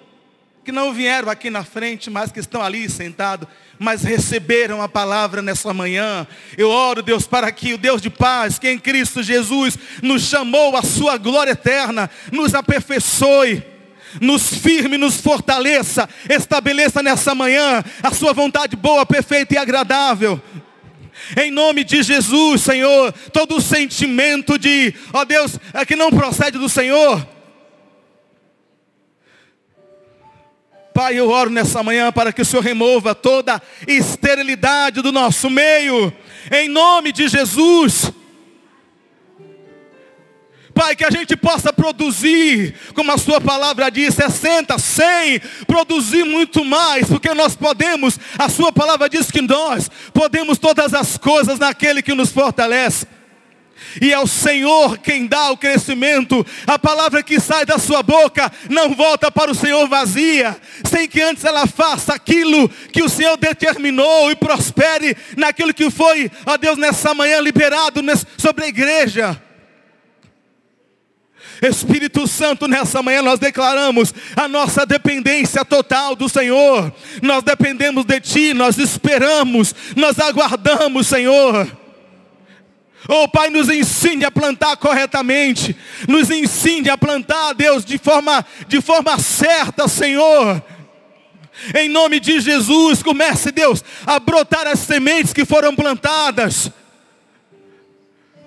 que 0.61 0.73
não 0.73 0.91
vieram 0.91 1.29
aqui 1.29 1.49
na 1.49 1.63
frente, 1.63 2.09
mas 2.09 2.33
que 2.33 2.39
estão 2.39 2.61
ali 2.61 2.89
sentados, 2.89 3.47
mas 3.79 4.01
receberam 4.01 4.81
a 4.81 4.89
palavra 4.89 5.41
nessa 5.41 5.73
manhã. 5.73 6.27
Eu 6.57 6.69
oro, 6.69 7.01
Deus, 7.01 7.25
para 7.25 7.49
que 7.49 7.75
o 7.75 7.77
Deus 7.77 8.01
de 8.01 8.09
paz, 8.09 8.59
que 8.59 8.67
em 8.67 8.77
Cristo 8.77 9.23
Jesus 9.23 9.77
nos 10.01 10.23
chamou 10.23 10.75
à 10.75 10.81
sua 10.81 11.17
glória 11.17 11.51
eterna, 11.51 12.09
nos 12.29 12.53
aperfeiçoe 12.53 13.63
nos 14.21 14.47
firme, 14.53 14.97
nos 14.97 15.19
fortaleça, 15.19 16.07
estabeleça 16.29 17.03
nessa 17.03 17.35
manhã 17.35 17.83
a 18.01 18.11
sua 18.11 18.33
vontade 18.33 18.75
boa, 18.75 19.05
perfeita 19.05 19.53
e 19.53 19.57
agradável. 19.57 20.41
Em 21.41 21.51
nome 21.51 21.83
de 21.83 22.03
Jesus, 22.03 22.61
Senhor, 22.61 23.11
todo 23.31 23.61
sentimento 23.61 24.57
de, 24.57 24.93
ó 25.13 25.25
Deus, 25.25 25.57
é 25.73 25.85
que 25.85 25.95
não 25.95 26.11
procede 26.11 26.57
do 26.57 26.69
Senhor, 26.69 27.25
Pai, 30.95 31.19
eu 31.19 31.29
oro 31.29 31.49
nessa 31.49 31.83
manhã 31.83 32.09
para 32.09 32.31
que 32.31 32.41
o 32.41 32.45
Senhor 32.45 32.63
remova 32.63 33.13
toda 33.13 33.61
esterilidade 33.85 35.01
do 35.01 35.11
nosso 35.11 35.49
meio, 35.49 36.13
em 36.49 36.69
nome 36.69 37.11
de 37.11 37.27
Jesus. 37.27 38.13
Pai, 40.75 40.93
que 40.93 41.05
a 41.05 41.09
gente 41.09 41.37
possa 41.37 41.71
produzir, 41.71 42.75
como 42.93 43.09
a 43.09 43.17
sua 43.17 43.39
palavra 43.39 43.89
diz, 43.89 44.13
60, 44.13 44.77
100, 44.77 45.39
produzir 45.65 46.25
muito 46.25 46.65
mais, 46.65 47.07
porque 47.07 47.33
nós 47.33 47.55
podemos, 47.55 48.19
a 48.37 48.49
sua 48.49 48.73
palavra 48.73 49.07
diz 49.07 49.31
que 49.31 49.41
nós 49.41 49.89
podemos 50.13 50.57
todas 50.57 50.93
as 50.93 51.17
coisas 51.17 51.57
naquele 51.57 52.01
que 52.01 52.13
nos 52.13 52.29
fortalece. 52.29 53.07
E 54.01 54.11
é 54.11 54.19
o 54.19 54.27
Senhor 54.27 54.97
quem 54.97 55.27
dá 55.27 55.49
o 55.49 55.57
crescimento. 55.57 56.45
A 56.67 56.77
palavra 56.77 57.23
que 57.23 57.39
sai 57.39 57.65
da 57.65 57.77
sua 57.77 58.03
boca 58.03 58.51
não 58.69 58.93
volta 58.93 59.31
para 59.31 59.51
o 59.51 59.55
Senhor 59.55 59.87
vazia, 59.87 60.59
sem 60.83 61.07
que 61.07 61.21
antes 61.21 61.45
ela 61.45 61.65
faça 61.67 62.13
aquilo 62.13 62.67
que 62.91 63.01
o 63.01 63.07
Senhor 63.07 63.37
determinou 63.37 64.29
e 64.29 64.35
prospere 64.35 65.15
naquilo 65.37 65.73
que 65.73 65.89
foi, 65.89 66.29
ó 66.45 66.57
Deus, 66.57 66.77
nessa 66.77 67.13
manhã 67.13 67.39
liberado 67.39 68.01
sobre 68.37 68.65
a 68.65 68.67
igreja. 68.67 69.44
Espírito 71.65 72.27
Santo, 72.27 72.67
nessa 72.67 73.01
manhã 73.01 73.21
nós 73.21 73.39
declaramos 73.39 74.13
a 74.35 74.47
nossa 74.47 74.85
dependência 74.85 75.63
total 75.65 76.15
do 76.15 76.29
Senhor. 76.29 76.93
Nós 77.21 77.43
dependemos 77.43 78.05
de 78.05 78.19
Ti, 78.19 78.53
nós 78.53 78.77
esperamos, 78.77 79.73
nós 79.95 80.19
aguardamos, 80.19 81.07
Senhor. 81.07 81.67
Oh 83.07 83.27
Pai, 83.27 83.49
nos 83.49 83.69
ensine 83.69 84.25
a 84.25 84.31
plantar 84.31 84.77
corretamente. 84.77 85.75
Nos 86.07 86.29
ensine 86.31 86.89
a 86.89 86.97
plantar, 86.97 87.53
Deus, 87.53 87.85
de 87.85 87.97
forma, 87.97 88.45
de 88.67 88.81
forma 88.81 89.17
certa, 89.19 89.87
Senhor. 89.87 90.63
Em 91.73 91.87
nome 91.87 92.19
de 92.19 92.39
Jesus, 92.39 93.01
comece, 93.01 93.51
Deus, 93.51 93.83
a 94.05 94.19
brotar 94.19 94.67
as 94.67 94.79
sementes 94.79 95.33
que 95.33 95.45
foram 95.45 95.75
plantadas. 95.75 96.71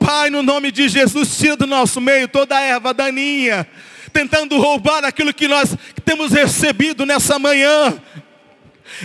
Pai, 0.09 0.31
no 0.31 0.43
nome 0.43 0.73
de 0.73 0.89
Jesus, 0.89 1.37
tira 1.37 1.55
do 1.55 1.67
nosso 1.67 2.01
meio 2.01 2.27
toda 2.27 2.59
erva 2.59 2.95
daninha, 2.95 3.69
tentando 4.11 4.57
roubar 4.57 5.05
aquilo 5.05 5.35
que 5.35 5.47
nós 5.47 5.77
temos 6.03 6.33
recebido 6.33 7.05
nessa 7.05 7.39
manhã. 7.39 7.95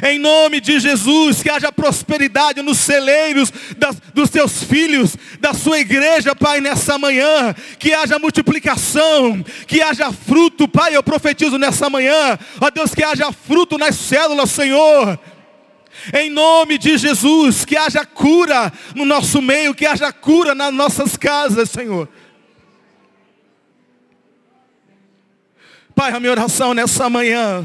Em 0.01 0.17
nome 0.17 0.61
de 0.61 0.79
Jesus, 0.79 1.43
que 1.43 1.49
haja 1.49 1.73
prosperidade 1.73 2.61
nos 2.61 2.77
celeiros 2.77 3.51
das, 3.77 3.97
dos 4.13 4.29
seus 4.29 4.63
filhos, 4.63 5.17
da 5.41 5.53
sua 5.53 5.77
igreja, 5.77 6.33
Pai, 6.33 6.61
nessa 6.61 6.97
manhã. 6.97 7.53
Que 7.77 7.93
haja 7.93 8.17
multiplicação, 8.17 9.43
que 9.67 9.81
haja 9.81 10.09
fruto, 10.09 10.69
Pai, 10.69 10.95
eu 10.95 11.03
profetizo 11.03 11.57
nessa 11.57 11.89
manhã. 11.89 12.39
Ó 12.61 12.69
Deus, 12.69 12.95
que 12.95 13.03
haja 13.03 13.29
fruto 13.29 13.77
nas 13.77 13.95
células, 13.95 14.51
Senhor. 14.51 15.19
Em 16.11 16.29
nome 16.29 16.77
de 16.77 16.97
Jesus, 16.97 17.63
que 17.63 17.77
haja 17.77 18.05
cura 18.05 18.73
no 18.95 19.05
nosso 19.05 19.41
meio, 19.41 19.75
que 19.75 19.85
haja 19.85 20.11
cura 20.11 20.55
nas 20.55 20.73
nossas 20.73 21.15
casas, 21.15 21.69
Senhor. 21.69 22.09
Pai, 25.95 26.11
a 26.11 26.19
minha 26.19 26.31
oração 26.31 26.73
nessa 26.73 27.09
manhã 27.09 27.63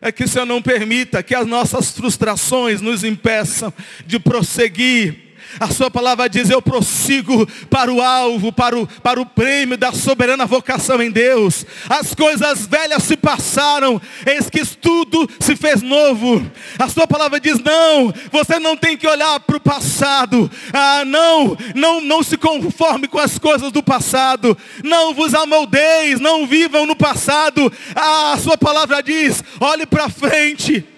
é 0.00 0.12
que 0.12 0.22
o 0.22 0.28
Senhor 0.28 0.46
não 0.46 0.62
permita 0.62 1.22
que 1.22 1.34
as 1.34 1.46
nossas 1.46 1.90
frustrações 1.90 2.80
nos 2.80 3.02
impeçam 3.02 3.72
de 4.06 4.18
prosseguir 4.18 5.23
a 5.60 5.68
sua 5.68 5.90
palavra 5.90 6.28
diz, 6.28 6.50
eu 6.50 6.60
prossigo 6.60 7.46
para 7.68 7.92
o 7.92 8.02
alvo, 8.02 8.52
para 8.52 8.78
o, 8.78 8.86
para 8.86 9.20
o 9.20 9.26
prêmio 9.26 9.76
da 9.76 9.92
soberana 9.92 10.46
vocação 10.46 11.00
em 11.02 11.10
Deus. 11.10 11.64
As 11.88 12.14
coisas 12.14 12.66
velhas 12.66 13.02
se 13.02 13.16
passaram, 13.16 14.00
eis 14.26 14.50
que 14.50 14.64
tudo 14.76 15.28
se 15.40 15.56
fez 15.56 15.82
novo. 15.82 16.44
A 16.78 16.88
sua 16.88 17.06
palavra 17.06 17.40
diz, 17.40 17.58
não, 17.60 18.12
você 18.30 18.58
não 18.58 18.76
tem 18.76 18.96
que 18.96 19.06
olhar 19.06 19.40
para 19.40 19.56
o 19.56 19.60
passado. 19.60 20.50
Ah, 20.72 21.04
não, 21.04 21.56
não, 21.74 22.00
não 22.00 22.22
se 22.22 22.36
conforme 22.36 23.08
com 23.08 23.18
as 23.18 23.38
coisas 23.38 23.70
do 23.70 23.82
passado. 23.82 24.56
Não 24.82 25.14
vos 25.14 25.34
amoldeis, 25.34 26.20
não 26.20 26.46
vivam 26.46 26.86
no 26.86 26.96
passado. 26.96 27.72
Ah, 27.94 28.32
a 28.32 28.38
sua 28.38 28.56
palavra 28.56 29.02
diz, 29.02 29.42
olhe 29.60 29.86
para 29.86 30.08
frente 30.08 30.93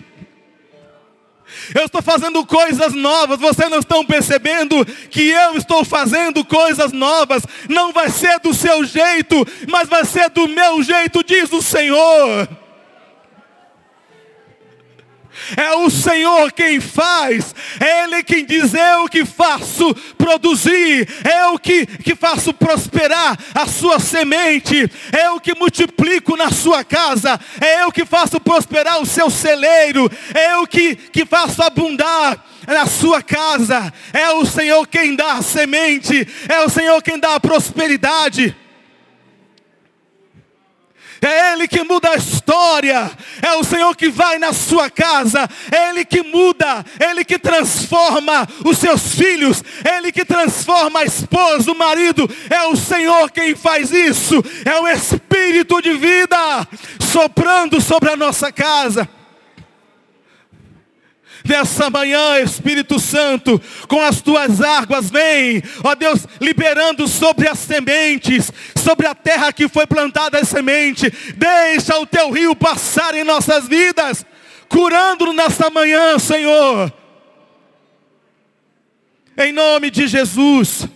eu 1.74 1.86
estou 1.86 2.02
fazendo 2.02 2.44
coisas 2.44 2.92
novas, 2.92 3.38
vocês 3.38 3.70
não 3.70 3.78
estão 3.78 4.04
percebendo 4.04 4.84
que 5.10 5.28
eu 5.28 5.56
estou 5.56 5.84
fazendo 5.84 6.44
coisas 6.44 6.92
novas, 6.92 7.44
não 7.68 7.92
vai 7.92 8.10
ser 8.10 8.38
do 8.40 8.54
seu 8.54 8.84
jeito, 8.84 9.46
mas 9.68 9.88
vai 9.88 10.04
ser 10.04 10.30
do 10.30 10.48
meu 10.48 10.82
jeito, 10.82 11.24
diz 11.24 11.52
o 11.52 11.62
Senhor. 11.62 12.48
É 15.56 15.74
o 15.74 15.90
Senhor 15.90 16.50
quem 16.52 16.80
faz, 16.80 17.54
é 17.78 18.04
Ele 18.04 18.22
quem 18.22 18.44
diz, 18.44 18.72
eu 18.74 19.08
que 19.08 19.24
faço 19.24 19.94
produzir, 20.16 21.08
eu 21.24 21.58
que, 21.58 21.86
que 21.86 22.14
faço 22.14 22.52
prosperar 22.54 23.38
a 23.54 23.66
sua 23.66 24.00
semente, 24.00 24.90
eu 25.26 25.38
que 25.40 25.54
multiplico 25.54 26.36
na 26.36 26.50
sua 26.50 26.82
casa, 26.82 27.38
é 27.60 27.82
eu 27.82 27.92
que 27.92 28.04
faço 28.04 28.40
prosperar 28.40 29.00
o 29.00 29.06
seu 29.06 29.30
celeiro, 29.30 30.10
é 30.34 30.54
eu 30.54 30.66
que, 30.66 30.96
que 30.96 31.24
faço 31.24 31.62
abundar 31.62 32.44
na 32.66 32.86
sua 32.86 33.22
casa, 33.22 33.92
é 34.12 34.30
o 34.30 34.44
Senhor 34.44 34.86
quem 34.86 35.14
dá 35.14 35.34
a 35.34 35.42
semente, 35.42 36.26
é 36.48 36.60
o 36.60 36.68
Senhor 36.68 37.00
quem 37.02 37.18
dá 37.18 37.36
a 37.36 37.40
prosperidade. 37.40 38.56
É 41.26 41.52
Ele 41.52 41.66
que 41.66 41.82
muda 41.82 42.10
a 42.10 42.16
história. 42.16 43.10
É 43.42 43.54
o 43.54 43.64
Senhor 43.64 43.96
que 43.96 44.08
vai 44.08 44.38
na 44.38 44.52
sua 44.52 44.88
casa. 44.88 45.48
É 45.72 45.90
Ele 45.90 46.04
que 46.04 46.22
muda. 46.22 46.84
É 47.00 47.10
Ele 47.10 47.24
que 47.24 47.38
transforma 47.38 48.46
os 48.64 48.78
seus 48.78 49.14
filhos. 49.14 49.62
É 49.84 49.98
Ele 49.98 50.12
que 50.12 50.24
transforma 50.24 51.00
a 51.00 51.04
esposa, 51.04 51.72
o 51.72 51.76
marido. 51.76 52.30
É 52.48 52.62
o 52.66 52.76
Senhor 52.76 53.30
quem 53.30 53.56
faz 53.56 53.90
isso. 53.90 54.42
É 54.64 54.78
o 54.80 54.86
Espírito 54.86 55.82
de 55.82 55.94
vida 55.94 56.66
soprando 57.00 57.80
sobre 57.80 58.10
a 58.10 58.16
nossa 58.16 58.52
casa. 58.52 59.15
Nessa 61.46 61.88
manhã, 61.88 62.40
Espírito 62.40 62.98
Santo, 62.98 63.60
com 63.88 64.00
as 64.00 64.20
tuas 64.20 64.60
águas, 64.60 65.10
vem, 65.10 65.62
ó 65.84 65.94
Deus, 65.94 66.26
liberando 66.40 67.06
sobre 67.06 67.48
as 67.48 67.58
sementes, 67.58 68.52
sobre 68.76 69.06
a 69.06 69.14
terra 69.14 69.52
que 69.52 69.68
foi 69.68 69.86
plantada 69.86 70.38
a 70.38 70.44
semente. 70.44 71.10
Deixa 71.36 71.98
o 71.98 72.06
teu 72.06 72.30
rio 72.30 72.54
passar 72.56 73.14
em 73.14 73.24
nossas 73.24 73.68
vidas, 73.68 74.24
curando-nos 74.68 75.36
nessa 75.36 75.70
manhã, 75.70 76.18
Senhor. 76.18 76.92
Em 79.36 79.52
nome 79.52 79.90
de 79.90 80.06
Jesus. 80.06 80.88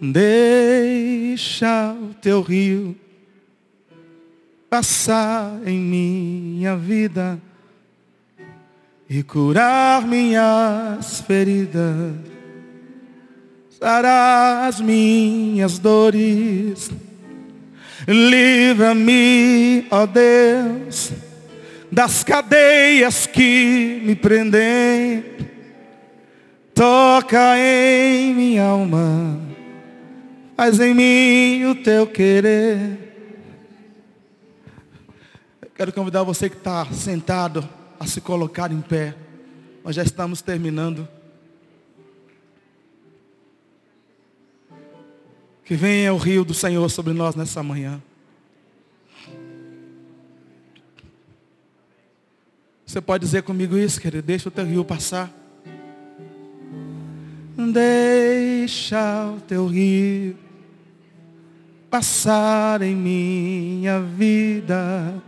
Deixa 0.00 1.92
o 1.92 2.14
teu 2.14 2.42
rio 2.42 2.96
passar 4.68 5.60
em 5.64 5.78
minha 5.78 6.76
vida 6.76 7.40
e 9.08 9.22
curar 9.22 10.06
minhas 10.06 11.20
feridas, 11.20 12.14
sarar 13.78 14.68
as 14.68 14.80
minhas 14.80 15.78
dores. 15.78 16.90
Livra-me, 18.06 19.86
ó 19.90 20.06
Deus, 20.06 21.12
das 21.90 22.22
cadeias 22.22 23.26
que 23.26 24.02
me 24.04 24.14
prendem. 24.14 25.24
Toca 26.74 27.58
em 27.58 28.34
minha 28.34 28.64
alma, 28.64 29.40
faz 30.56 30.78
em 30.78 30.92
mim 30.92 31.64
o 31.64 31.74
teu 31.76 32.06
querer. 32.06 33.05
Quero 35.76 35.92
convidar 35.92 36.22
você 36.22 36.48
que 36.48 36.56
está 36.56 36.86
sentado 36.86 37.68
a 38.00 38.06
se 38.06 38.18
colocar 38.22 38.72
em 38.72 38.80
pé. 38.80 39.14
Nós 39.84 39.94
já 39.94 40.02
estamos 40.02 40.40
terminando. 40.40 41.06
Que 45.66 45.74
venha 45.74 46.14
o 46.14 46.16
rio 46.16 46.46
do 46.46 46.54
Senhor 46.54 46.88
sobre 46.88 47.12
nós 47.12 47.34
nessa 47.34 47.62
manhã. 47.62 48.02
Você 52.86 52.98
pode 53.02 53.26
dizer 53.26 53.42
comigo 53.42 53.76
isso, 53.76 54.00
querido? 54.00 54.26
Deixa 54.26 54.48
o 54.48 54.52
teu 54.52 54.64
rio 54.64 54.82
passar. 54.82 55.30
Deixa 57.70 59.26
o 59.26 59.42
teu 59.42 59.66
rio 59.66 60.38
passar 61.90 62.80
em 62.80 62.96
minha 62.96 64.00
vida 64.00 65.22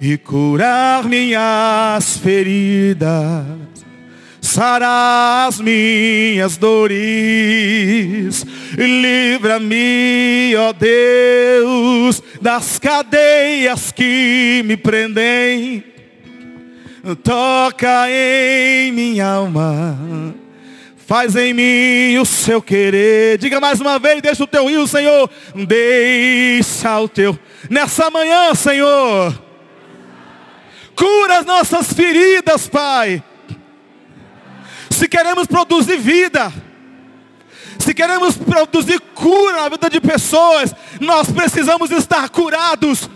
e 0.00 0.16
curar 0.16 1.04
minhas 1.04 2.16
feridas, 2.16 3.44
sarar 4.40 5.48
as 5.48 5.60
minhas 5.60 6.56
dores, 6.56 8.46
livra-me, 8.78 10.56
ó 10.56 10.72
Deus, 10.72 12.22
das 12.40 12.78
cadeias 12.78 13.92
que 13.92 14.62
me 14.64 14.74
prendem, 14.74 15.84
toca 17.22 18.06
em 18.10 18.90
minha 18.92 19.26
alma. 19.26 19.98
Faz 21.06 21.34
em 21.34 21.52
mim 21.52 22.18
o 22.18 22.24
seu 22.24 22.62
querer. 22.62 23.36
Diga 23.36 23.60
mais 23.60 23.80
uma 23.80 23.98
vez, 23.98 24.22
deixa 24.22 24.44
o 24.44 24.46
teu 24.46 24.68
rio, 24.68 24.86
Senhor. 24.86 25.28
Deixa 25.66 27.00
o 27.00 27.08
teu. 27.08 27.36
Nessa 27.68 28.08
manhã, 28.10 28.54
Senhor 28.54 29.49
Cura 31.00 31.38
as 31.38 31.46
nossas 31.46 31.94
feridas, 31.94 32.68
Pai. 32.68 33.24
Se 34.90 35.08
queremos 35.08 35.46
produzir 35.46 35.96
vida, 35.96 36.52
se 37.78 37.94
queremos 37.94 38.36
produzir 38.36 39.00
cura 39.14 39.62
na 39.62 39.70
vida 39.70 39.88
de 39.88 39.98
pessoas, 39.98 40.74
nós 41.00 41.32
precisamos 41.32 41.90
estar 41.90 42.28
curados. 42.28 43.08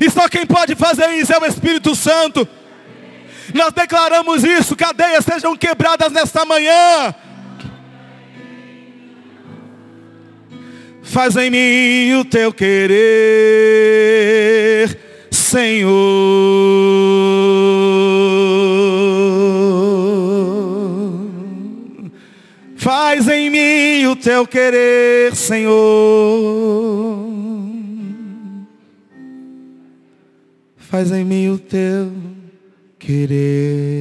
E 0.00 0.08
só 0.08 0.28
quem 0.28 0.46
pode 0.46 0.76
fazer 0.76 1.14
isso 1.14 1.32
é 1.32 1.38
o 1.40 1.44
Espírito 1.44 1.96
Santo. 1.96 2.46
Nós 3.52 3.72
declaramos 3.72 4.44
isso, 4.44 4.76
cadeias 4.76 5.24
sejam 5.24 5.56
quebradas 5.56 6.12
nesta 6.12 6.44
manhã. 6.44 7.12
Faz 11.02 11.34
em 11.34 11.50
mim 11.50 12.14
o 12.20 12.24
teu 12.24 12.52
querer 12.52 12.96
Senhor. 15.56 15.90
Faz 22.76 23.26
em 23.26 23.48
mim 23.48 24.06
o 24.06 24.16
teu 24.16 24.46
querer, 24.46 25.34
Senhor. 25.34 25.72
Faz 30.76 31.10
em 31.10 31.24
mim 31.24 31.48
o 31.48 31.58
teu 31.58 32.12
querer. 32.98 33.96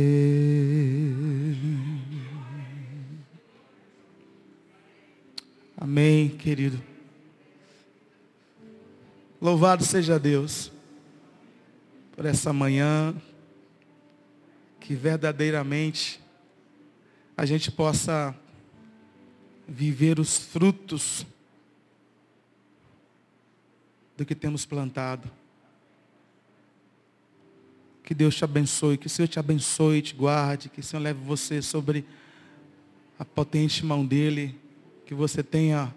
Amém, 5.77 6.27
querido. 6.27 6.81
Louvado 9.39 9.85
seja 9.85 10.19
Deus 10.19 10.74
por 12.15 12.25
essa 12.25 12.53
manhã, 12.53 13.13
que 14.79 14.95
verdadeiramente 14.95 16.21
a 17.35 17.45
gente 17.45 17.69
possa 17.69 18.33
viver 19.67 20.19
os 20.19 20.37
frutos 20.37 21.25
do 24.15 24.25
que 24.25 24.33
temos 24.33 24.65
plantado. 24.65 25.29
Que 28.01 28.13
Deus 28.13 28.35
te 28.35 28.45
abençoe, 28.45 28.97
que 28.97 29.07
o 29.07 29.09
Senhor 29.09 29.27
te 29.27 29.39
abençoe, 29.39 30.01
te 30.01 30.13
guarde, 30.13 30.69
que 30.69 30.79
o 30.79 30.83
Senhor 30.83 31.01
leve 31.01 31.19
você 31.19 31.61
sobre 31.61 32.05
a 33.19 33.25
potente 33.25 33.83
mão 33.85 34.05
dEle, 34.05 34.57
que 35.05 35.13
você 35.13 35.43
tenha 35.43 35.93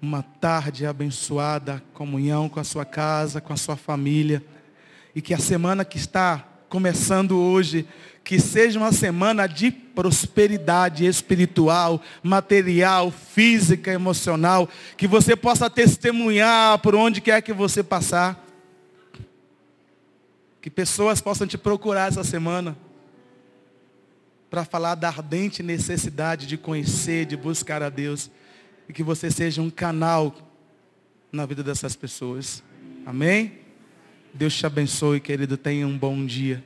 uma 0.00 0.22
tarde 0.22 0.86
abençoada, 0.86 1.82
comunhão 1.92 2.48
com 2.48 2.60
a 2.60 2.64
sua 2.64 2.86
casa, 2.86 3.40
com 3.40 3.52
a 3.52 3.56
sua 3.56 3.76
família 3.76 4.42
e 5.18 5.20
que 5.20 5.34
a 5.34 5.38
semana 5.38 5.84
que 5.84 5.96
está 5.96 6.46
começando 6.68 7.36
hoje, 7.36 7.88
que 8.22 8.38
seja 8.38 8.78
uma 8.78 8.92
semana 8.92 9.48
de 9.48 9.68
prosperidade 9.68 11.04
espiritual, 11.04 12.00
material, 12.22 13.10
física, 13.10 13.90
emocional, 13.90 14.68
que 14.96 15.08
você 15.08 15.34
possa 15.34 15.68
testemunhar 15.68 16.78
por 16.78 16.94
onde 16.94 17.20
quer 17.20 17.42
que 17.42 17.52
você 17.52 17.82
passar. 17.82 18.46
Que 20.62 20.70
pessoas 20.70 21.20
possam 21.20 21.48
te 21.48 21.58
procurar 21.58 22.06
essa 22.06 22.22
semana 22.22 22.78
para 24.48 24.64
falar 24.64 24.94
da 24.94 25.08
ardente 25.08 25.64
necessidade 25.64 26.46
de 26.46 26.56
conhecer, 26.56 27.26
de 27.26 27.36
buscar 27.36 27.82
a 27.82 27.88
Deus. 27.88 28.30
E 28.88 28.92
que 28.92 29.02
você 29.02 29.32
seja 29.32 29.60
um 29.60 29.68
canal 29.68 30.32
na 31.32 31.44
vida 31.44 31.64
dessas 31.64 31.96
pessoas. 31.96 32.62
Amém? 33.04 33.66
Deus 34.34 34.54
te 34.54 34.66
abençoe, 34.66 35.20
querido. 35.20 35.56
Tenha 35.56 35.86
um 35.86 35.96
bom 35.96 36.24
dia. 36.24 36.62